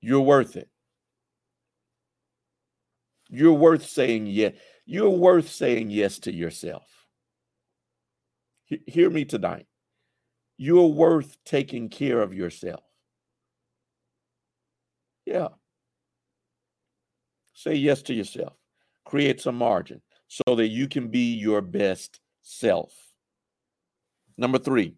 You're 0.00 0.22
worth 0.22 0.56
it. 0.56 0.71
You're 3.34 3.54
worth 3.54 3.88
saying 3.88 4.26
yes. 4.26 4.52
You're 4.84 5.08
worth 5.08 5.48
saying 5.48 5.90
yes 5.90 6.18
to 6.20 6.32
yourself. 6.32 6.84
H- 8.70 8.82
hear 8.86 9.08
me 9.08 9.24
tonight. 9.24 9.66
You're 10.58 10.88
worth 10.88 11.38
taking 11.44 11.88
care 11.88 12.20
of 12.20 12.34
yourself. 12.34 12.84
Yeah. 15.24 15.48
Say 17.54 17.74
yes 17.74 18.02
to 18.02 18.14
yourself. 18.14 18.52
Create 19.06 19.40
some 19.40 19.56
margin 19.56 20.02
so 20.28 20.54
that 20.54 20.68
you 20.68 20.86
can 20.86 21.08
be 21.08 21.34
your 21.34 21.62
best 21.62 22.20
self. 22.42 22.92
Number 24.36 24.58
three, 24.58 24.94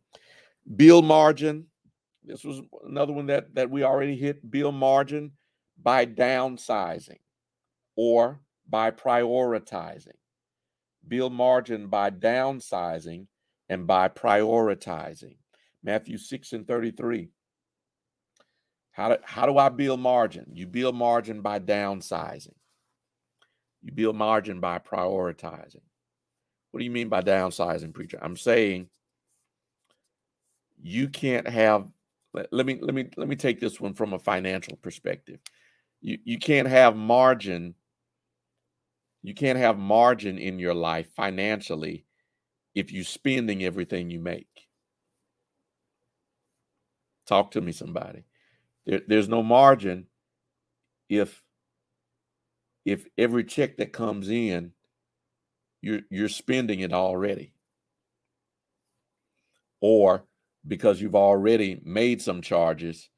build 0.76 1.04
margin 1.04 1.66
this 2.24 2.42
was 2.42 2.60
another 2.84 3.12
one 3.12 3.26
that 3.26 3.54
that 3.54 3.70
we 3.70 3.84
already 3.84 4.16
hit. 4.16 4.50
Build 4.50 4.74
margin 4.74 5.32
by 5.80 6.06
downsizing 6.06 7.18
or 7.96 8.40
by 8.68 8.90
prioritizing. 8.90 10.16
Build 11.06 11.32
margin 11.32 11.88
by 11.88 12.10
downsizing 12.10 13.26
and 13.68 13.86
by 13.86 14.08
prioritizing. 14.08 15.36
Matthew 15.82 16.16
6 16.16 16.52
and 16.52 16.66
33. 16.66 17.28
How 18.92 19.08
do, 19.08 19.16
how 19.24 19.46
do 19.46 19.58
I 19.58 19.68
build 19.68 20.00
margin? 20.00 20.46
You 20.52 20.66
build 20.66 20.94
margin 20.94 21.40
by 21.40 21.58
downsizing. 21.58 22.54
You 23.82 23.92
build 23.92 24.16
margin 24.16 24.60
by 24.60 24.78
prioritizing. 24.78 25.82
What 26.70 26.78
do 26.78 26.84
you 26.84 26.90
mean 26.90 27.08
by 27.08 27.20
downsizing, 27.20 27.92
preacher? 27.92 28.18
I'm 28.22 28.36
saying 28.36 28.88
you 30.82 31.08
can't 31.08 31.48
have 31.48 31.88
let, 32.32 32.52
let 32.52 32.66
me 32.66 32.78
let 32.80 32.94
me 32.94 33.08
let 33.16 33.28
me 33.28 33.36
take 33.36 33.60
this 33.60 33.80
one 33.80 33.94
from 33.94 34.12
a 34.12 34.18
financial 34.18 34.76
perspective. 34.76 35.38
You 36.00 36.18
you 36.24 36.38
can't 36.38 36.66
have 36.66 36.96
margin 36.96 37.74
you 39.24 39.32
can't 39.32 39.58
have 39.58 39.78
margin 39.78 40.36
in 40.36 40.58
your 40.58 40.74
life 40.74 41.06
financially 41.16 42.04
if 42.74 42.92
you're 42.92 43.04
spending 43.04 43.64
everything 43.64 44.10
you 44.10 44.20
make. 44.20 44.68
Talk 47.26 47.52
to 47.52 47.62
me, 47.62 47.72
somebody. 47.72 48.24
There, 48.84 49.00
there's 49.08 49.28
no 49.28 49.42
margin 49.42 50.08
if 51.08 51.42
if 52.84 53.06
every 53.16 53.44
check 53.44 53.78
that 53.78 53.94
comes 53.94 54.28
in, 54.28 54.72
you're 55.80 56.02
you're 56.10 56.28
spending 56.28 56.80
it 56.80 56.92
already. 56.92 57.54
Or 59.80 60.26
because 60.68 61.00
you've 61.00 61.14
already 61.14 61.80
made 61.82 62.20
some 62.20 62.42
charges, 62.42 63.08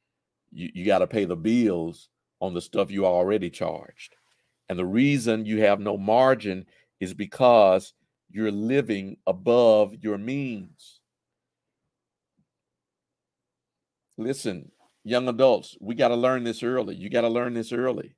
you, 0.52 0.70
you 0.72 0.86
got 0.86 1.00
to 1.00 1.09
pay 1.09 1.24
the 1.24 1.34
bills 1.34 2.11
on 2.40 2.54
the 2.54 2.61
stuff 2.61 2.92
you 2.92 3.07
already 3.07 3.50
charged. 3.50 4.14
And 4.68 4.78
the 4.78 4.86
reason 4.86 5.46
you 5.46 5.60
have 5.62 5.80
no 5.80 5.96
margin 5.96 6.66
is 7.00 7.14
because 7.14 7.92
you're 8.30 8.50
living 8.50 9.16
above 9.26 9.94
your 10.02 10.18
means. 10.18 11.00
Listen, 14.18 14.70
young 15.04 15.28
adults, 15.28 15.76
we 15.80 15.94
got 15.94 16.08
to 16.08 16.16
learn 16.16 16.42
this 16.42 16.62
early. 16.62 16.96
You 16.96 17.10
got 17.10 17.20
to 17.20 17.28
learn 17.28 17.54
this 17.54 17.72
early. 17.72 18.16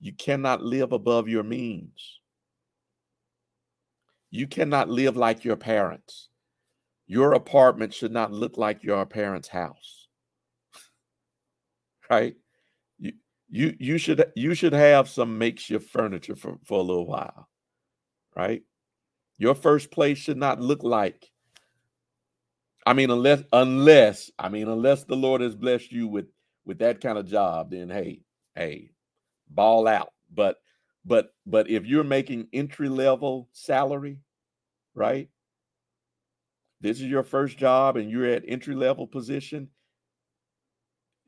You 0.00 0.12
cannot 0.12 0.62
live 0.62 0.92
above 0.92 1.28
your 1.28 1.42
means. 1.42 2.20
You 4.30 4.46
cannot 4.46 4.88
live 4.88 5.16
like 5.16 5.44
your 5.44 5.56
parents. 5.56 6.28
Your 7.06 7.32
apartment 7.32 7.94
should 7.94 8.12
not 8.12 8.30
look 8.30 8.58
like 8.58 8.84
your 8.84 9.04
parents' 9.06 9.48
house. 9.48 10.08
right? 12.10 12.36
You 13.50 13.74
you 13.78 13.98
should 13.98 14.30
you 14.36 14.54
should 14.54 14.72
have 14.72 15.08
some 15.08 15.38
makeshift 15.38 15.88
furniture 15.90 16.36
for, 16.36 16.58
for 16.64 16.78
a 16.78 16.82
little 16.82 17.06
while. 17.06 17.48
Right? 18.36 18.62
Your 19.38 19.54
first 19.54 19.90
place 19.90 20.18
should 20.18 20.36
not 20.36 20.60
look 20.60 20.82
like 20.82 21.30
I 22.88 22.94
mean, 22.94 23.10
unless 23.10 23.42
unless 23.52 24.30
I 24.38 24.48
mean, 24.48 24.66
unless 24.66 25.04
the 25.04 25.14
Lord 25.14 25.42
has 25.42 25.54
blessed 25.54 25.92
you 25.92 26.08
with 26.08 26.24
with 26.64 26.78
that 26.78 27.02
kind 27.02 27.18
of 27.18 27.28
job, 27.28 27.70
then 27.70 27.90
hey, 27.90 28.22
hey, 28.54 28.92
ball 29.50 29.86
out. 29.86 30.14
But 30.32 30.56
but 31.04 31.34
but 31.44 31.68
if 31.68 31.84
you're 31.84 32.02
making 32.02 32.48
entry 32.54 32.88
level 32.88 33.50
salary, 33.52 34.22
right? 34.94 35.28
This 36.80 36.98
is 37.02 37.08
your 37.08 37.24
first 37.24 37.58
job 37.58 37.98
and 37.98 38.10
you're 38.10 38.24
at 38.24 38.44
entry 38.48 38.74
level 38.74 39.06
position. 39.06 39.68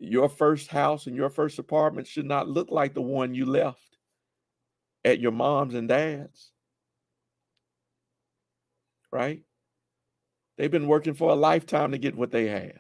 Your 0.01 0.31
first 0.31 0.69
house 0.69 1.07
and 1.07 1.15
your 1.15 1.29
first 1.29 1.59
apartment 1.59 2.07
should 2.07 2.25
not 2.25 2.49
look 2.49 2.71
like 2.71 2.95
the 2.95 3.03
one 3.03 3.35
you 3.35 3.45
left 3.45 3.99
at 5.05 5.21
your 5.21 5.31
mom's 5.31 5.75
and 5.75 5.89
dad's. 5.89 6.53
Right? 9.13 9.43
They've 10.57 10.71
been 10.71 10.87
working 10.87 11.15
for 11.15 11.31
a 11.31 11.35
lifetime 11.35 11.93
to 11.93 11.99
get 11.99 12.17
what 12.17 12.31
they 12.31 12.49
have. 12.49 12.79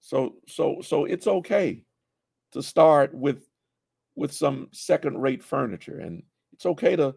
So 0.00 0.34
so 0.46 0.80
so 0.80 1.04
it's 1.04 1.26
okay 1.26 1.84
to 2.52 2.62
start 2.62 3.12
with 3.12 3.44
with 4.14 4.32
some 4.32 4.68
second 4.72 5.18
rate 5.18 5.42
furniture 5.42 5.98
and 5.98 6.22
it's 6.52 6.66
okay 6.66 6.96
to 6.96 7.14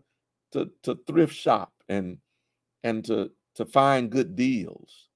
to 0.53 0.71
to 0.83 0.97
thrift 1.07 1.35
shop 1.35 1.73
and 1.89 2.17
and 2.83 3.03
to 3.05 3.31
to 3.55 3.65
find 3.65 4.11
good 4.11 4.35
deals 4.35 5.09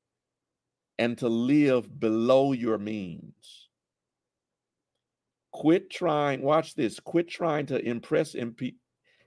and 0.99 1.17
to 1.17 1.29
live 1.29 1.99
below 1.99 2.51
your 2.51 2.77
means. 2.77 3.69
Quit 5.51 5.89
trying, 5.89 6.41
watch 6.41 6.75
this, 6.75 6.99
quit 6.99 7.29
trying 7.29 7.65
to 7.67 7.79
impress 7.83 8.35
imp- 8.35 8.75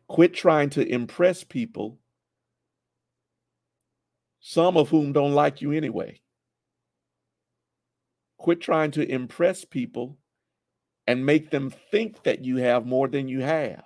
quit 0.07 0.35
trying 0.35 0.68
to 0.70 0.87
impress 0.87 1.43
people 1.43 1.99
some 4.41 4.77
of 4.77 4.91
whom 4.91 5.12
don't 5.12 5.33
like 5.33 5.62
you 5.62 5.73
anyway. 5.73 6.20
Quit 8.37 8.61
trying 8.61 8.91
to 8.93 9.11
impress 9.11 9.64
people 9.64 10.18
and 11.07 11.25
make 11.25 11.51
them 11.51 11.70
think 11.91 12.23
that 12.25 12.45
you 12.45 12.59
have 12.59 12.85
more 12.85 13.09
than 13.09 13.29
you 13.29 13.41
have. 13.41 13.85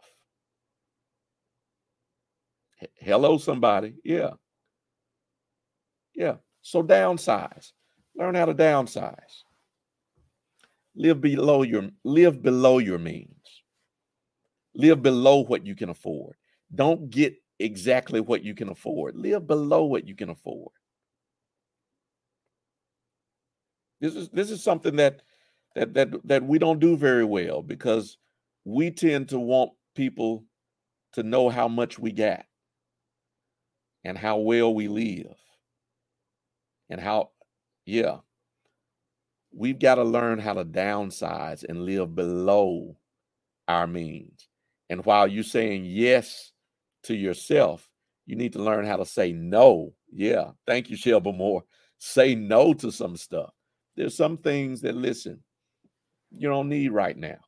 Hello, 2.97 3.39
somebody. 3.39 3.95
Yeah. 4.03 4.30
Yeah. 6.14 6.37
So 6.62 6.82
downsize. 6.82 7.72
Learn 8.16 8.34
how 8.34 8.46
to 8.46 8.54
downsize. 8.54 9.42
Live 10.94 11.20
below 11.20 11.62
your 11.62 11.90
live 12.04 12.42
below 12.42 12.78
your 12.78 12.98
means. 12.98 13.32
Live 14.74 15.02
below 15.02 15.40
what 15.40 15.66
you 15.66 15.74
can 15.74 15.90
afford. 15.90 16.36
Don't 16.74 17.10
get 17.10 17.36
exactly 17.58 18.20
what 18.20 18.42
you 18.42 18.54
can 18.54 18.68
afford. 18.68 19.16
Live 19.16 19.46
below 19.46 19.84
what 19.84 20.06
you 20.06 20.14
can 20.14 20.30
afford. 20.30 20.72
This 24.00 24.14
is 24.14 24.30
this 24.30 24.50
is 24.50 24.62
something 24.62 24.96
that 24.96 25.20
that 25.74 25.92
that 25.94 26.08
that 26.24 26.42
we 26.42 26.58
don't 26.58 26.80
do 26.80 26.96
very 26.96 27.24
well 27.24 27.62
because 27.62 28.16
we 28.64 28.90
tend 28.90 29.28
to 29.30 29.38
want 29.38 29.72
people 29.94 30.44
to 31.12 31.22
know 31.22 31.48
how 31.48 31.68
much 31.68 31.98
we 31.98 32.12
got 32.12 32.44
and 34.04 34.16
how 34.16 34.38
well 34.38 34.74
we 34.74 34.88
live 34.88 35.34
and 36.88 37.00
how 37.00 37.30
yeah 37.87 38.18
we've 39.53 39.78
got 39.78 39.95
to 39.95 40.05
learn 40.05 40.39
how 40.39 40.53
to 40.53 40.64
downsize 40.64 41.64
and 41.66 41.87
live 41.87 42.14
below 42.14 42.95
our 43.68 43.87
means 43.87 44.49
and 44.89 45.05
while 45.05 45.26
you're 45.26 45.43
saying 45.43 45.84
yes 45.87 46.53
to 47.05 47.14
yourself, 47.14 47.89
you 48.26 48.37
need 48.37 48.53
to 48.53 48.62
learn 48.62 48.84
how 48.84 48.97
to 48.97 49.07
say 49.07 49.32
no. 49.32 49.93
Yeah. 50.12 50.51
Thank 50.66 50.91
you, 50.91 50.97
Shelby 50.97 51.32
Moore. 51.32 51.64
Say 51.99 52.34
no 52.34 52.74
to 52.74 52.93
some 52.93 53.16
stuff. 53.16 53.51
There's 53.97 54.16
some 54.16 54.37
things 54.37 54.82
that, 54.82 54.95
listen, 54.95 55.43
you 56.30 56.49
don't 56.49 56.68
need 56.68 56.93
right 56.93 57.16
now. 57.16 57.39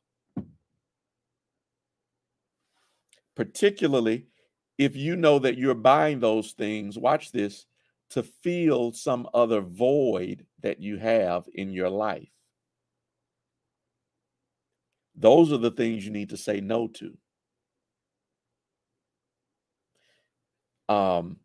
Particularly 3.35 4.25
if 4.77 4.95
you 4.95 5.15
know 5.15 5.39
that 5.39 5.57
you're 5.57 5.75
buying 5.75 6.19
those 6.19 6.53
things, 6.53 6.97
watch 6.97 7.31
this, 7.31 7.65
to 8.09 8.23
fill 8.23 8.91
some 8.91 9.27
other 9.33 9.61
void 9.61 10.45
that 10.61 10.81
you 10.81 10.97
have 10.97 11.47
in 11.53 11.71
your 11.71 11.89
life. 11.89 12.29
Those 15.15 15.51
are 15.51 15.57
the 15.57 15.71
things 15.71 16.05
you 16.05 16.11
need 16.11 16.29
to 16.29 16.37
say 16.37 16.61
no 16.61 16.87
to. 16.87 17.17
Um, 20.87 21.37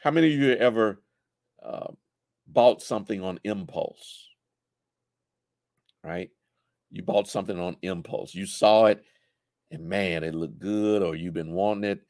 how 0.00 0.10
many 0.10 0.32
of 0.32 0.40
you 0.40 0.52
ever 0.52 1.02
uh, 1.62 1.92
bought 2.46 2.82
something 2.82 3.22
on 3.22 3.40
impulse? 3.44 4.28
Right? 6.02 6.30
You 6.90 7.02
bought 7.02 7.28
something 7.28 7.58
on 7.58 7.76
impulse. 7.82 8.34
You 8.34 8.46
saw 8.46 8.86
it, 8.86 9.04
and 9.70 9.88
man, 9.88 10.22
it 10.22 10.34
looked 10.34 10.60
good, 10.60 11.02
or 11.02 11.16
you've 11.16 11.34
been 11.34 11.52
wanting 11.52 11.90
it. 11.90 12.00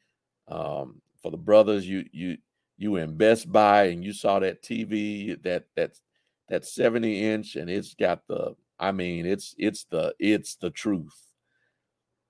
Um, 0.47 1.01
for 1.21 1.31
the 1.31 1.37
brothers, 1.37 1.87
you 1.87 2.05
you 2.11 2.37
you 2.77 2.91
were 2.91 3.01
in 3.01 3.17
Best 3.17 3.51
Buy 3.51 3.85
and 3.85 4.03
you 4.03 4.13
saw 4.13 4.39
that 4.39 4.63
TV 4.63 5.41
that 5.43 5.65
that's 5.75 6.01
that 6.49 6.65
70 6.65 7.23
inch, 7.23 7.55
and 7.55 7.69
it's 7.69 7.93
got 7.93 8.27
the 8.27 8.55
I 8.79 8.91
mean, 8.91 9.25
it's 9.25 9.55
it's 9.57 9.85
the 9.85 10.13
it's 10.19 10.55
the 10.55 10.69
truth. 10.69 11.19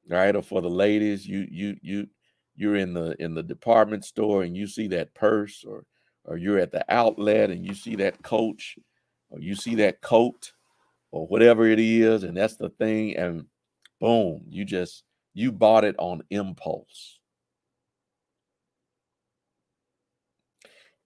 Right? 0.10 0.36
Or 0.36 0.42
for 0.42 0.62
the 0.62 0.70
ladies, 0.70 1.28
you 1.28 1.46
you 1.52 1.78
you 1.82 2.08
you're 2.58 2.76
in 2.76 2.94
the 2.94 3.16
in 3.22 3.34
the 3.36 3.44
department 3.44 4.04
store 4.04 4.44
and 4.44 4.58
you 4.58 4.68
see 4.68 4.88
that 4.90 5.14
purse 5.14 5.64
or 5.66 5.86
or 6.26 6.38
you're 6.38 6.60
at 6.60 6.72
the 6.72 6.84
outlet 6.90 7.52
and 7.52 7.66
you 7.66 7.74
see 7.74 7.96
that 7.96 8.22
coach 8.24 8.78
or 9.30 9.40
you 9.40 9.56
see 9.56 9.76
that 9.76 10.02
coat 10.02 10.52
or 11.12 11.26
whatever 11.28 11.68
it 11.68 11.80
is 11.80 12.24
and 12.24 12.36
that's 12.36 12.58
the 12.58 12.70
thing 12.70 13.16
and 13.16 13.46
boom 14.02 14.42
you 14.50 14.66
just 14.66 15.04
you 15.34 15.52
bought 15.52 15.86
it 15.86 15.96
on 16.00 16.22
impulse 16.32 17.17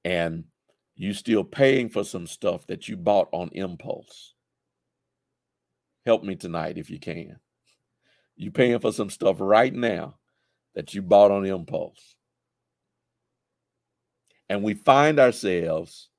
and 0.03 0.43
you 0.95 1.13
still 1.13 1.43
paying 1.43 1.89
for 1.89 2.03
some 2.03 2.27
stuff 2.27 2.67
that 2.67 2.87
you 2.87 2.97
bought 2.97 3.29
on 3.31 3.49
impulse 3.53 4.33
help 6.05 6.23
me 6.23 6.35
tonight 6.35 6.77
if 6.77 6.89
you 6.89 6.99
can 6.99 7.39
you 8.35 8.51
paying 8.51 8.79
for 8.79 8.91
some 8.91 9.09
stuff 9.09 9.37
right 9.39 9.73
now 9.73 10.15
that 10.75 10.93
you 10.93 11.01
bought 11.01 11.31
on 11.31 11.45
impulse. 11.45 12.15
And 14.49 14.63
we 14.63 14.73
find 14.73 15.19
ourselves, 15.19 16.09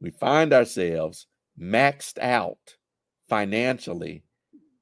we 0.00 0.10
find 0.10 0.52
ourselves 0.52 1.26
maxed 1.60 2.18
out 2.18 2.76
financially 3.28 4.24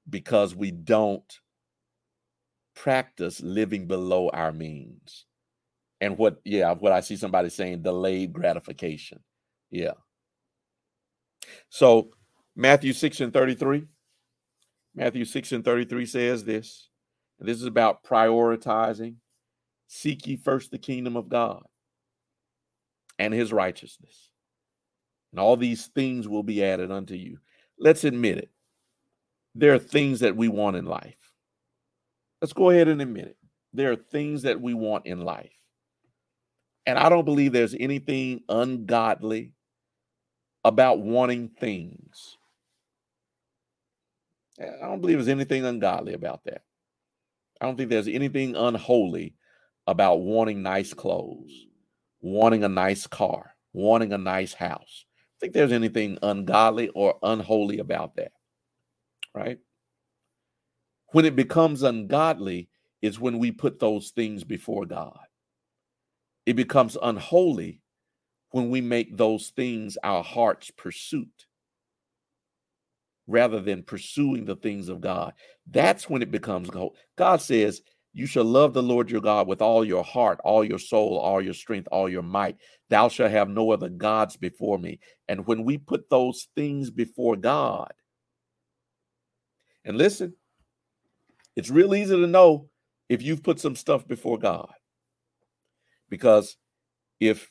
because 0.08 0.54
we 0.54 0.70
don't 0.70 1.38
practice 2.74 3.40
living 3.40 3.86
below 3.86 4.28
our 4.30 4.52
means. 4.52 5.24
And 6.00 6.16
what, 6.16 6.40
yeah, 6.44 6.72
what 6.72 6.92
I 6.92 7.00
see 7.00 7.16
somebody 7.16 7.48
saying 7.48 7.82
delayed 7.82 8.32
gratification. 8.32 9.20
Yeah. 9.70 9.94
So 11.70 12.10
Matthew 12.54 12.92
6 12.92 13.20
and 13.20 13.32
33. 13.32 13.86
Matthew 14.94 15.24
6 15.24 15.52
and 15.52 15.64
33 15.64 16.06
says 16.06 16.44
this. 16.44 16.88
And 17.38 17.48
this 17.48 17.56
is 17.56 17.64
about 17.64 18.04
prioritizing. 18.04 19.16
Seek 19.86 20.26
ye 20.26 20.36
first 20.36 20.70
the 20.70 20.78
kingdom 20.78 21.16
of 21.16 21.28
God 21.28 21.62
and 23.18 23.32
his 23.32 23.52
righteousness. 23.52 24.30
And 25.32 25.40
all 25.40 25.56
these 25.56 25.86
things 25.86 26.28
will 26.28 26.42
be 26.42 26.64
added 26.64 26.90
unto 26.90 27.14
you. 27.14 27.38
Let's 27.78 28.04
admit 28.04 28.38
it. 28.38 28.50
There 29.54 29.74
are 29.74 29.78
things 29.78 30.20
that 30.20 30.36
we 30.36 30.48
want 30.48 30.76
in 30.76 30.84
life. 30.84 31.32
Let's 32.40 32.52
go 32.52 32.70
ahead 32.70 32.88
and 32.88 33.02
admit 33.02 33.26
it. 33.26 33.36
There 33.72 33.92
are 33.92 33.96
things 33.96 34.42
that 34.42 34.60
we 34.60 34.74
want 34.74 35.06
in 35.06 35.20
life. 35.20 35.57
And 36.88 36.98
I 36.98 37.10
don't 37.10 37.26
believe 37.26 37.52
there's 37.52 37.76
anything 37.78 38.40
ungodly 38.48 39.52
about 40.64 41.00
wanting 41.00 41.50
things. 41.50 42.38
I 44.58 44.86
don't 44.86 45.02
believe 45.02 45.18
there's 45.18 45.28
anything 45.28 45.66
ungodly 45.66 46.14
about 46.14 46.44
that. 46.46 46.62
I 47.60 47.66
don't 47.66 47.76
think 47.76 47.90
there's 47.90 48.08
anything 48.08 48.56
unholy 48.56 49.34
about 49.86 50.20
wanting 50.20 50.62
nice 50.62 50.94
clothes, 50.94 51.66
wanting 52.22 52.64
a 52.64 52.70
nice 52.70 53.06
car, 53.06 53.54
wanting 53.74 54.14
a 54.14 54.18
nice 54.18 54.54
house. 54.54 55.04
I 55.10 55.36
think 55.40 55.52
there's 55.52 55.72
anything 55.72 56.16
ungodly 56.22 56.88
or 56.94 57.18
unholy 57.22 57.80
about 57.80 58.16
that. 58.16 58.32
Right? 59.34 59.58
When 61.08 61.26
it 61.26 61.36
becomes 61.36 61.82
ungodly 61.82 62.70
is 63.02 63.20
when 63.20 63.38
we 63.38 63.52
put 63.52 63.78
those 63.78 64.08
things 64.08 64.42
before 64.42 64.86
God. 64.86 65.18
It 66.48 66.56
becomes 66.56 66.96
unholy 67.02 67.82
when 68.52 68.70
we 68.70 68.80
make 68.80 69.14
those 69.14 69.48
things 69.54 69.98
our 70.02 70.24
heart's 70.24 70.70
pursuit 70.70 71.44
rather 73.26 73.60
than 73.60 73.82
pursuing 73.82 74.46
the 74.46 74.56
things 74.56 74.88
of 74.88 75.02
God. 75.02 75.34
That's 75.70 76.08
when 76.08 76.22
it 76.22 76.30
becomes 76.30 76.70
God 77.18 77.42
says, 77.42 77.82
You 78.14 78.24
shall 78.24 78.46
love 78.46 78.72
the 78.72 78.82
Lord 78.82 79.10
your 79.10 79.20
God 79.20 79.46
with 79.46 79.60
all 79.60 79.84
your 79.84 80.02
heart, 80.02 80.40
all 80.42 80.64
your 80.64 80.78
soul, 80.78 81.18
all 81.18 81.42
your 81.42 81.52
strength, 81.52 81.86
all 81.92 82.08
your 82.08 82.22
might. 82.22 82.56
Thou 82.88 83.10
shalt 83.10 83.30
have 83.30 83.50
no 83.50 83.70
other 83.70 83.90
gods 83.90 84.38
before 84.38 84.78
me. 84.78 85.00
And 85.28 85.46
when 85.46 85.64
we 85.64 85.76
put 85.76 86.08
those 86.08 86.48
things 86.56 86.90
before 86.90 87.36
God, 87.36 87.92
and 89.84 89.98
listen, 89.98 90.32
it's 91.56 91.68
real 91.68 91.94
easy 91.94 92.16
to 92.16 92.26
know 92.26 92.70
if 93.10 93.20
you've 93.20 93.42
put 93.42 93.60
some 93.60 93.76
stuff 93.76 94.08
before 94.08 94.38
God. 94.38 94.72
Because 96.08 96.56
if 97.20 97.50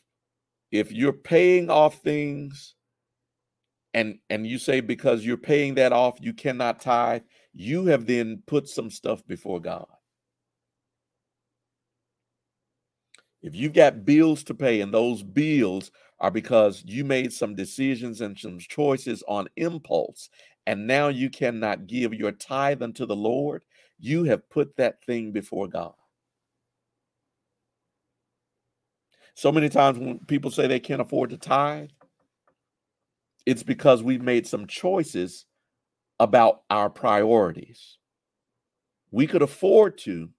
if 0.71 0.91
you're 0.91 1.13
paying 1.13 1.69
off 1.69 2.01
things 2.01 2.75
and 3.93 4.19
and 4.29 4.45
you 4.45 4.59
say 4.59 4.81
because 4.81 5.25
you're 5.25 5.37
paying 5.37 5.75
that 5.75 5.93
off 5.93 6.17
you 6.21 6.33
cannot 6.33 6.79
tithe 6.81 7.21
you 7.53 7.85
have 7.85 8.05
then 8.05 8.41
put 8.45 8.67
some 8.67 8.89
stuff 8.89 9.25
before 9.25 9.59
god. 9.59 9.87
If 13.41 13.55
you've 13.55 13.73
got 13.73 14.05
bills 14.05 14.43
to 14.45 14.53
pay 14.53 14.81
and 14.81 14.93
those 14.93 15.23
bills 15.23 15.91
are 16.19 16.31
because 16.31 16.83
you 16.85 17.05
made 17.05 17.31
some 17.31 17.55
decisions 17.55 18.21
and 18.21 18.37
some 18.37 18.59
choices 18.59 19.23
on 19.27 19.47
impulse 19.55 20.29
and 20.65 20.85
now 20.85 21.07
you 21.07 21.29
cannot 21.29 21.87
give 21.87 22.13
your 22.13 22.31
tithe 22.31 22.81
unto 22.83 23.05
the 23.05 23.15
lord 23.15 23.63
you 23.99 24.23
have 24.25 24.49
put 24.49 24.75
that 24.77 25.03
thing 25.05 25.31
before 25.31 25.67
god 25.67 25.93
so 29.37 29.51
many 29.51 29.69
times 29.69 29.99
when 29.99 30.19
people 30.25 30.51
say 30.51 30.67
they 30.67 30.79
can't 30.79 31.01
afford 31.01 31.29
to 31.29 31.37
tithe 31.37 31.89
it's 33.47 33.63
because 33.63 34.03
we've 34.03 34.21
made 34.21 34.45
some 34.45 34.67
choices 34.67 35.45
about 36.19 36.63
our 36.69 36.89
priorities. 36.89 37.97
We 39.09 39.25
could 39.25 39.41
afford 39.41 39.97
to 39.99 40.31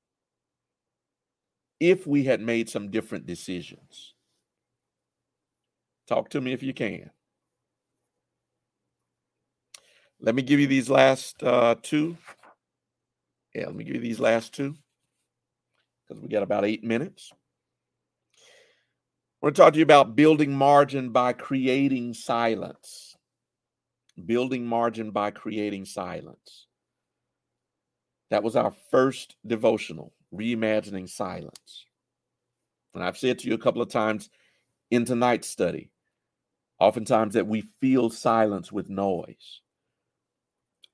if 1.81 2.07
we 2.07 2.25
had 2.25 2.43
made 2.43 2.69
some 2.69 2.91
different 2.91 3.25
decisions. 3.25 4.13
Talk 6.07 6.29
to 6.31 6.41
me 6.43 6.53
if 6.53 6.63
you 6.63 6.75
can. 6.75 7.11
Let 10.21 10.35
me 10.35 10.43
give 10.43 10.61
you 10.61 10.67
these 10.67 10.91
last 10.91 11.43
uh, 11.43 11.77
two. 11.81 12.19
Yeah, 13.55 13.67
let 13.67 13.75
me 13.75 13.85
give 13.85 13.95
you 13.95 14.03
these 14.03 14.21
last 14.21 14.53
two 14.53 14.75
because 16.07 16.23
we 16.23 16.29
got 16.29 16.43
about 16.43 16.67
eight 16.67 16.85
minutes. 16.85 17.33
I 19.41 19.47
want 19.47 19.55
to 19.55 19.63
talk 19.63 19.73
to 19.75 19.79
you 19.79 19.85
about 19.85 20.17
building 20.17 20.53
margin 20.53 21.11
by 21.11 21.33
creating 21.33 22.13
silence. 22.13 23.17
Building 24.27 24.67
margin 24.67 25.13
by 25.13 25.31
creating 25.31 25.85
silence. 25.85 26.67
That 28.31 28.43
was 28.43 28.57
our 28.57 28.73
first 28.91 29.37
devotional, 29.47 30.13
reimagining 30.35 31.09
silence. 31.09 31.85
And 32.95 33.05
I've 33.05 33.17
said 33.17 33.39
to 33.39 33.49
you 33.49 33.55
a 33.55 33.59
couple 33.59 33.81
of 33.81 33.89
times 33.89 34.29
in 34.91 35.05
tonight's 35.05 35.47
study, 35.47 35.93
oftentimes 36.81 37.35
that 37.35 37.47
we 37.47 37.63
feel 37.81 38.11
silence 38.11 38.73
with 38.73 38.91
noise. 38.91 39.61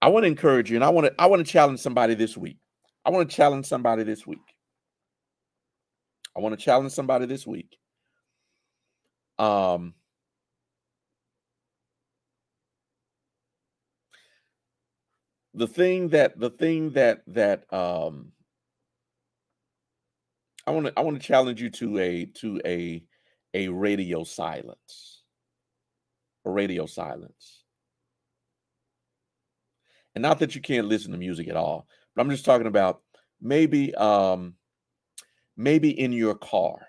I 0.03 0.09
want 0.09 0.25
to 0.25 0.29
encourage 0.29 0.71
you, 0.71 0.77
and 0.77 0.85
I 0.85 0.91
want 0.91 1.07
to 1.07 1.15
I 1.19 1.27
want 1.27 1.45
to 1.45 1.51
challenge 1.51 1.81
somebody 1.81 2.15
this 2.15 2.37
week. 2.37 2.59
I 3.07 3.11
want 3.11 3.29
to 3.29 3.35
challenge 3.35 3.65
somebody 3.65 4.03
this 4.03 4.27
week. 4.27 4.55
I 6.37 6.41
want 6.41 6.59
to 6.59 6.63
challenge 6.63 6.93
somebody 6.93 7.25
this 7.25 7.47
week 7.47 7.79
um, 9.39 9.95
the 15.55 15.67
thing 15.69 16.09
that 16.09 16.39
the 16.39 16.51
thing 16.51 16.91
that 16.91 17.23
that 17.29 17.73
um 17.73 18.33
I 20.67 20.73
want 20.73 20.87
to 20.87 20.93
I 20.97 21.03
want 21.03 21.21
to 21.21 21.27
challenge 21.27 21.61
you 21.61 21.71
to 21.71 21.99
a 21.99 22.25
to 22.27 22.61
a 22.65 23.05
a 23.55 23.69
radio 23.69 24.25
silence. 24.25 25.23
A 26.45 26.51
radio 26.51 26.87
silence. 26.87 27.63
And 30.15 30.23
not 30.23 30.39
that 30.41 30.55
you 30.55 30.61
can't 30.61 30.87
listen 30.87 31.13
to 31.13 31.19
music 31.19 31.49
at 31.49 31.57
all, 31.57 31.87
but 32.15 32.23
I'm 32.23 32.31
just 32.31 32.45
talking 32.45 32.67
about 32.67 33.03
maybe 33.41 33.95
um 33.95 34.55
maybe 35.57 35.91
in 35.91 36.13
your 36.13 36.35
car 36.35 36.89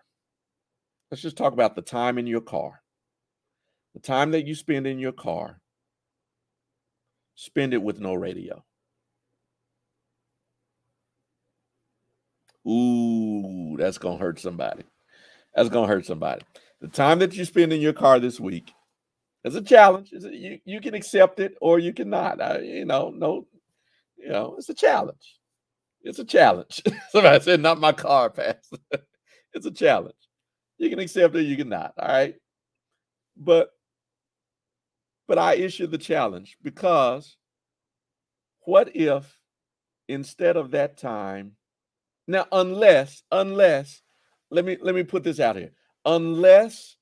Let's 1.16 1.22
just 1.22 1.38
talk 1.38 1.53
about 1.53 1.76
the 1.76 1.82
time 1.82 2.18
in 2.18 2.28
your 2.28 2.41
car. 2.41 2.82
The 3.93 4.01
time 4.01 4.32
that 4.32 4.45
you 4.45 4.53
spend 4.53 4.86
in 4.86 4.99
your 4.99 5.13
car, 5.13 5.61
spend 7.36 7.74
it 7.74 7.82
with 7.82 8.01
no 8.01 8.13
radio. 8.16 8.66
Ooh, 12.68 13.78
that's 13.78 13.97
going 13.97 14.18
to 14.18 14.22
hurt 14.26 14.41
somebody. 14.41 14.84
That's 15.55 15.70
going 15.70 15.88
to 15.88 15.95
hurt 15.95 16.05
somebody. 16.05 16.41
The 16.82 16.89
time 16.89 17.20
that 17.20 17.34
you 17.34 17.45
spend 17.45 17.72
in 17.72 17.80
your 17.80 17.93
car 17.93 18.20
this 18.20 18.38
week 18.38 18.74
is 19.45 19.55
a 19.55 19.61
challenge. 19.61 20.09
You, 20.11 20.59
you 20.66 20.82
can 20.82 20.95
accept 20.95 21.39
it 21.39 21.55
or 21.61 21.80
you 21.80 21.93
cannot. 21.93 22.41
I, 22.41 22.59
you 22.59 22.84
know, 22.84 23.13
no, 23.16 23.47
you 24.18 24.28
know, 24.28 24.55
it's 24.57 24.68
a 24.68 24.74
challenge. 24.74 25.39
It's 26.01 26.20
a 26.20 26.26
challenge. 26.26 26.84
Somebody 27.11 27.41
said, 27.41 27.61
not 27.61 27.80
my 27.80 27.93
car, 27.93 28.30
Pastor. 28.32 28.80
it's 29.53 29.66
a 29.66 29.72
challenge. 29.72 30.16
You 30.78 30.89
can 30.89 30.99
accept 30.99 31.36
it, 31.36 31.43
you 31.43 31.55
can 31.55 31.69
not. 31.69 31.93
All 31.97 32.07
right. 32.07 32.36
But 33.38 33.69
but 35.28 35.39
I 35.39 35.55
issue 35.55 35.88
the 35.88 35.97
challenge 35.97 36.57
because 36.61 37.38
what 38.61 38.95
if 38.95 39.39
instead 40.07 40.57
of 40.57 40.71
that 40.71 40.97
time, 40.97 41.53
now 42.28 42.45
unless, 42.51 43.23
unless, 43.32 44.01
let 44.51 44.65
me 44.65 44.78
let 44.82 44.95
me 44.95 45.03
put 45.03 45.23
this 45.23 45.39
out 45.39 45.55
here. 45.55 45.71
Unless 46.05 46.97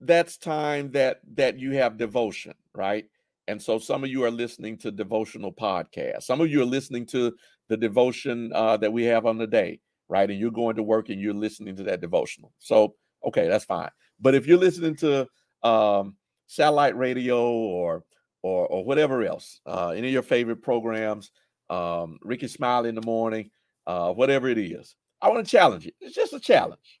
that's 0.00 0.36
time 0.36 0.90
that 0.92 1.20
that 1.34 1.58
you 1.58 1.72
have 1.72 1.96
devotion, 1.96 2.54
right? 2.74 3.06
And 3.46 3.60
so 3.60 3.78
some 3.78 4.02
of 4.04 4.10
you 4.10 4.24
are 4.24 4.30
listening 4.30 4.78
to 4.78 4.90
devotional 4.90 5.52
podcasts. 5.52 6.22
Some 6.22 6.40
of 6.40 6.50
you 6.50 6.62
are 6.62 6.66
listening 6.66 7.06
to 7.06 7.32
the 7.68 7.76
devotion 7.76 8.50
uh, 8.54 8.76
that 8.78 8.92
we 8.92 9.04
have 9.04 9.26
on 9.26 9.38
the 9.38 9.46
day 9.46 9.80
right? 10.08 10.30
And 10.30 10.38
you're 10.38 10.50
going 10.50 10.76
to 10.76 10.82
work 10.82 11.08
and 11.08 11.20
you're 11.20 11.34
listening 11.34 11.76
to 11.76 11.82
that 11.84 12.00
devotional. 12.00 12.52
So, 12.58 12.94
okay, 13.26 13.48
that's 13.48 13.64
fine. 13.64 13.90
But 14.20 14.34
if 14.34 14.46
you're 14.46 14.58
listening 14.58 14.96
to 14.96 15.26
um, 15.62 16.16
satellite 16.46 16.96
radio 16.96 17.42
or 17.50 18.04
or 18.42 18.66
or 18.66 18.84
whatever 18.84 19.22
else, 19.22 19.60
uh, 19.66 19.88
any 19.88 20.08
of 20.08 20.12
your 20.12 20.22
favorite 20.22 20.62
programs, 20.62 21.30
um, 21.70 22.18
Rickey 22.22 22.48
Smiley 22.48 22.90
in 22.90 22.94
the 22.94 23.06
morning, 23.06 23.50
uh, 23.86 24.12
whatever 24.12 24.48
it 24.48 24.58
is, 24.58 24.94
I 25.20 25.28
want 25.28 25.44
to 25.44 25.50
challenge 25.50 25.86
you. 25.86 25.92
It's 26.00 26.14
just 26.14 26.32
a 26.32 26.40
challenge. 26.40 27.00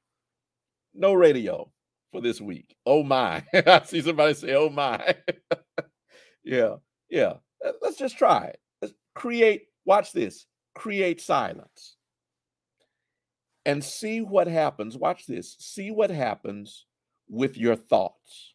No 0.94 1.12
radio 1.12 1.70
for 2.12 2.20
this 2.20 2.40
week. 2.40 2.74
Oh 2.86 3.02
my! 3.02 3.44
I 3.54 3.82
see 3.84 4.00
somebody 4.00 4.34
say, 4.34 4.54
"Oh 4.54 4.70
my." 4.70 5.16
yeah, 6.44 6.76
yeah. 7.10 7.34
Let's 7.82 7.98
just 7.98 8.18
try 8.18 8.46
it. 8.46 8.58
Let's 8.80 8.94
create. 9.14 9.66
Watch 9.84 10.12
this. 10.12 10.46
Create 10.74 11.20
silence 11.20 11.96
and 13.66 13.82
see 13.82 14.20
what 14.20 14.46
happens. 14.46 14.96
Watch 14.96 15.26
this. 15.26 15.56
See 15.58 15.90
what 15.90 16.10
happens 16.10 16.86
with 17.28 17.56
your 17.56 17.76
thoughts. 17.76 18.54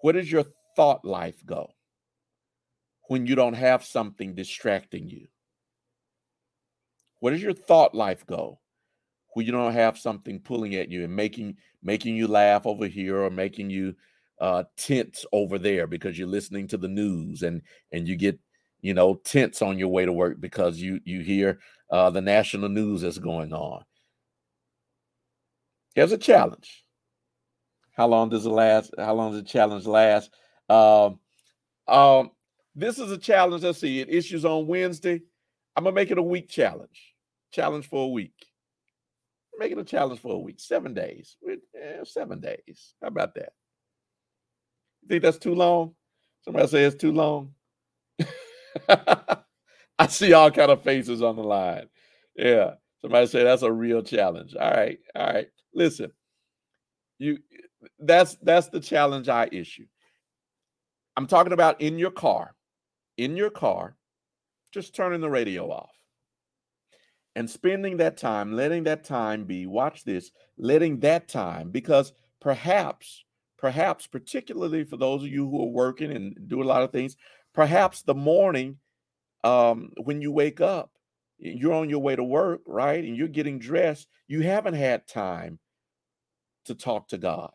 Where 0.00 0.14
does 0.14 0.30
your 0.30 0.44
thought 0.76 1.04
life 1.04 1.44
go 1.44 1.68
when 3.08 3.26
you 3.26 3.34
don't 3.34 3.54
have 3.54 3.84
something 3.84 4.34
distracting 4.34 5.08
you? 5.08 5.28
Where 7.20 7.32
does 7.32 7.42
your 7.42 7.52
thought 7.52 7.94
life 7.94 8.26
go 8.26 8.58
when 9.34 9.46
you 9.46 9.52
don't 9.52 9.72
have 9.72 9.98
something 9.98 10.40
pulling 10.40 10.74
at 10.74 10.90
you 10.90 11.04
and 11.04 11.14
making 11.14 11.56
making 11.82 12.16
you 12.16 12.26
laugh 12.26 12.66
over 12.66 12.86
here 12.86 13.18
or 13.22 13.30
making 13.30 13.70
you 13.70 13.94
uh, 14.40 14.64
tense 14.76 15.24
over 15.32 15.58
there 15.58 15.86
because 15.86 16.18
you're 16.18 16.26
listening 16.26 16.66
to 16.68 16.76
the 16.76 16.88
news 16.88 17.42
and 17.42 17.62
and 17.92 18.08
you 18.08 18.16
get 18.16 18.38
you 18.80 18.92
know 18.92 19.14
tense 19.24 19.62
on 19.62 19.78
your 19.78 19.88
way 19.88 20.04
to 20.04 20.12
work 20.12 20.40
because 20.40 20.78
you 20.78 21.00
you 21.04 21.20
hear 21.20 21.60
uh, 21.92 22.10
the 22.10 22.22
national 22.22 22.70
news 22.70 23.02
that's 23.02 23.18
going 23.18 23.52
on. 23.52 23.84
Here's 25.94 26.12
a 26.12 26.18
challenge. 26.18 26.84
How 27.92 28.08
long 28.08 28.30
does 28.30 28.46
it 28.46 28.50
last? 28.50 28.94
How 28.98 29.14
long 29.14 29.32
does 29.32 29.42
the 29.42 29.48
challenge 29.48 29.86
last? 29.86 30.30
Um, 30.70 31.20
um, 31.86 32.30
this 32.74 32.98
is 32.98 33.12
a 33.12 33.18
challenge. 33.18 33.62
Let's 33.62 33.80
see. 33.80 34.00
It 34.00 34.08
issues 34.08 34.44
on 34.46 34.66
Wednesday. 34.66 35.20
I'm 35.76 35.84
gonna 35.84 35.94
make 35.94 36.10
it 36.10 36.18
a 36.18 36.22
week 36.22 36.48
challenge. 36.48 37.14
Challenge 37.52 37.86
for 37.86 38.06
a 38.06 38.08
week. 38.08 38.34
Make 39.58 39.72
it 39.72 39.78
a 39.78 39.84
challenge 39.84 40.20
for 40.20 40.34
a 40.34 40.38
week. 40.38 40.60
Seven 40.60 40.94
days. 40.94 41.36
Eh, 41.48 41.98
seven 42.04 42.40
days. 42.40 42.94
How 43.02 43.08
about 43.08 43.34
that? 43.34 43.52
You 45.02 45.08
think 45.08 45.22
that's 45.22 45.38
too 45.38 45.54
long? 45.54 45.94
Somebody 46.44 46.68
say 46.68 46.84
it's 46.84 46.96
too 46.96 47.12
long. 47.12 47.52
I 49.98 50.06
see 50.06 50.32
all 50.32 50.50
kind 50.50 50.70
of 50.70 50.82
faces 50.82 51.22
on 51.22 51.36
the 51.36 51.42
line. 51.42 51.88
Yeah. 52.36 52.72
Somebody 53.00 53.26
say 53.26 53.44
that's 53.44 53.62
a 53.62 53.72
real 53.72 54.02
challenge. 54.02 54.54
All 54.54 54.70
right. 54.70 54.98
All 55.14 55.26
right. 55.26 55.48
Listen. 55.74 56.12
You 57.18 57.38
that's 57.98 58.36
that's 58.42 58.68
the 58.68 58.80
challenge 58.80 59.28
I 59.28 59.48
issue. 59.52 59.86
I'm 61.16 61.26
talking 61.26 61.52
about 61.52 61.80
in 61.80 61.98
your 61.98 62.10
car. 62.10 62.54
In 63.18 63.36
your 63.36 63.50
car, 63.50 63.96
just 64.72 64.94
turning 64.94 65.20
the 65.20 65.28
radio 65.30 65.70
off. 65.70 65.90
And 67.36 67.48
spending 67.48 67.98
that 67.98 68.16
time, 68.16 68.56
letting 68.56 68.84
that 68.84 69.04
time 69.04 69.44
be, 69.44 69.66
watch 69.66 70.04
this, 70.04 70.30
letting 70.58 71.00
that 71.00 71.28
time, 71.28 71.70
because 71.70 72.12
perhaps, 72.40 73.24
perhaps, 73.58 74.06
particularly 74.06 74.84
for 74.84 74.96
those 74.96 75.22
of 75.22 75.28
you 75.28 75.48
who 75.48 75.62
are 75.62 75.70
working 75.70 76.10
and 76.10 76.36
do 76.46 76.62
a 76.62 76.64
lot 76.64 76.82
of 76.82 76.90
things, 76.90 77.16
perhaps 77.54 78.02
the 78.02 78.14
morning 78.14 78.78
um, 79.44 79.90
when 80.02 80.20
you 80.22 80.32
wake 80.32 80.60
up, 80.60 80.90
you're 81.38 81.74
on 81.74 81.90
your 81.90 81.98
way 81.98 82.14
to 82.14 82.22
work, 82.22 82.60
right? 82.66 83.02
And 83.02 83.16
you're 83.16 83.28
getting 83.28 83.58
dressed, 83.58 84.08
you 84.28 84.42
haven't 84.42 84.74
had 84.74 85.08
time 85.08 85.58
to 86.66 86.74
talk 86.74 87.08
to 87.08 87.18
God. 87.18 87.50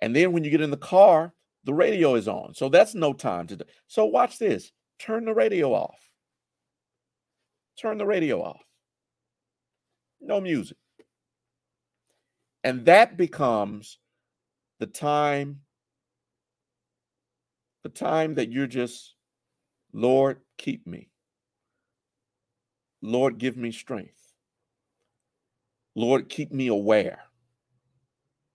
And 0.00 0.14
then 0.14 0.32
when 0.32 0.44
you 0.44 0.50
get 0.50 0.60
in 0.60 0.70
the 0.70 0.76
car, 0.76 1.32
the 1.64 1.74
radio 1.74 2.14
is 2.14 2.28
on. 2.28 2.54
So 2.54 2.68
that's 2.68 2.94
no 2.94 3.12
time 3.12 3.46
to. 3.48 3.56
do. 3.56 3.64
So 3.86 4.06
watch 4.06 4.38
this. 4.38 4.72
Turn 4.98 5.24
the 5.24 5.34
radio 5.34 5.72
off. 5.72 5.98
Turn 7.78 7.98
the 7.98 8.06
radio 8.06 8.42
off. 8.42 8.62
No 10.20 10.40
music. 10.40 10.76
And 12.62 12.84
that 12.86 13.16
becomes 13.16 13.98
the 14.78 14.86
time 14.86 15.60
the 17.82 17.88
time 17.88 18.34
that 18.34 18.50
you're 18.50 18.66
just 18.66 19.14
Lord, 19.92 20.40
keep 20.56 20.86
me. 20.86 21.08
Lord, 23.02 23.38
give 23.38 23.56
me 23.56 23.72
strength. 23.72 24.34
Lord, 25.94 26.28
keep 26.28 26.52
me 26.52 26.68
aware, 26.68 27.20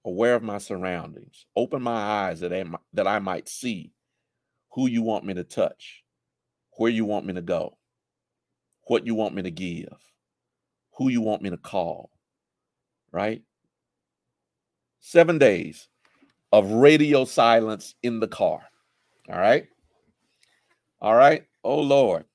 aware 0.06 0.36
of 0.36 0.44
my 0.44 0.58
surroundings. 0.58 1.46
Open 1.56 1.82
my 1.82 1.92
eyes 1.92 2.40
that 2.40 2.54
I, 2.54 2.64
that 2.94 3.08
I 3.08 3.20
might 3.20 3.50
see 3.50 3.92
who 4.72 4.88
you 4.88 5.02
want 5.02 5.26
me 5.26 5.34
to 5.34 5.44
touch, 5.44 6.04
where 6.78 6.92
you 6.92 7.06
want 7.06 7.26
me 7.26 7.34
to 7.34 7.42
go, 7.42 7.78
what 8.88 9.06
you 9.06 9.16
want 9.16 9.36
me 9.36 9.42
to 9.42 9.52
give, 9.52 9.98
who 10.98 11.10
you 11.10 11.22
want 11.22 11.42
me 11.42 11.50
to 11.50 11.58
call, 11.58 12.12
right? 13.12 13.42
Seven 15.00 15.38
days 15.38 15.88
of 16.52 16.72
radio 16.72 17.26
silence 17.26 17.96
in 18.04 18.20
the 18.20 18.28
car. 18.28 18.62
All 19.30 19.40
right. 19.40 19.68
All 21.02 21.16
right. 21.16 21.44
Oh 21.64 21.80
Lord. 21.82 22.26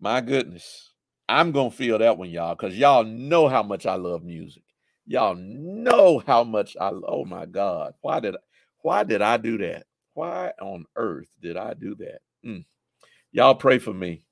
My 0.00 0.20
goodness. 0.20 0.92
I'm 1.28 1.52
gonna 1.52 1.70
feel 1.70 1.98
that 1.98 2.18
one, 2.18 2.30
y'all, 2.30 2.54
because 2.54 2.76
y'all 2.76 3.04
know 3.04 3.48
how 3.48 3.62
much 3.62 3.86
I 3.86 3.94
love 3.94 4.22
music. 4.24 4.64
Y'all 5.06 5.34
know 5.36 6.22
how 6.26 6.44
much 6.44 6.76
I 6.80 6.90
oh 6.90 7.24
my 7.24 7.46
God. 7.46 7.94
Why 8.02 8.20
did 8.20 8.36
I 8.36 8.38
why 8.82 9.04
did 9.04 9.22
I 9.22 9.36
do 9.38 9.58
that? 9.58 9.86
Why 10.14 10.52
on 10.60 10.84
earth 10.96 11.28
did 11.40 11.56
I 11.56 11.74
do 11.74 11.94
that? 11.96 12.18
Mm. 12.44 12.64
Y'all 13.32 13.54
pray 13.54 13.78
for 13.78 13.94
me. 13.94 14.24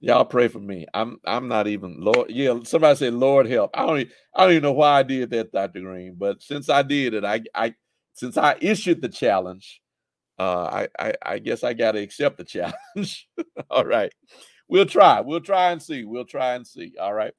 Y'all 0.00 0.24
pray 0.24 0.48
for 0.48 0.60
me. 0.60 0.86
I'm 0.94 1.18
I'm 1.26 1.48
not 1.48 1.66
even 1.66 1.96
Lord. 2.00 2.30
Yeah, 2.30 2.58
somebody 2.64 2.96
said 2.96 3.14
Lord 3.14 3.46
help. 3.46 3.70
I 3.74 3.86
don't 3.86 4.00
even, 4.00 4.12
I 4.34 4.42
don't 4.44 4.52
even 4.52 4.62
know 4.62 4.72
why 4.72 4.98
I 4.98 5.02
did 5.02 5.30
that, 5.30 5.52
Dr. 5.52 5.80
Green. 5.80 6.16
But 6.18 6.42
since 6.42 6.70
I 6.70 6.82
did 6.82 7.14
it, 7.14 7.24
I 7.24 7.42
I 7.54 7.74
since 8.14 8.36
I 8.38 8.56
issued 8.60 9.02
the 9.02 9.10
challenge, 9.10 9.80
uh, 10.40 10.86
I, 10.98 11.08
I, 11.08 11.14
I 11.22 11.38
guess 11.38 11.62
I 11.62 11.74
got 11.74 11.92
to 11.92 12.00
accept 12.00 12.38
the 12.38 12.44
challenge. 12.44 13.28
All 13.70 13.84
right, 13.84 14.10
we'll 14.68 14.86
try. 14.86 15.20
We'll 15.20 15.42
try 15.42 15.70
and 15.70 15.82
see. 15.82 16.04
We'll 16.04 16.24
try 16.24 16.54
and 16.54 16.66
see. 16.66 16.94
All 16.98 17.12
right. 17.12 17.34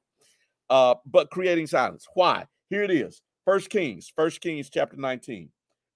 Uh, 0.70 0.96
but 1.08 1.32
creating 1.32 1.66
silence. 1.66 2.06
Why? 2.14 2.46
Here 2.70 2.84
it 2.84 2.92
is. 2.92 3.24
First 3.44 3.72
Kings. 3.72 4.14
First 4.16 4.40
Kings 4.40 4.70
chapter 4.70 4.98
nineteen. 4.98 5.50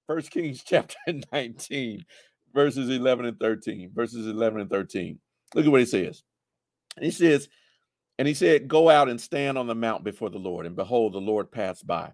First 0.08 0.32
Kings 0.32 0.64
chapter 0.68 0.96
nineteen, 1.32 2.04
verses 2.56 2.90
eleven 2.90 3.26
and 3.26 3.40
thirteen. 3.40 3.92
Verses 3.94 4.26
eleven 4.26 4.60
and 4.60 4.70
thirteen. 4.70 5.20
Look 5.54 5.66
at 5.66 5.72
what 5.72 5.82
he 5.82 5.86
says. 5.86 6.24
He 7.00 7.12
says, 7.12 7.50
and 8.18 8.28
he 8.28 8.34
said, 8.34 8.68
"Go 8.68 8.90
out 8.90 9.10
and 9.10 9.22
stand 9.22 9.60
on 9.60 9.68
the 9.68 9.76
mount 9.76 10.04
before 10.04 10.32
the 10.32 10.40
Lord, 10.40 10.66
and 10.66 10.76
behold, 10.76 11.14
the 11.14 11.20
Lord 11.20 11.52
passed 11.52 11.86
by." 11.86 12.14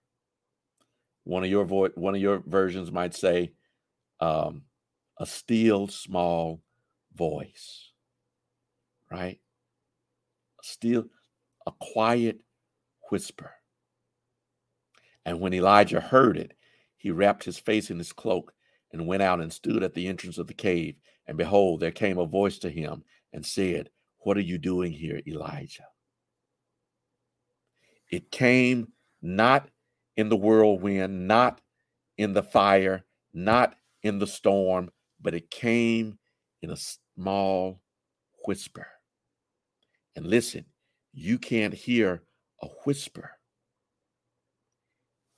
One 1.31 1.45
of 1.45 1.49
your 1.49 1.63
vo- 1.63 1.87
one 1.95 2.13
of 2.13 2.19
your 2.19 2.39
versions 2.45 2.91
might 2.91 3.15
say, 3.15 3.53
um, 4.19 4.65
"A 5.17 5.25
still 5.25 5.87
small 5.87 6.61
voice." 7.13 7.93
Right? 9.09 9.39
Still, 10.61 11.05
a 11.65 11.71
quiet 11.71 12.41
whisper. 13.09 13.53
And 15.23 15.39
when 15.39 15.53
Elijah 15.53 16.01
heard 16.01 16.35
it, 16.35 16.51
he 16.97 17.11
wrapped 17.11 17.45
his 17.45 17.57
face 17.57 17.89
in 17.89 17.97
his 17.97 18.11
cloak 18.11 18.53
and 18.91 19.07
went 19.07 19.23
out 19.23 19.39
and 19.39 19.53
stood 19.53 19.83
at 19.83 19.93
the 19.93 20.07
entrance 20.07 20.37
of 20.37 20.47
the 20.47 20.53
cave. 20.53 20.97
And 21.27 21.37
behold, 21.37 21.79
there 21.79 21.91
came 21.91 22.17
a 22.17 22.25
voice 22.25 22.59
to 22.59 22.69
him 22.69 23.05
and 23.31 23.45
said, 23.45 23.89
What 24.17 24.35
are 24.35 24.41
you 24.41 24.57
doing 24.57 24.91
here, 24.91 25.21
Elijah? 25.25 25.87
It 28.09 28.31
came 28.31 28.91
not 29.21 29.69
in 30.17 30.29
the 30.29 30.35
whirlwind, 30.35 31.27
not 31.27 31.61
in 32.17 32.33
the 32.33 32.43
fire, 32.43 33.05
not 33.33 33.75
in 34.03 34.19
the 34.19 34.27
storm, 34.27 34.89
but 35.21 35.33
it 35.33 35.49
came 35.49 36.17
in 36.61 36.69
a 36.69 36.77
small 36.77 37.81
whisper. 38.45 38.87
And 40.15 40.25
listen, 40.27 40.65
you 41.13 41.37
can't 41.39 41.73
hear 41.73 42.23
a 42.61 42.67
whisper 42.85 43.31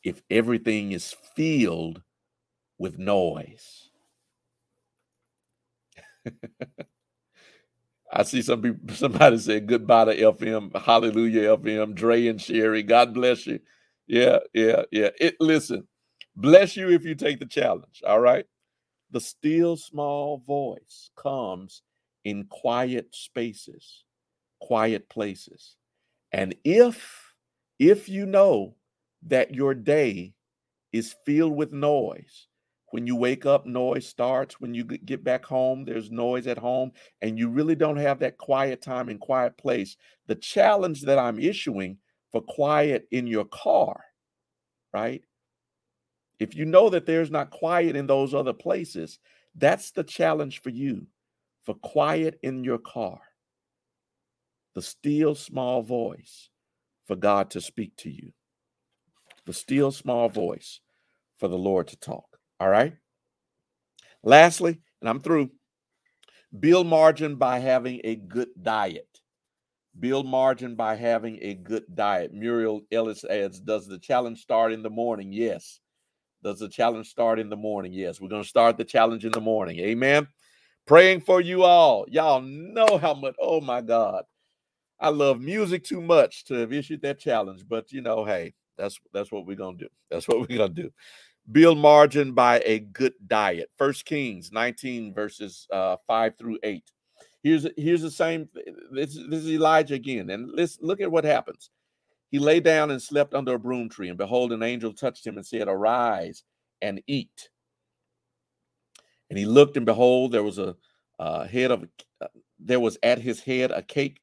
if 0.03 0.21
everything 0.29 0.91
is 0.91 1.15
filled 1.35 2.01
with 2.77 2.97
noise. 2.99 3.89
I 8.11 8.23
see 8.23 8.41
some 8.41 8.61
people, 8.61 8.95
somebody 8.95 9.37
said 9.39 9.67
goodbye 9.67 10.05
to 10.05 10.15
FM, 10.33 10.75
hallelujah, 10.81 11.57
FM, 11.57 11.95
Dre 11.95 12.27
and 12.27 12.41
Sherry. 12.41 12.83
God 12.83 13.13
bless 13.13 13.47
you. 13.47 13.59
Yeah, 14.07 14.39
yeah, 14.53 14.83
yeah. 14.91 15.09
It 15.19 15.35
listen, 15.39 15.87
bless 16.35 16.75
you 16.75 16.89
if 16.91 17.05
you 17.05 17.15
take 17.15 17.39
the 17.39 17.45
challenge. 17.45 18.01
All 18.05 18.19
right. 18.19 18.45
The 19.11 19.21
still 19.21 19.77
small 19.77 20.37
voice 20.39 21.11
comes 21.17 21.83
in 22.25 22.45
quiet 22.45 23.15
spaces, 23.15 24.05
quiet 24.61 25.09
places. 25.09 25.77
And 26.33 26.55
if 26.63 27.33
If 27.79 28.09
you 28.09 28.25
know 28.27 28.75
that 29.23 29.55
your 29.55 29.73
day 29.75 30.33
is 30.91 31.15
filled 31.25 31.55
with 31.55 31.73
noise, 31.73 32.47
when 32.91 33.07
you 33.07 33.15
wake 33.15 33.45
up, 33.45 33.65
noise 33.65 34.07
starts. 34.07 34.59
When 34.61 34.73
you 34.75 34.83
get 34.83 35.23
back 35.23 35.45
home, 35.45 35.83
there's 35.85 36.11
noise 36.11 36.45
at 36.47 36.59
home, 36.59 36.91
and 37.21 37.37
you 37.39 37.49
really 37.49 37.75
don't 37.75 37.97
have 37.97 38.19
that 38.19 38.37
quiet 38.37 38.81
time 38.81 39.09
and 39.09 39.19
quiet 39.19 39.57
place. 39.57 39.97
The 40.27 40.35
challenge 40.35 41.01
that 41.03 41.17
I'm 41.17 41.39
issuing 41.39 41.97
for 42.33 42.41
quiet 42.41 43.07
in 43.11 43.27
your 43.27 43.45
car, 43.45 44.03
right? 44.91 45.21
If 46.39 46.55
you 46.55 46.65
know 46.65 46.89
that 46.89 47.05
there's 47.05 47.31
not 47.31 47.51
quiet 47.51 47.95
in 47.95 48.07
those 48.07 48.33
other 48.33 48.51
places, 48.51 49.19
that's 49.55 49.91
the 49.91 50.03
challenge 50.03 50.61
for 50.61 50.71
you 50.71 51.07
for 51.63 51.75
quiet 51.75 52.39
in 52.43 52.63
your 52.63 52.79
car. 52.79 53.21
The 54.75 54.81
still 54.81 55.35
small 55.35 55.83
voice 55.83 56.49
for 57.05 57.15
God 57.15 57.51
to 57.51 57.61
speak 57.61 57.95
to 57.97 58.09
you. 58.09 58.33
The 59.45 59.53
still 59.53 59.91
small 59.91 60.27
voice 60.27 60.79
for 61.37 61.47
the 61.47 61.57
Lord 61.57 61.87
to 61.89 61.97
talk. 61.97 62.25
All 62.59 62.69
right. 62.69 62.95
Lastly, 64.23 64.79
and 65.01 65.09
I'm 65.09 65.19
through, 65.19 65.51
build 66.59 66.87
margin 66.87 67.35
by 67.35 67.59
having 67.59 68.01
a 68.03 68.15
good 68.15 68.49
diet. 68.59 69.21
Build 69.99 70.25
margin 70.25 70.75
by 70.75 70.95
having 70.95 71.39
a 71.41 71.53
good 71.53 71.83
diet. 71.93 72.33
Muriel 72.33 72.81
Ellis 72.91 73.23
adds, 73.25 73.59
Does 73.59 73.87
the 73.87 73.99
challenge 73.99 74.41
start 74.41 74.73
in 74.73 74.83
the 74.83 74.89
morning? 74.89 75.31
Yes. 75.31 75.79
Does 76.43 76.59
the 76.59 76.67
challenge 76.67 77.07
start 77.07 77.39
in 77.39 77.49
the 77.49 77.55
morning? 77.55 77.93
Yes. 77.93 78.19
We're 78.19 78.29
going 78.29 78.43
to 78.43 78.49
start 78.49 78.77
the 78.77 78.83
challenge 78.83 79.23
in 79.23 79.31
the 79.31 79.41
morning. 79.41 79.79
Amen. 79.79 80.27
Praying 80.85 81.21
for 81.21 81.39
you 81.39 81.63
all. 81.63 82.05
Y'all 82.09 82.41
know 82.41 82.97
how 82.97 83.13
much, 83.13 83.35
oh 83.39 83.61
my 83.61 83.81
God. 83.81 84.23
I 84.99 85.09
love 85.09 85.39
music 85.39 85.83
too 85.83 86.01
much 86.01 86.45
to 86.45 86.55
have 86.55 86.73
issued 86.73 87.01
that 87.01 87.19
challenge, 87.19 87.63
but 87.67 87.91
you 87.91 88.01
know, 88.01 88.23
hey, 88.25 88.53
that's 88.77 88.99
that's 89.13 89.31
what 89.31 89.45
we're 89.45 89.57
gonna 89.57 89.77
do. 89.77 89.89
That's 90.09 90.27
what 90.27 90.39
we're 90.39 90.57
gonna 90.57 90.69
do 90.69 90.91
build 91.51 91.77
margin 91.77 92.33
by 92.33 92.61
a 92.65 92.79
good 92.79 93.13
diet. 93.27 93.69
First 93.77 94.05
Kings 94.05 94.51
19 94.51 95.13
verses 95.13 95.67
uh, 95.71 95.97
5 96.07 96.37
through 96.37 96.59
8. 96.63 96.83
Here's 97.43 97.67
here's 97.77 98.01
the 98.01 98.11
same. 98.11 98.47
This, 98.91 99.15
this 99.15 99.43
is 99.43 99.51
Elijah 99.51 99.95
again, 99.95 100.29
and 100.29 100.49
let's 100.53 100.79
look 100.81 101.01
at 101.01 101.11
what 101.11 101.25
happens. 101.25 101.69
He 102.31 102.39
lay 102.39 102.59
down 102.61 102.89
and 102.89 103.01
slept 103.01 103.33
under 103.35 103.53
a 103.53 103.59
broom 103.59 103.89
tree, 103.89 104.09
and 104.09 104.17
behold, 104.17 104.53
an 104.53 104.63
angel 104.63 104.93
touched 104.93 105.27
him 105.27 105.35
and 105.35 105.45
said, 105.45 105.67
"Arise 105.67 106.43
and 106.81 107.01
eat." 107.05 107.49
And 109.29 109.37
he 109.37 109.45
looked, 109.45 109.77
and 109.77 109.85
behold, 109.85 110.31
there 110.31 110.43
was 110.43 110.57
a 110.57 110.75
head 111.47 111.71
of 111.71 111.83
uh, 112.21 112.27
there 112.59 112.79
was 112.79 112.97
at 113.03 113.19
his 113.19 113.41
head 113.41 113.71
a 113.71 113.81
cake, 113.81 114.21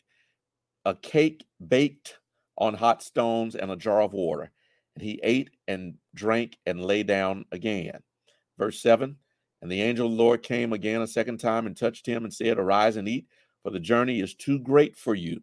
a 0.85 0.95
cake 0.95 1.45
baked 1.69 2.19
on 2.57 2.75
hot 2.75 3.03
stones 3.03 3.55
and 3.55 3.71
a 3.71 3.77
jar 3.77 4.03
of 4.03 4.13
water. 4.13 4.51
And 4.95 5.03
he 5.03 5.21
ate 5.23 5.51
and 5.69 5.95
drank 6.15 6.59
and 6.67 6.85
lay 6.85 7.03
down 7.03 7.45
again. 7.53 8.01
Verse 8.59 8.81
7 8.81 9.17
And 9.63 9.71
the 9.71 9.83
angel 9.83 10.07
of 10.07 10.13
the 10.13 10.19
Lord 10.23 10.43
came 10.43 10.73
again 10.73 11.03
a 11.03 11.07
second 11.07 11.39
time 11.39 11.67
and 11.67 11.77
touched 11.77 12.07
him 12.07 12.25
and 12.25 12.33
said, 12.33 12.59
Arise 12.59 12.97
and 12.97 13.09
eat, 13.09 13.27
for 13.63 13.71
the 13.71 13.81
journey 13.81 14.21
is 14.21 14.35
too 14.35 14.59
great 14.59 14.97
for 14.97 15.15
you. 15.15 15.43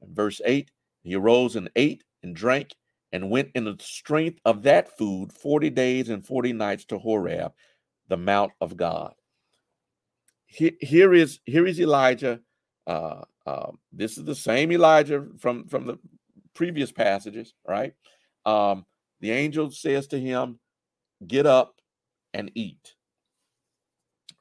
And 0.00 0.14
verse 0.14 0.40
8 0.44 0.70
He 1.02 1.14
arose 1.14 1.56
and 1.56 1.70
ate 1.76 2.04
and 2.22 2.34
drank 2.34 2.74
and 3.12 3.30
went 3.30 3.50
in 3.54 3.64
the 3.64 3.76
strength 3.80 4.40
of 4.44 4.62
that 4.64 4.96
food 4.98 5.32
40 5.32 5.70
days 5.70 6.08
and 6.10 6.24
40 6.24 6.52
nights 6.52 6.84
to 6.86 6.98
Horeb, 6.98 7.52
the 8.08 8.16
mount 8.16 8.52
of 8.60 8.76
God. 8.76 9.14
Here 10.46 11.12
is 11.12 11.40
here 11.44 11.66
is 11.66 11.80
Elijah. 11.80 12.40
Uh, 12.86 13.22
uh, 13.46 13.72
this 13.92 14.16
is 14.16 14.24
the 14.24 14.34
same 14.34 14.72
Elijah 14.72 15.26
from 15.38 15.66
from 15.68 15.86
the 15.86 15.98
previous 16.54 16.92
passages, 16.92 17.54
right? 17.66 17.94
Um, 18.44 18.86
the 19.20 19.30
angel 19.32 19.70
says 19.70 20.06
to 20.08 20.20
him, 20.20 20.58
Get 21.26 21.46
up 21.46 21.74
and 22.34 22.50
eat. 22.54 22.95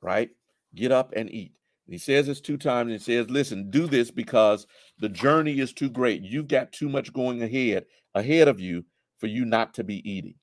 Right? 0.05 0.29
Get 0.75 0.91
up 0.91 1.13
and 1.15 1.31
eat. 1.31 1.53
And 1.87 1.93
he 1.93 1.97
says 1.97 2.27
this 2.27 2.41
two 2.41 2.57
times 2.57 2.91
and 2.91 2.99
he 2.99 3.03
says, 3.03 3.29
Listen, 3.29 3.69
do 3.69 3.87
this 3.87 4.11
because 4.11 4.67
the 4.99 5.09
journey 5.09 5.59
is 5.59 5.73
too 5.73 5.89
great. 5.89 6.21
You've 6.21 6.47
got 6.47 6.71
too 6.71 6.89
much 6.89 7.13
going 7.13 7.41
ahead, 7.41 7.85
ahead 8.13 8.47
of 8.47 8.59
you 8.59 8.85
for 9.19 9.27
you 9.27 9.45
not 9.45 9.73
to 9.75 9.83
be 9.83 10.07
eating. 10.09 10.35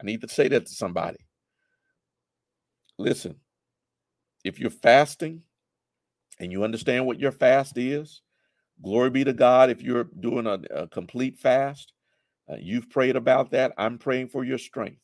I 0.00 0.04
need 0.04 0.22
to 0.22 0.28
say 0.28 0.48
that 0.48 0.66
to 0.66 0.72
somebody. 0.72 1.18
Listen, 2.98 3.36
if 4.44 4.58
you're 4.58 4.70
fasting 4.70 5.42
and 6.40 6.52
you 6.52 6.64
understand 6.64 7.06
what 7.06 7.20
your 7.20 7.32
fast 7.32 7.76
is, 7.76 8.22
glory 8.82 9.10
be 9.10 9.24
to 9.24 9.32
God 9.32 9.70
if 9.70 9.82
you're 9.82 10.08
doing 10.20 10.46
a, 10.46 10.60
a 10.74 10.88
complete 10.88 11.38
fast 11.38 11.92
uh, 12.50 12.56
you've 12.60 12.90
prayed 12.90 13.16
about 13.16 13.50
that. 13.52 13.72
I'm 13.78 13.98
praying 13.98 14.28
for 14.28 14.44
your 14.44 14.58
strength. 14.58 15.00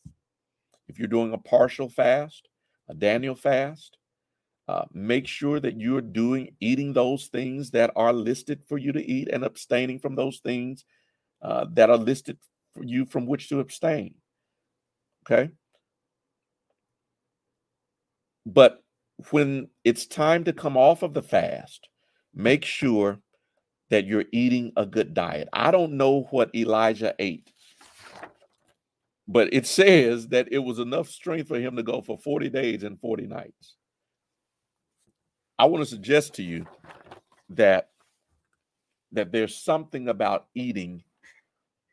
If 0.88 0.98
you're 0.98 1.08
doing 1.08 1.32
a 1.32 1.38
partial 1.38 1.88
fast, 1.88 2.48
a 2.88 2.94
Daniel 2.94 3.34
fast, 3.34 3.96
uh, 4.68 4.84
make 4.92 5.26
sure 5.26 5.60
that 5.60 5.80
you're 5.80 6.00
doing 6.00 6.54
eating 6.60 6.92
those 6.92 7.26
things 7.26 7.70
that 7.70 7.90
are 7.96 8.12
listed 8.12 8.62
for 8.68 8.76
you 8.76 8.92
to 8.92 9.04
eat 9.04 9.28
and 9.28 9.44
abstaining 9.44 9.98
from 9.98 10.14
those 10.14 10.38
things 10.38 10.84
uh, 11.42 11.66
that 11.72 11.90
are 11.90 11.96
listed 11.96 12.38
for 12.74 12.84
you 12.84 13.06
from 13.06 13.26
which 13.26 13.48
to 13.48 13.60
abstain. 13.60 14.14
Okay. 15.24 15.50
But 18.44 18.82
when 19.30 19.68
it's 19.84 20.06
time 20.06 20.44
to 20.44 20.52
come 20.52 20.76
off 20.76 21.02
of 21.02 21.14
the 21.14 21.22
fast, 21.22 21.88
make 22.34 22.64
sure 22.64 23.18
that 23.90 24.06
you're 24.06 24.24
eating 24.32 24.72
a 24.76 24.86
good 24.86 25.14
diet. 25.14 25.48
I 25.52 25.70
don't 25.70 25.92
know 25.92 26.28
what 26.30 26.54
Elijah 26.54 27.14
ate, 27.18 27.50
but 29.28 29.52
it 29.52 29.66
says 29.66 30.28
that 30.28 30.48
it 30.50 30.58
was 30.58 30.78
enough 30.78 31.08
strength 31.08 31.48
for 31.48 31.60
him 31.60 31.76
to 31.76 31.82
go 31.82 32.00
for 32.00 32.16
40 32.18 32.48
days 32.48 32.82
and 32.82 32.98
40 32.98 33.26
nights. 33.26 33.76
I 35.58 35.66
want 35.66 35.82
to 35.84 35.90
suggest 35.90 36.34
to 36.34 36.42
you 36.42 36.66
that 37.50 37.90
that 39.12 39.32
there's 39.32 39.56
something 39.56 40.08
about 40.08 40.46
eating 40.54 41.02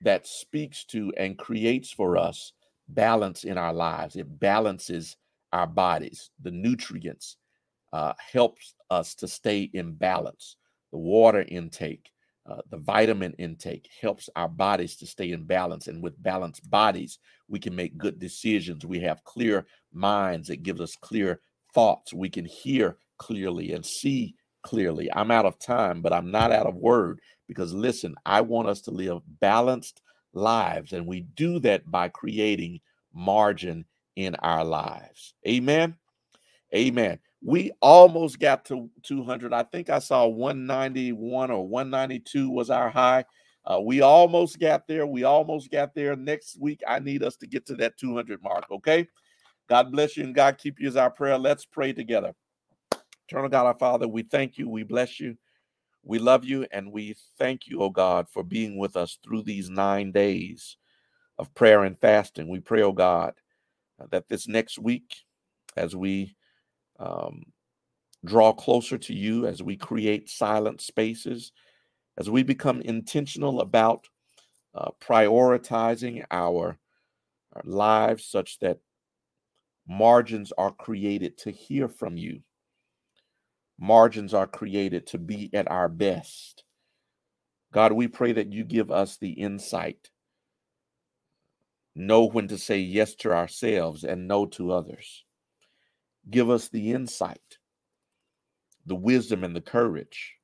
that 0.01 0.27
speaks 0.27 0.83
to 0.83 1.13
and 1.17 1.37
creates 1.37 1.89
for 1.91 2.17
us 2.17 2.51
balance 2.89 3.45
in 3.45 3.57
our 3.57 3.73
lives. 3.73 4.17
It 4.17 4.39
balances 4.39 5.15
our 5.53 5.65
bodies. 5.65 6.29
The 6.41 6.51
nutrients 6.51 7.37
uh, 7.93 8.13
helps 8.19 8.75
us 8.89 9.15
to 9.15 9.27
stay 9.29 9.69
in 9.73 9.93
balance 9.93 10.57
the 10.95 10.99
water 10.99 11.43
intake, 11.49 12.09
uh, 12.47 12.61
the 12.69 12.77
vitamin 12.77 13.33
intake 13.39 13.89
helps 14.01 14.29
our 14.35 14.47
bodies 14.47 14.95
to 14.97 15.07
stay 15.07 15.31
in 15.31 15.45
balance. 15.45 15.87
And 15.87 16.03
with 16.03 16.21
balanced 16.21 16.69
bodies, 16.69 17.17
we 17.47 17.59
can 17.59 17.75
make 17.75 17.97
good 17.97 18.19
decisions. 18.19 18.85
We 18.85 18.99
have 19.01 19.23
clear 19.23 19.65
minds 19.91 20.47
that 20.49 20.63
gives 20.63 20.81
us 20.81 20.95
clear 20.95 21.39
thoughts. 21.73 22.13
We 22.13 22.29
can 22.29 22.45
hear 22.45 22.97
clearly 23.17 23.71
and 23.73 23.85
see 23.85 24.35
clearly. 24.63 25.09
I'm 25.13 25.31
out 25.31 25.45
of 25.45 25.59
time, 25.59 26.01
but 26.01 26.13
I'm 26.13 26.31
not 26.31 26.51
out 26.51 26.67
of 26.67 26.75
word 26.75 27.19
because 27.47 27.73
listen, 27.73 28.15
I 28.25 28.41
want 28.41 28.67
us 28.67 28.81
to 28.81 28.91
live 28.91 29.21
balanced 29.39 30.01
lives. 30.33 30.93
And 30.93 31.07
we 31.07 31.21
do 31.21 31.59
that 31.59 31.89
by 31.89 32.09
creating 32.09 32.81
margin 33.13 33.85
in 34.15 34.35
our 34.35 34.63
lives. 34.63 35.33
Amen. 35.47 35.95
Amen. 36.73 37.19
We 37.45 37.71
almost 37.79 38.39
got 38.39 38.65
to 38.65 38.89
200. 39.03 39.53
I 39.53 39.63
think 39.63 39.91
I 39.91 39.99
saw 39.99 40.25
191 40.25 41.51
or 41.51 41.67
192 41.67 42.49
was 42.49 42.71
our 42.71 42.89
high. 42.89 43.25
Uh, 43.63 43.79
we 43.83 44.01
almost 44.01 44.59
got 44.59 44.87
there. 44.87 45.05
We 45.05 45.25
almost 45.25 45.69
got 45.69 45.93
there. 45.93 46.15
Next 46.15 46.59
week, 46.59 46.81
I 46.87 46.97
need 46.97 47.21
us 47.21 47.35
to 47.37 47.47
get 47.47 47.67
to 47.67 47.75
that 47.75 47.97
200 47.97 48.41
mark. 48.41 48.65
Okay. 48.71 49.07
God 49.69 49.91
bless 49.91 50.17
you 50.17 50.23
and 50.23 50.33
God 50.33 50.57
keep 50.57 50.79
you 50.79 50.87
as 50.87 50.95
our 50.95 51.11
prayer. 51.11 51.37
Let's 51.37 51.65
pray 51.65 51.93
together. 51.93 52.33
Eternal 53.27 53.49
God, 53.49 53.67
our 53.67 53.77
Father, 53.77 54.07
we 54.07 54.23
thank 54.23 54.57
you. 54.57 54.67
We 54.67 54.81
bless 54.81 55.19
you. 55.19 55.37
We 56.03 56.17
love 56.17 56.45
you 56.45 56.65
and 56.71 56.91
we 56.91 57.15
thank 57.37 57.67
you, 57.67 57.81
oh 57.81 57.89
God, 57.89 58.27
for 58.29 58.43
being 58.43 58.77
with 58.77 58.95
us 58.95 59.19
through 59.23 59.43
these 59.43 59.69
nine 59.69 60.11
days 60.11 60.77
of 61.37 61.53
prayer 61.53 61.83
and 61.83 61.99
fasting. 61.99 62.47
We 62.47 62.59
pray, 62.59 62.81
oh 62.81 62.91
God, 62.91 63.33
that 64.11 64.29
this 64.29 64.47
next 64.47 64.79
week, 64.79 65.15
as 65.75 65.95
we 65.95 66.35
um, 66.99 67.43
draw 68.25 68.51
closer 68.51 68.97
to 68.97 69.13
you 69.13 69.45
as 69.45 69.61
we 69.61 69.77
create 69.77 70.29
silent 70.29 70.81
spaces, 70.81 71.51
as 72.17 72.29
we 72.29 72.43
become 72.43 72.81
intentional 72.81 73.61
about 73.61 74.07
uh, 74.73 74.91
prioritizing 75.01 76.23
our, 76.31 76.77
our 77.53 77.61
lives 77.63 78.25
such 78.25 78.59
that 78.59 78.79
margins 79.87 80.51
are 80.57 80.71
created 80.71 81.37
to 81.37 81.51
hear 81.51 81.87
from 81.87 82.17
you. 82.17 82.41
Margins 83.79 84.33
are 84.33 84.47
created 84.47 85.05
to 85.07 85.17
be 85.17 85.49
at 85.53 85.69
our 85.69 85.89
best. 85.89 86.63
God, 87.73 87.91
we 87.91 88.07
pray 88.07 88.31
that 88.31 88.53
you 88.53 88.63
give 88.63 88.89
us 88.89 89.17
the 89.17 89.31
insight, 89.31 90.09
know 91.93 92.25
when 92.25 92.47
to 92.47 92.57
say 92.57 92.79
yes 92.79 93.15
to 93.15 93.33
ourselves 93.33 94.05
and 94.05 94.27
no 94.27 94.45
to 94.45 94.71
others 94.71 95.24
give 96.29 96.49
us 96.49 96.69
the 96.69 96.91
insight, 96.91 97.57
the 98.85 98.95
wisdom, 98.95 99.43
and 99.43 99.55
the 99.55 99.61
courage, 99.61 100.35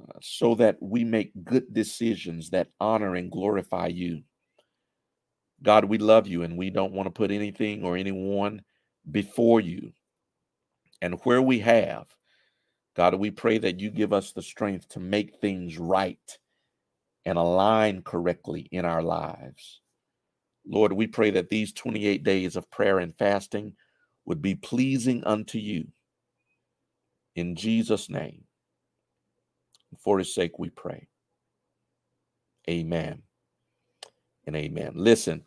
uh, 0.00 0.18
so 0.20 0.54
that 0.56 0.76
we 0.80 1.04
make 1.04 1.44
good 1.44 1.72
decisions 1.72 2.50
that 2.50 2.68
honor 2.80 3.14
and 3.14 3.30
glorify 3.30 3.86
you. 3.86 4.22
God, 5.62 5.86
we 5.86 5.98
love 5.98 6.26
you 6.26 6.42
and 6.42 6.58
we 6.58 6.70
don't 6.70 6.92
want 6.92 7.06
to 7.06 7.10
put 7.10 7.30
anything 7.30 7.84
or 7.84 7.96
anyone 7.96 8.62
before 9.10 9.60
you. 9.60 9.92
And 11.00 11.20
where 11.24 11.42
we 11.42 11.60
have, 11.60 12.06
God, 12.96 13.14
we 13.14 13.30
pray 13.30 13.58
that 13.58 13.80
you 13.80 13.90
give 13.90 14.12
us 14.12 14.32
the 14.32 14.42
strength 14.42 14.88
to 14.90 15.00
make 15.00 15.36
things 15.36 15.78
right 15.78 16.38
and 17.24 17.38
align 17.38 18.02
correctly 18.02 18.68
in 18.70 18.84
our 18.84 19.02
lives. 19.02 19.80
Lord, 20.66 20.92
we 20.92 21.06
pray 21.06 21.30
that 21.32 21.48
these 21.48 21.72
28 21.72 22.22
days 22.22 22.56
of 22.56 22.70
prayer 22.70 22.98
and 22.98 23.16
fasting 23.16 23.74
would 24.24 24.42
be 24.42 24.54
pleasing 24.54 25.24
unto 25.24 25.58
you. 25.58 25.88
In 27.36 27.56
Jesus' 27.56 28.08
name, 28.08 28.44
for 29.98 30.18
his 30.18 30.34
sake, 30.34 30.58
we 30.58 30.70
pray. 30.70 31.08
Amen 32.68 33.22
and 34.46 34.56
amen. 34.56 34.92
Listen, 34.94 35.42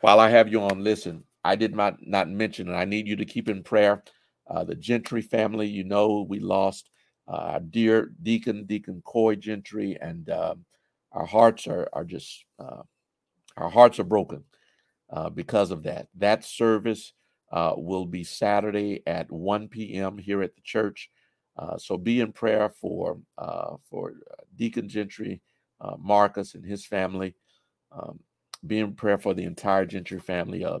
while 0.00 0.20
I 0.20 0.30
have 0.30 0.48
you 0.48 0.62
on, 0.62 0.82
listen, 0.82 1.24
I 1.44 1.56
did 1.56 1.74
not, 1.74 1.96
not 2.06 2.28
mention, 2.28 2.68
and 2.68 2.76
I 2.76 2.84
need 2.84 3.06
you 3.06 3.16
to 3.16 3.24
keep 3.24 3.48
in 3.48 3.62
prayer 3.62 4.02
uh, 4.48 4.64
the 4.64 4.74
Gentry 4.74 5.22
family. 5.22 5.66
You 5.66 5.84
know, 5.84 6.26
we 6.28 6.38
lost 6.40 6.90
uh, 7.28 7.36
our 7.36 7.60
dear 7.60 8.12
Deacon, 8.22 8.66
Deacon 8.66 9.02
Coy 9.04 9.36
Gentry, 9.36 9.96
and 10.00 10.28
um, 10.30 10.64
our 11.12 11.26
hearts 11.26 11.66
are, 11.66 11.88
are 11.92 12.04
just, 12.04 12.44
uh, 12.58 12.82
our 13.56 13.70
hearts 13.70 13.98
are 13.98 14.04
broken 14.04 14.44
uh, 15.10 15.30
because 15.30 15.70
of 15.70 15.82
that. 15.84 16.08
That 16.16 16.44
service 16.44 17.12
uh, 17.50 17.74
will 17.76 18.06
be 18.06 18.24
Saturday 18.24 19.02
at 19.06 19.30
1 19.30 19.68
p.m. 19.68 20.18
here 20.18 20.42
at 20.42 20.54
the 20.54 20.62
church. 20.62 21.10
Uh, 21.56 21.76
so 21.76 21.98
be 21.98 22.20
in 22.20 22.32
prayer 22.32 22.70
for 22.70 23.18
for 23.90 24.14
Deacon 24.56 24.88
Gentry, 24.88 25.40
Marcus, 25.98 26.54
and 26.54 26.64
his 26.64 26.86
family. 26.86 27.34
Um, 27.92 28.20
be 28.66 28.78
in 28.78 28.94
prayer 28.94 29.18
for 29.18 29.34
the 29.34 29.44
entire 29.44 29.86
Gentry 29.86 30.20
family, 30.20 30.62
a, 30.62 30.78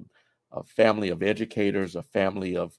a 0.52 0.62
family 0.64 1.10
of 1.10 1.22
educators, 1.22 1.96
a 1.96 2.02
family 2.02 2.56
of 2.56 2.72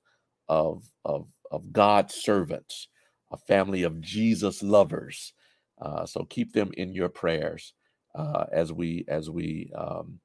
of 0.47 0.83
of 1.05 1.27
of 1.51 1.71
God's 1.71 2.15
servants, 2.15 2.87
a 3.31 3.37
family 3.37 3.83
of 3.83 4.01
Jesus 4.01 4.61
lovers. 4.61 5.33
Uh, 5.81 6.05
so 6.05 6.23
keep 6.25 6.53
them 6.53 6.71
in 6.77 6.93
your 6.93 7.09
prayers 7.09 7.73
uh, 8.13 8.45
as 8.51 8.71
we 8.71 9.05
as 9.07 9.29
we 9.29 9.71
um, 9.75 10.19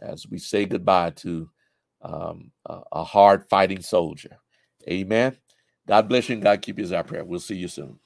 as 0.00 0.26
we 0.28 0.38
say 0.38 0.64
goodbye 0.64 1.10
to 1.10 1.48
um, 2.02 2.52
a, 2.66 2.80
a 2.92 3.04
hard 3.04 3.48
fighting 3.50 3.82
soldier. 3.82 4.38
Amen. 4.88 5.36
God 5.88 6.08
bless 6.08 6.28
you 6.28 6.34
and 6.34 6.44
God 6.44 6.62
keep 6.62 6.78
you 6.78 6.84
as 6.84 6.92
our 6.92 7.04
prayer. 7.04 7.24
We'll 7.24 7.40
see 7.40 7.56
you 7.56 7.68
soon. 7.68 7.98